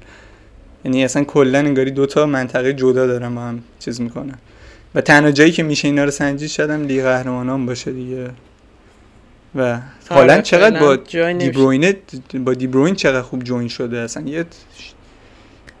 [0.84, 4.38] یعنی اصلا کلا انگاری دوتا منطقه جدا دارن با هم چیز می‌کنن.
[4.94, 8.30] و تنها جایی که میشه اینا رو سنجید شاید هم لیگ قهرمانان باشه دیگه.
[9.54, 10.96] و حالا چقدر با
[11.32, 11.96] دیبروینه
[12.34, 14.44] با دیبروین چقدر خوب جوین شده؟ اصلا یه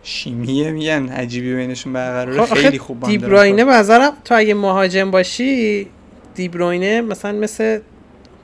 [0.08, 2.54] شیمیه میگن عجیبی بینشون برقراره.
[2.54, 5.86] خیلی خوب دیبروینه به نظرم تو اگه مهاجم باشی
[6.34, 7.80] دیبروینه مثلا مثل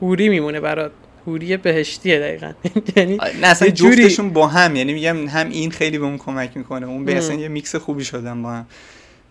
[0.03, 0.93] حوری میمونه برات.
[1.27, 2.53] حوری بهشتیه دقیقا.
[2.97, 6.87] یعنی نه اصلا جفتشون با هم یعنی میگم هم این خیلی به اون کمک می‌کنه.
[6.87, 8.67] اون به اصلا یه میکس خوبی شدن با هم.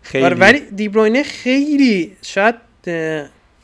[0.01, 0.25] خیلی.
[0.25, 2.55] ولی دیبروینه خیلی شاید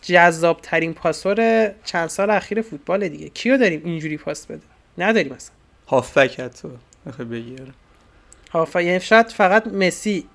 [0.01, 3.29] جذاب ترین پاسور چند سال اخیر فوتبال دیگه.
[3.29, 4.61] کیو داریم اینجوری پاس بده؟
[4.97, 5.55] نداریم مثلا
[5.87, 6.67] هافبک حتی.
[7.07, 7.65] بخوای بگیره
[8.49, 10.25] هافبک یعنی شاید فقط مسی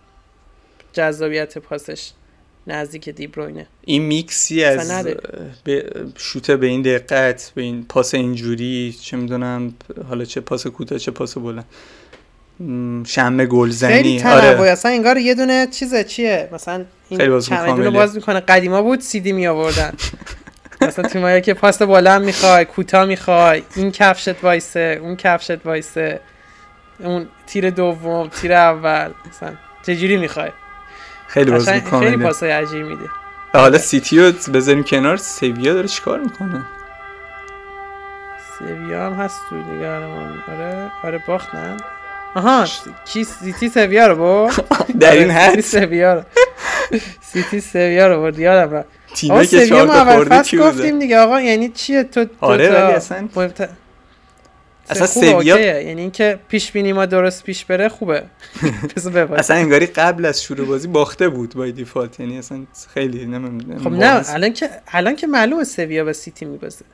[0.92, 2.10] جذابیت پاسش
[2.66, 5.04] نزدیک دیبروینه این میکسی از
[5.64, 9.74] به شوته به این دقت به این پاس اینجوری چه می‌دونم
[10.08, 11.64] حالا چه پاس کوتاه چه پاس بلند.
[13.06, 13.92] شمه گلزنی.
[13.92, 14.70] خیلی آره.
[14.70, 18.40] اصلا انگار یه دونه چیزه چیه؟ مثلا این چمدون باز می‌کنه.
[18.40, 19.92] قدیما بود سیدی می آوردن
[20.80, 23.62] مثلا تو مایه که پاس بلند می‌خوای کوتاه می‌خوای.
[23.76, 26.20] این کفشت وایسه اون کفشت وایسه.
[26.98, 29.52] اون تیر دوم تیر اول مثلا
[29.82, 30.50] چجوری می‌خوای؟
[31.28, 32.00] خیلی باز می‌کنه.
[32.00, 33.08] خیلی پاسای عجیب میده.
[33.52, 35.16] حالا سیتی رو بذاریم کنار.
[35.16, 36.64] سویا داره چیکار می‌کنه؟
[38.58, 41.76] سویا هم هست تو دیگه آره آره باخت نه.
[42.34, 42.64] آها
[43.04, 44.68] کی سیتی سویا رو برد.
[45.00, 45.60] در این حد.
[45.60, 46.22] سیتی سویا رو.
[47.20, 48.38] سیتی سویا رو برد.
[48.38, 48.88] یادم رفت.
[49.14, 51.18] تیمه که چهار تا خورده گفتیم دیگه.
[51.18, 53.28] آقا یعنی چیه؟ تو آره ولی اصلا
[54.88, 58.22] اصلا سویا یعنی اینکه پیش بینی ما درست پیش بره خوبه.
[59.36, 63.92] اصلا انگاری قبل از شروع بازی باخته بود by default یعنی اصلا خیلی نمی‌دونم خب
[63.92, 66.84] نه الان که الان که معلومه سویا و سیتی میبازه.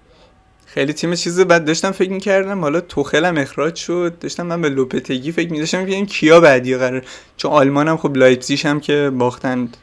[0.67, 2.61] خیلی تیم چیز بعد داشتم فکر می‌کردم.
[2.61, 4.15] حالا توخل هم اخراج شد.
[4.21, 7.03] داشتم من به لوپتگی فکر میداشتم که این کیا بعدی قرار
[7.37, 9.77] چون آلمان هم خب لایپزیش هم که باختند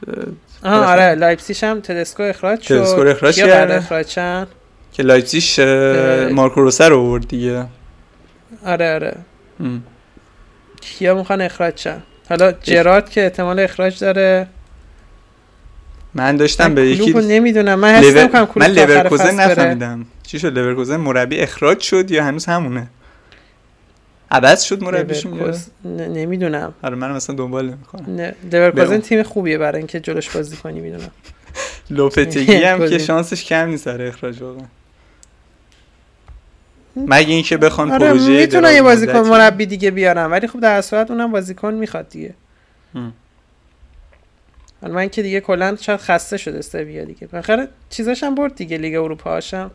[0.62, 2.78] آه آره لایپزیش هم تدسکو اخراج شد.
[2.78, 3.34] تدسکو اخراج
[4.06, 4.48] شد
[4.92, 5.58] که لایپزیش
[6.32, 7.66] مارکو رزه رو آورد دیگه.
[8.64, 9.16] آره آره.
[9.60, 9.82] ام.
[10.80, 12.02] کیا می‌خوان اخراج شن.
[12.28, 14.46] حالا جرارد که احتمال اخراج داره.
[16.14, 17.78] من داشتم به یکی نمی‌دونم.
[17.78, 20.06] من حس نمی‌کنم من لورکوزن نفهمیدم.
[20.22, 22.86] چی شد؟ لورکوزن مربی اخراج شد یا هنوز همونه؟
[24.30, 25.26] عوض شد مربیش
[25.84, 26.74] نمی‌دونم.
[26.82, 28.34] آره من مثلا دنبال نمی‌کنم.
[28.52, 31.10] لورکوزن تیم خوبیه برای اینکه جلوش بازی کنی می‌دونم.
[31.90, 34.64] لوپتگی هم که شانسش کم نیست سر اخراج واقعا.
[37.08, 41.10] مگه اینکه بخوان آره پروژه می‌تونن یه بازیکن مربی دیگه بیارن ولی خب در صورت
[41.10, 42.34] اونم بازیکن می‌خواد دیگه.
[44.82, 47.26] من که دیگه کلا شاید خسته شده سویا دیگه.
[47.26, 49.70] بخره چیزاش هم برد دیگه لیگ اروپا هاشم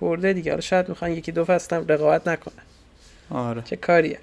[0.00, 0.50] برده دیگه.
[0.50, 2.54] حالا شاید می‌خوان یکی دو فصل هم رقابت نکنه
[3.30, 3.62] آره.
[3.62, 4.18] چه کاریه.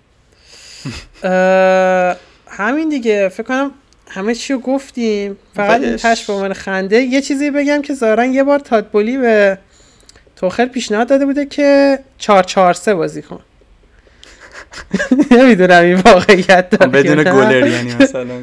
[2.48, 3.30] همین دیگه.
[3.30, 3.72] فکر کنم
[4.08, 5.38] همه چی رو گفتیم.
[5.56, 9.58] فقط این تش به من خنده یه چیزی بگم که ظاهرا یه بار تادبولی به
[10.42, 13.40] توخل پیشنهاد داده بوده که 4 4 3 بازی کن.
[15.32, 18.26] نمی‌دونم این واقعیت داره بدون گلر یعنی مثلا.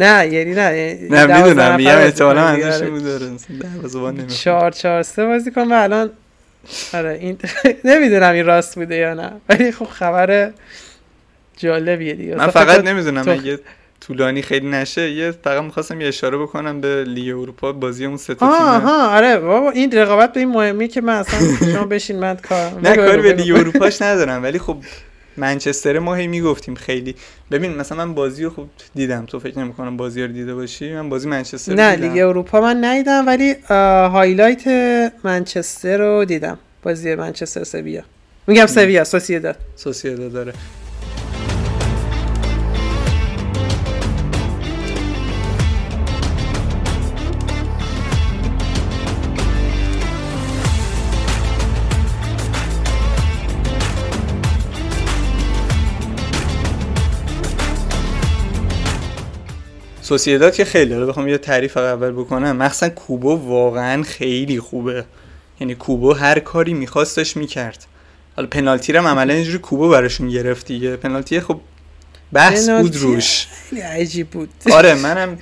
[0.00, 5.72] نه یعنی نه نه می‌دونم میگم احتمالا ازش بود داره 4 4 3 بازی کن
[5.72, 6.10] و الان
[6.94, 7.38] آره این
[7.84, 9.32] نمی‌دونم این راست بوده یا نه.
[9.48, 10.52] ولی خب خبر
[11.56, 12.34] جالبیه دیگه.
[12.34, 13.58] من فقط نمی‌دونم اگه
[14.00, 18.34] طولانی خیلی نشه یه فقط می‌خواستم یه اشاره بکنم به لیگ اروپا بازی اون سه
[18.34, 21.40] تا آها آره بابا این رقابت به این مهمی که من اصلا
[21.72, 24.76] شما بشین من کار نه کاری به لیگ اروپاش ندارم ولی خب
[25.38, 27.14] منچستر ما هی می‌گفتیم خیلی.
[27.50, 31.08] ببین مثلا من بازی رو خوب دیدم تو فکر نمی‌کنم بازی رو دیده باشی من
[31.08, 33.56] بازی منچستر نه لیگ اروپا من ندیدم ولی
[34.12, 34.64] هایلایت
[35.24, 38.02] منچستر رو دیدم بازی منچستر سویا.
[38.46, 39.56] میگم سویا سوسییداد.
[39.76, 40.52] سوسییداد داره
[60.06, 62.56] سوسیداد که خیلی حالا بخوام یه تعریف اول بکنم.
[62.56, 65.04] مخصوصا کوبو واقعا خیلی خوبه.
[65.60, 67.86] یعنی کوبو هر کاری میخواستش می‌کرد.
[68.36, 70.96] حالا پنالتی رو عملا اینجوری کوبو براشون گرفت دیگه.
[70.96, 71.60] پنالتی خب
[72.32, 73.46] بحث بود روش.
[73.70, 74.48] خیلی عجیب بود.
[74.72, 75.38] آره منم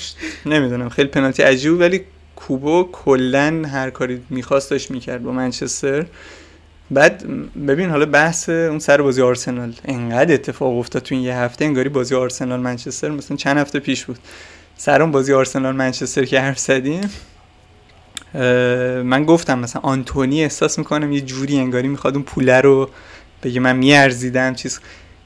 [0.46, 0.88] نمی‌دونم.
[0.88, 2.00] خیلی پنالتی عجیب بود ولی
[2.36, 6.06] کوبو کلا هر کاری میخواستش می‌کرد با منچستر.
[6.90, 7.24] بعد
[7.66, 9.74] ببین حالا بحث اون سر بازی آرسنال.
[9.84, 11.64] انقدر اتفاق افتاد تو این یه هفته.
[11.64, 14.18] انگاری بازی آرسنال منچستر مثلا چند هفته پیش بود.
[14.84, 17.00] سر اون بازی آرسنال منچستر که حرف زدیم
[19.04, 22.90] من گفتم مثلا آنتونی احساس می‌کنم یه جوری انگاری می‌خواد اون پوله رو
[23.42, 24.80] بگه من میارزیدم چیز.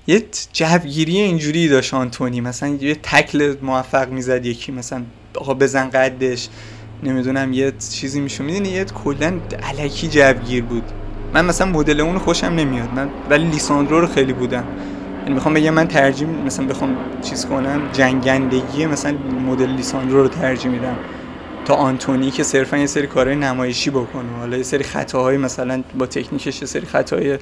[0.06, 5.02] یه جوگیری اینجوری داشت آنتونی مثلا یه تکل موفق می‌زد یکی مثلا
[5.34, 6.48] آقا بزن قدش
[7.02, 10.84] نمی‌دونم یه چیزی میشون می‌دونی یه کلا علکی جوگیر بود.
[11.34, 14.64] من مثلا مدل اون خوشم نمیاد من ولی لیساندرو رو خیلی بودم.
[15.22, 19.14] یعنی می‌خوام بگم من ترجیح مثلا بخوام چیز کنم جنگندگی مثلا
[19.46, 20.96] مدل لیساندرو رو ترجیح میدم.
[21.64, 24.38] تا آنتونی که صرفا یه سری کارهای نمایشی بکنه.
[24.38, 27.38] حالا یه سری خطاهای مثلا با تکنیکش یه سری خطاهای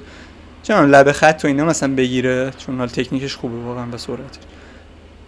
[0.63, 4.39] چون لب خط و اینا مثلا بگیره چون حال تکنیکش خوبه واقعا به صورت.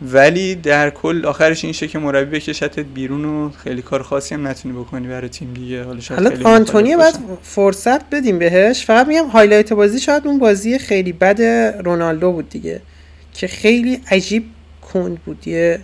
[0.02, 4.74] ولی در کل آخرش این که مربی بکشتت بیرون و خیلی کار خاصی هم نتونی
[4.74, 5.84] بکنی برای تیم دیگه.
[5.84, 8.84] حالا شاید حالا آنتونی بعد فرصت بدیم بهش.
[8.84, 11.42] فقط میگم highlight بازی شاید اون بازی خیلی بد
[11.84, 12.80] رونالدو بود دیگه
[13.34, 14.44] که خیلی عجیب
[14.92, 15.48] کند بود.
[15.48, 15.80] یه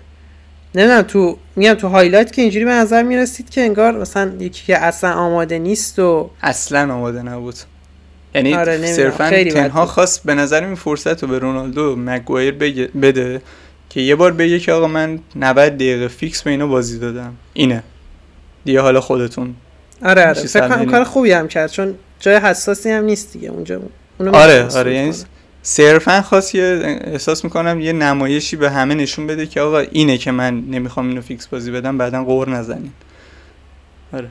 [0.75, 4.79] نمی‌دونم تو میگم تو highlight که اینجوری به نظر می‌رسید که انگار مثلا یکی که
[4.79, 7.55] اصلا آماده نیست و اصلا آماده نبود.
[8.35, 12.55] یعنی آره صرفا تنهاخ خواست به نظر این فرصت رو به رونالدو مگوایر
[13.03, 13.43] بده.
[13.95, 17.35] که یه بار بگه که آقا من 90 دقیقه فیکس به اینو بازی دادم.
[17.53, 17.83] اینه.
[18.65, 19.55] دیگه حالا خودتون.
[20.03, 20.35] آره آره.
[20.35, 23.49] فکر کنم کار خوبی هم کرد چون جای حساسی هم نیست دیگه.
[23.49, 23.81] اونجا
[24.19, 24.95] اونو آره آره.
[24.95, 25.13] یعنی
[25.63, 30.31] صرفا خواست یه احساس می‌کنم یه نمایشی به همه نشون بده که آقا اینه که
[30.31, 32.93] من نمی‌خوام اینو فیکس بازی بدم بعدا قور نزنین.
[34.13, 34.29] آره.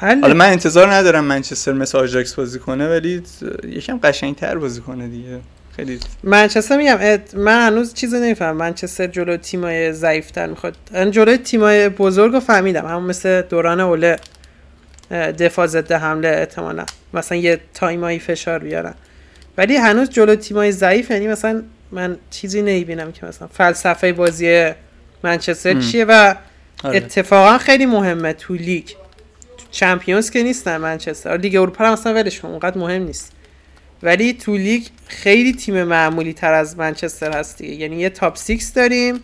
[0.00, 3.22] حالا من انتظار ندارم منچستر مثل آجاکس بازی کنه ولی
[3.64, 5.40] یکم قشنگتر بازی کنه دیگه.
[5.78, 6.00] خیلی.
[6.24, 6.98] منچستر میگم
[7.34, 8.56] من هنوز چیزی نمی‌فهمم.
[8.56, 10.76] منچستر جلو تیمای ضعیفتر می‌خواد.
[10.92, 12.86] من جلوی تیمای بزرگ رو فهمیدم.
[12.86, 14.16] همون مثل دوران اوله
[15.10, 16.86] دفاع ضد حمله احتمالا.
[17.14, 18.94] مثلا یه تایمایی فشار بیارن.
[19.58, 24.70] ولی هنوز جلو تیمای ضعیف یعنی مثلا من چیزی نمی‌بینم که مثلا فلسفه بازی
[25.24, 26.34] منچستر چیه و
[26.84, 26.96] آره.
[26.96, 28.88] اتفاقا خیلی مهمه تو لیگ.
[29.70, 31.36] Champions که نیستن منچستر.
[31.36, 33.32] لیگ اروپا هم اصلا ولش اونقدر مهم نیست.
[34.02, 37.74] ولی تو لیگ خیلی تیم معمولی تر از منچستر هست دیگه.
[37.74, 39.20] یعنی یه top 6 داریم.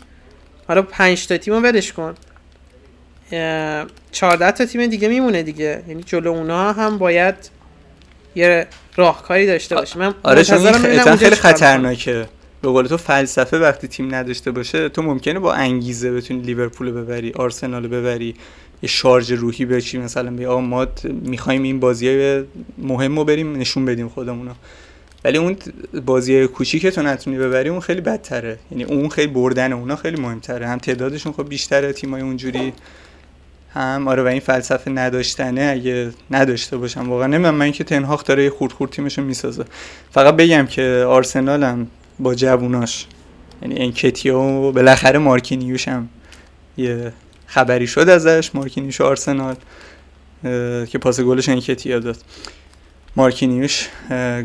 [0.69, 2.15] حالا 5 تا تیم رو ولش کن.
[3.31, 5.83] 14 تا تیم دیگه میمونه دیگه.
[5.89, 7.35] یعنی جلو اونها هم باید
[8.35, 10.03] یه راهکاری داشته باشیم.
[10.03, 10.73] من آره چون
[11.17, 12.29] خیلی خطرناکه.
[12.63, 17.33] به قول تو فلسفه وقتی تیم نداشته باشه تو ممکنه با انگیزه بتونی لیورپول ببری
[17.37, 18.35] آرسنال ببری.
[18.85, 20.87] یه شارژ روحی بچی مثلا بیا ما
[21.23, 22.43] می‌خوایم این بازی
[22.79, 24.51] مهم رو بریم نشون بدیم خودمونو.
[25.25, 25.57] ولی اون
[26.05, 28.59] بازی کوچیک تو نتونی ببری اون خیلی بدتره.
[28.71, 30.67] یعنی اون خیلی بردن اونا خیلی مهمتره.
[30.69, 32.73] هم تعدادشون خب بیشتره تیمای اونجوری.
[33.75, 35.71] هم آره و این فلسفه نداشتنه.
[35.73, 37.55] اگه نداشته باشم واقعا نمی‌دونم.
[37.55, 39.65] من که تنهاخ داره یه خورد خورد تیمشو می‌سازه.
[40.11, 41.87] فقط بگم که آرسنال هم
[42.19, 43.07] با جووناش.
[43.63, 46.09] یعنی انکتیا و بالاخره مارکینیوش هم
[46.77, 47.13] یه
[47.55, 49.57] خبری شد ازش مارکینیوش آرسنال
[50.87, 52.17] که پاس گلش انکتیا داد.
[53.17, 53.89] مارکینیوش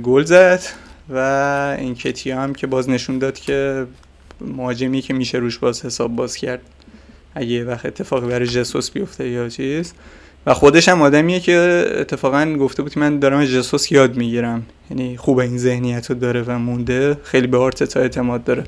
[0.04, 0.62] گل زد
[1.10, 1.18] و
[1.80, 3.86] انکتیا هم که باز نشون داد که
[4.42, 6.62] مهاجمی که میشه روش باز حساب باز کرد.
[7.36, 9.94] اگه وقت اتفاقی برای جسوس بیفته یا چیز.
[10.46, 14.66] و خودش هم آدمیه که اتفاقا گفته بود من دارم جسوس یاد می‌گیرم.
[14.90, 17.18] یعنی خوب این ذهنیت رو داره و مونده.
[17.24, 18.64] خیلی به آرتتا اعتماد داره.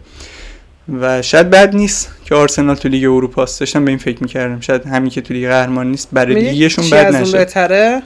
[0.90, 3.60] و شاید بد نیست که آرسنال تو لیگ اروپا است.
[3.60, 4.60] داشتم به این فکر می‌کردم.
[4.60, 7.38] شاید همین که تو لیگ قهرمان نیست برای لیگشون بد نشه.
[7.38, 8.02] بهتره؟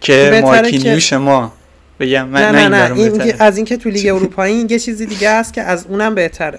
[0.00, 1.52] که مارکینیوش ما
[2.00, 2.94] بگم من نه نه, نه.
[2.94, 6.58] این از اینکه تو لیگ اروپایی این یه چیزی دیگه است که از اونم بهتره.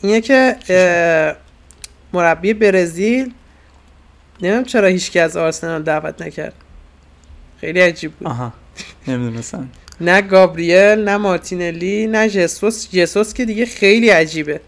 [0.00, 0.56] اینه که
[2.12, 3.32] مربی برزیل.
[4.42, 6.54] نمی‌دونم چرا هیچکی از آرسنال دعوت نکرد.
[7.60, 8.28] خیلی عجیب بود.
[8.28, 8.52] آها.
[9.08, 9.68] نمی‌دونستم.
[10.00, 12.90] نه گابریل نه مارتینلی نه جسوس.
[12.90, 14.60] جسوس که دیگه خیلی عجیبه.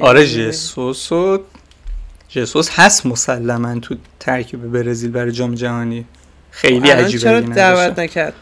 [0.00, 1.38] آره جسوس و
[2.28, 6.04] جسوس هست مسلما تو ترکیب برزیل برای جام جهانی.
[6.50, 8.34] خیلی عجیبه چرا دعوت نکرد؟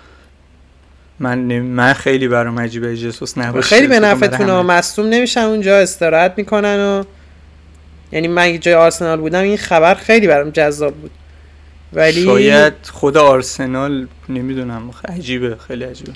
[1.18, 3.68] من من خیلی برام عجیبه جسوس نباشه.
[3.68, 7.04] خیلی به نفعتون ها مصدوم نمیشن اونجا استراحت می‌کنن و
[8.12, 11.10] یعنی من جای آرسنال بودم این خبر خیلی برام جذاب بود.
[11.92, 16.12] ولی شاید خود آرسنال نمی‌دونم عجیبه خیلی عجیبه.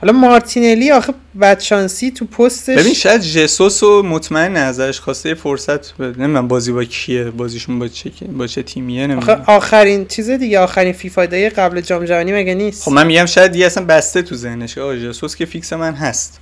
[0.00, 2.78] حالا مارتینلی آخه بدشانسی تو پستش.
[2.78, 6.26] ببین شاید جسوس و مطمئن ازش خواسته فرصت بده.
[6.26, 9.40] من بازی با کیه بازیشون با چه با چه تیمیه نمی‌دونم.
[9.40, 13.26] آخه آخرین چیز دیگه آخرین فیفا دای قبل جام جهانی مگه نیست؟ خب من میگم
[13.26, 14.78] شاید دیگه اصلا بسته تو ذهنش.
[14.78, 16.40] آ جسوس که فیکس من هست.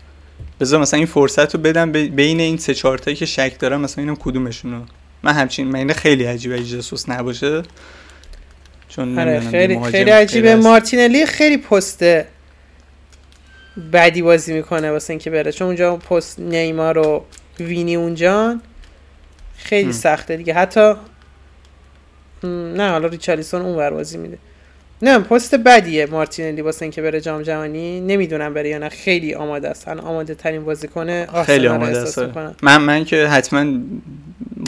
[0.60, 4.16] بذار مثلا این فرصت رو بدم بین این سه چهار که شک دارم مثلا اینم
[4.16, 4.80] کدومشونو.
[5.22, 7.62] من همچین من خیلی عجیبه جسوس نباشه.
[8.90, 10.56] چون آره خیلی خیلی عجیبه.
[10.56, 12.26] مارتینلی خیلی پسته
[13.92, 15.52] بدی بازی می‌کنه واسه اینکه بره.
[15.52, 17.24] چون اونجا پست نیمار و
[17.60, 18.62] وینی اونجان
[19.56, 19.92] خیلی ام.
[19.92, 20.54] سخته دیگه.
[20.54, 20.94] حتی
[22.44, 24.38] نه حالا ریچالیسون اون بازی میده.
[25.02, 28.00] نه پست بدیه مارتینلی واسه اینکه بره جام جهانی.
[28.00, 28.88] نمی‌دونم بره یا نه.
[28.88, 29.88] خیلی آماده است.
[29.88, 32.18] آماده ترین بازیکن خیلی آماده است.
[32.62, 33.64] من من که حتما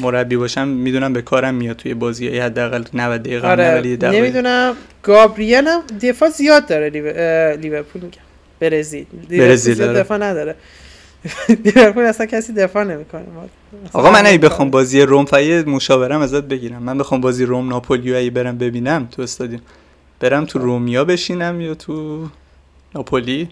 [0.02, 3.98] مربی باشم می‌دونم به کارم میاد توی بازی حداقل 90 دقیقه آره.
[4.02, 4.74] نمی‌دونم.
[5.02, 6.88] گابریل هم دفاع زیاد داره
[7.60, 8.18] لیورپول میگم.
[8.60, 9.06] برزیل.
[9.30, 9.92] برزیل آره.
[9.92, 10.54] دفاع نداره.
[11.64, 13.22] لیورپول اصلا کسی دفاع نمی‌کنه.
[13.92, 16.82] آقا من اگه بخوام بازی روم فایی مشاورم ازت بگیرم.
[16.82, 19.62] من بخوام بازی روم ناپولی اگه برم ببینم تو استادیوم.
[20.22, 22.26] برم تو رومیا بشینم یا تو
[22.94, 23.48] ناپولی؟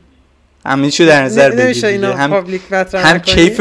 [0.67, 2.47] همین چی در نظر بگیر هم
[2.95, 3.61] هم کیف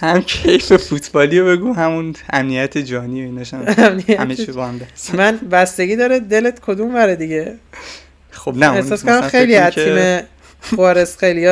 [0.00, 3.54] هم کیف فوتبالی رو بگو همون امنیت جانی و ایناش
[4.20, 4.80] همه چی با هم
[5.14, 7.54] من بستگی داره دلت کدوم بره دیگه؟
[8.30, 10.20] خب نه احساس کنم خیلی از تیم
[10.60, 11.46] خوارز خیلی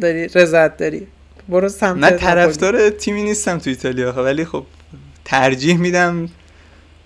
[0.00, 1.06] داری رضایت داری.
[1.48, 4.66] برو سمت من طرفدار تیمی نیستم تو ایتالیا ولی خب
[5.24, 6.28] ترجیح میدم.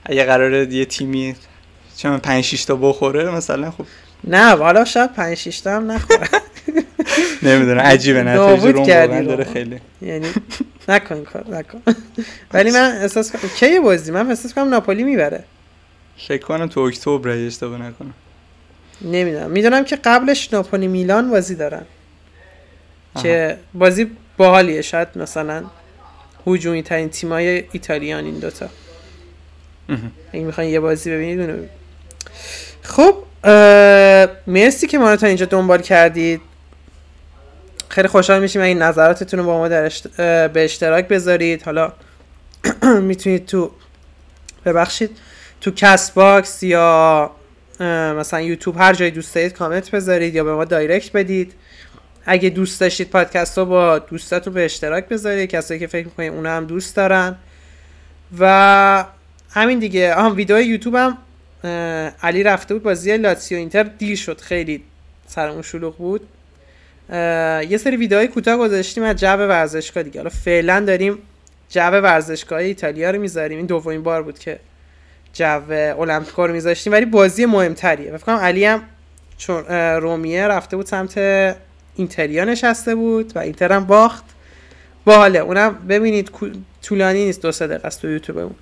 [0.05, 1.35] اگه قراره یه تیمی
[2.03, 3.85] چه 5 6 تا بخوره مثلا خب.
[4.25, 6.29] نه حالا شاید 5 6 تا هم نخوره.
[7.43, 9.81] نمی‌دونم عجیبه نتیجه روم واقعا داره خیلی.
[10.03, 10.27] یعنی
[10.89, 11.83] نکن کار نکن.
[12.53, 15.45] ولی من احساس کنم کی بازی؟ من احساس کنم ناپولی می‌بره.
[16.29, 18.15] فکر کنم تو اکتبر اشتباه نکنم.
[19.03, 19.51] نمی‌دونم.
[19.51, 21.83] می‌دونم که قبلش ناپولی میلان بازی دارن.
[23.23, 24.83] که بازی باحالیه.
[24.83, 25.65] شاید مثلا
[26.47, 28.69] هجومی ترین تیمای ایتالیان این دوتا.
[30.33, 31.69] اگه می‌خواین یه بازی ببینید
[32.83, 33.15] خب
[34.47, 36.41] مرسی که ما رو تا اینجا دنبال کردید.
[37.89, 39.89] خیلی خوشحال میشیم اگه نظراتتون رو با ما در
[40.49, 41.63] به اشتراک بذارید.
[41.63, 41.93] حالا
[43.09, 43.71] می‌تونید تو
[44.65, 45.11] ببخشید
[45.61, 47.31] تو Castbox یا
[48.19, 51.53] مثلا یوتیوب هر جای دوست دارید کامنت بذارید یا به ما direct بدید.
[52.27, 55.51] اگه دوست داشتید پادکست رو با دوستاتون به اشتراک بذارید.
[55.51, 57.37] کسایی که فکر می‌کنید اونا هم دوست دارن.
[58.39, 59.05] و
[59.51, 60.15] همین دیگه.
[60.15, 61.19] آها ویدیو یوتیوب هم
[62.23, 64.83] علی رفته بود بازی لاتسیو اینتر دیر شد خیلی
[65.27, 66.21] سرمون شلوغ بود.
[67.69, 70.21] یه سری ویدیوهای کوتاه گذاشتیم از جو ورزشگاه دیگه.
[70.21, 71.19] حالا فعلا داریم
[71.71, 73.57] جو ورزشگاه ایتالیا رو می‌ذاریم.
[73.57, 74.59] این دومین بار بود که
[75.33, 76.93] جو المپیکو رو میذاشتیم.
[76.93, 78.17] ولی بازی مهمتریه.
[78.17, 78.83] فکر کنم علی هم
[79.39, 79.65] چون
[80.01, 81.19] رومیه رفته بود سمت
[81.97, 84.25] اینتریا نشسته بود و اینتر هم باخت.
[85.05, 85.39] باحاله.
[85.39, 86.31] اونم ببینید
[86.83, 88.55] طولانی نیست دو سه دقیقه است تو یوتیوبمون.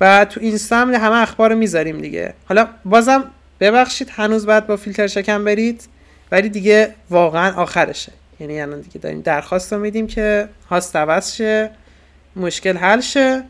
[0.00, 2.34] و تو اینستا هم همه اخبار رو می‌ذاریم دیگه.
[2.48, 3.24] حالا بازم
[3.60, 5.88] ببخشید هنوز بعد با فیلتر شکن برید
[6.32, 8.12] ولی دیگه واقعا آخرشه.
[8.40, 11.70] یعنی الان دیگه داریم درخواست رو میدیم که host عوض شه
[12.36, 13.42] مشکل حل شه.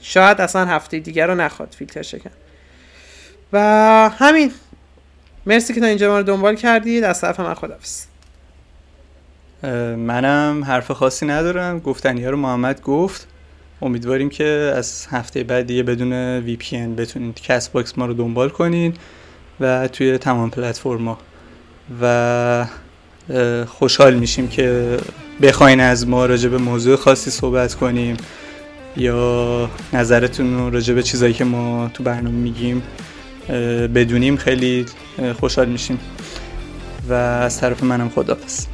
[0.00, 2.30] شاید اصلا هفته دیگه رو نخواد فیلتر شکن
[3.52, 3.58] و
[4.18, 4.52] همین.
[5.46, 7.04] مرسی که تا اینجا ما رو دنبال کردید.
[7.04, 8.04] از طرف من خدافظ
[9.96, 11.80] منم حرف خاصی ندارم.
[11.80, 13.26] گفتنی ها رو محمد گفت.
[13.82, 18.94] امیدواریم که از هفته بعد دیگه بدون VPN بتونید Castbox ما رو دنبال کنین
[19.60, 21.18] و توی تمام پلتفرما.
[22.02, 22.66] و
[23.66, 24.96] خوشحال میشیم که
[25.42, 28.16] بخواین از ما راجع به موضوع خاصی صحبت کنیم
[28.96, 32.82] یا نظرتون رو راجع به چیزایی که ما تو برنامه میگیم
[33.94, 34.86] بدونیم خیلی
[35.40, 35.98] خوشحال میشیم.
[37.08, 38.66] و از طرف منم خدافظ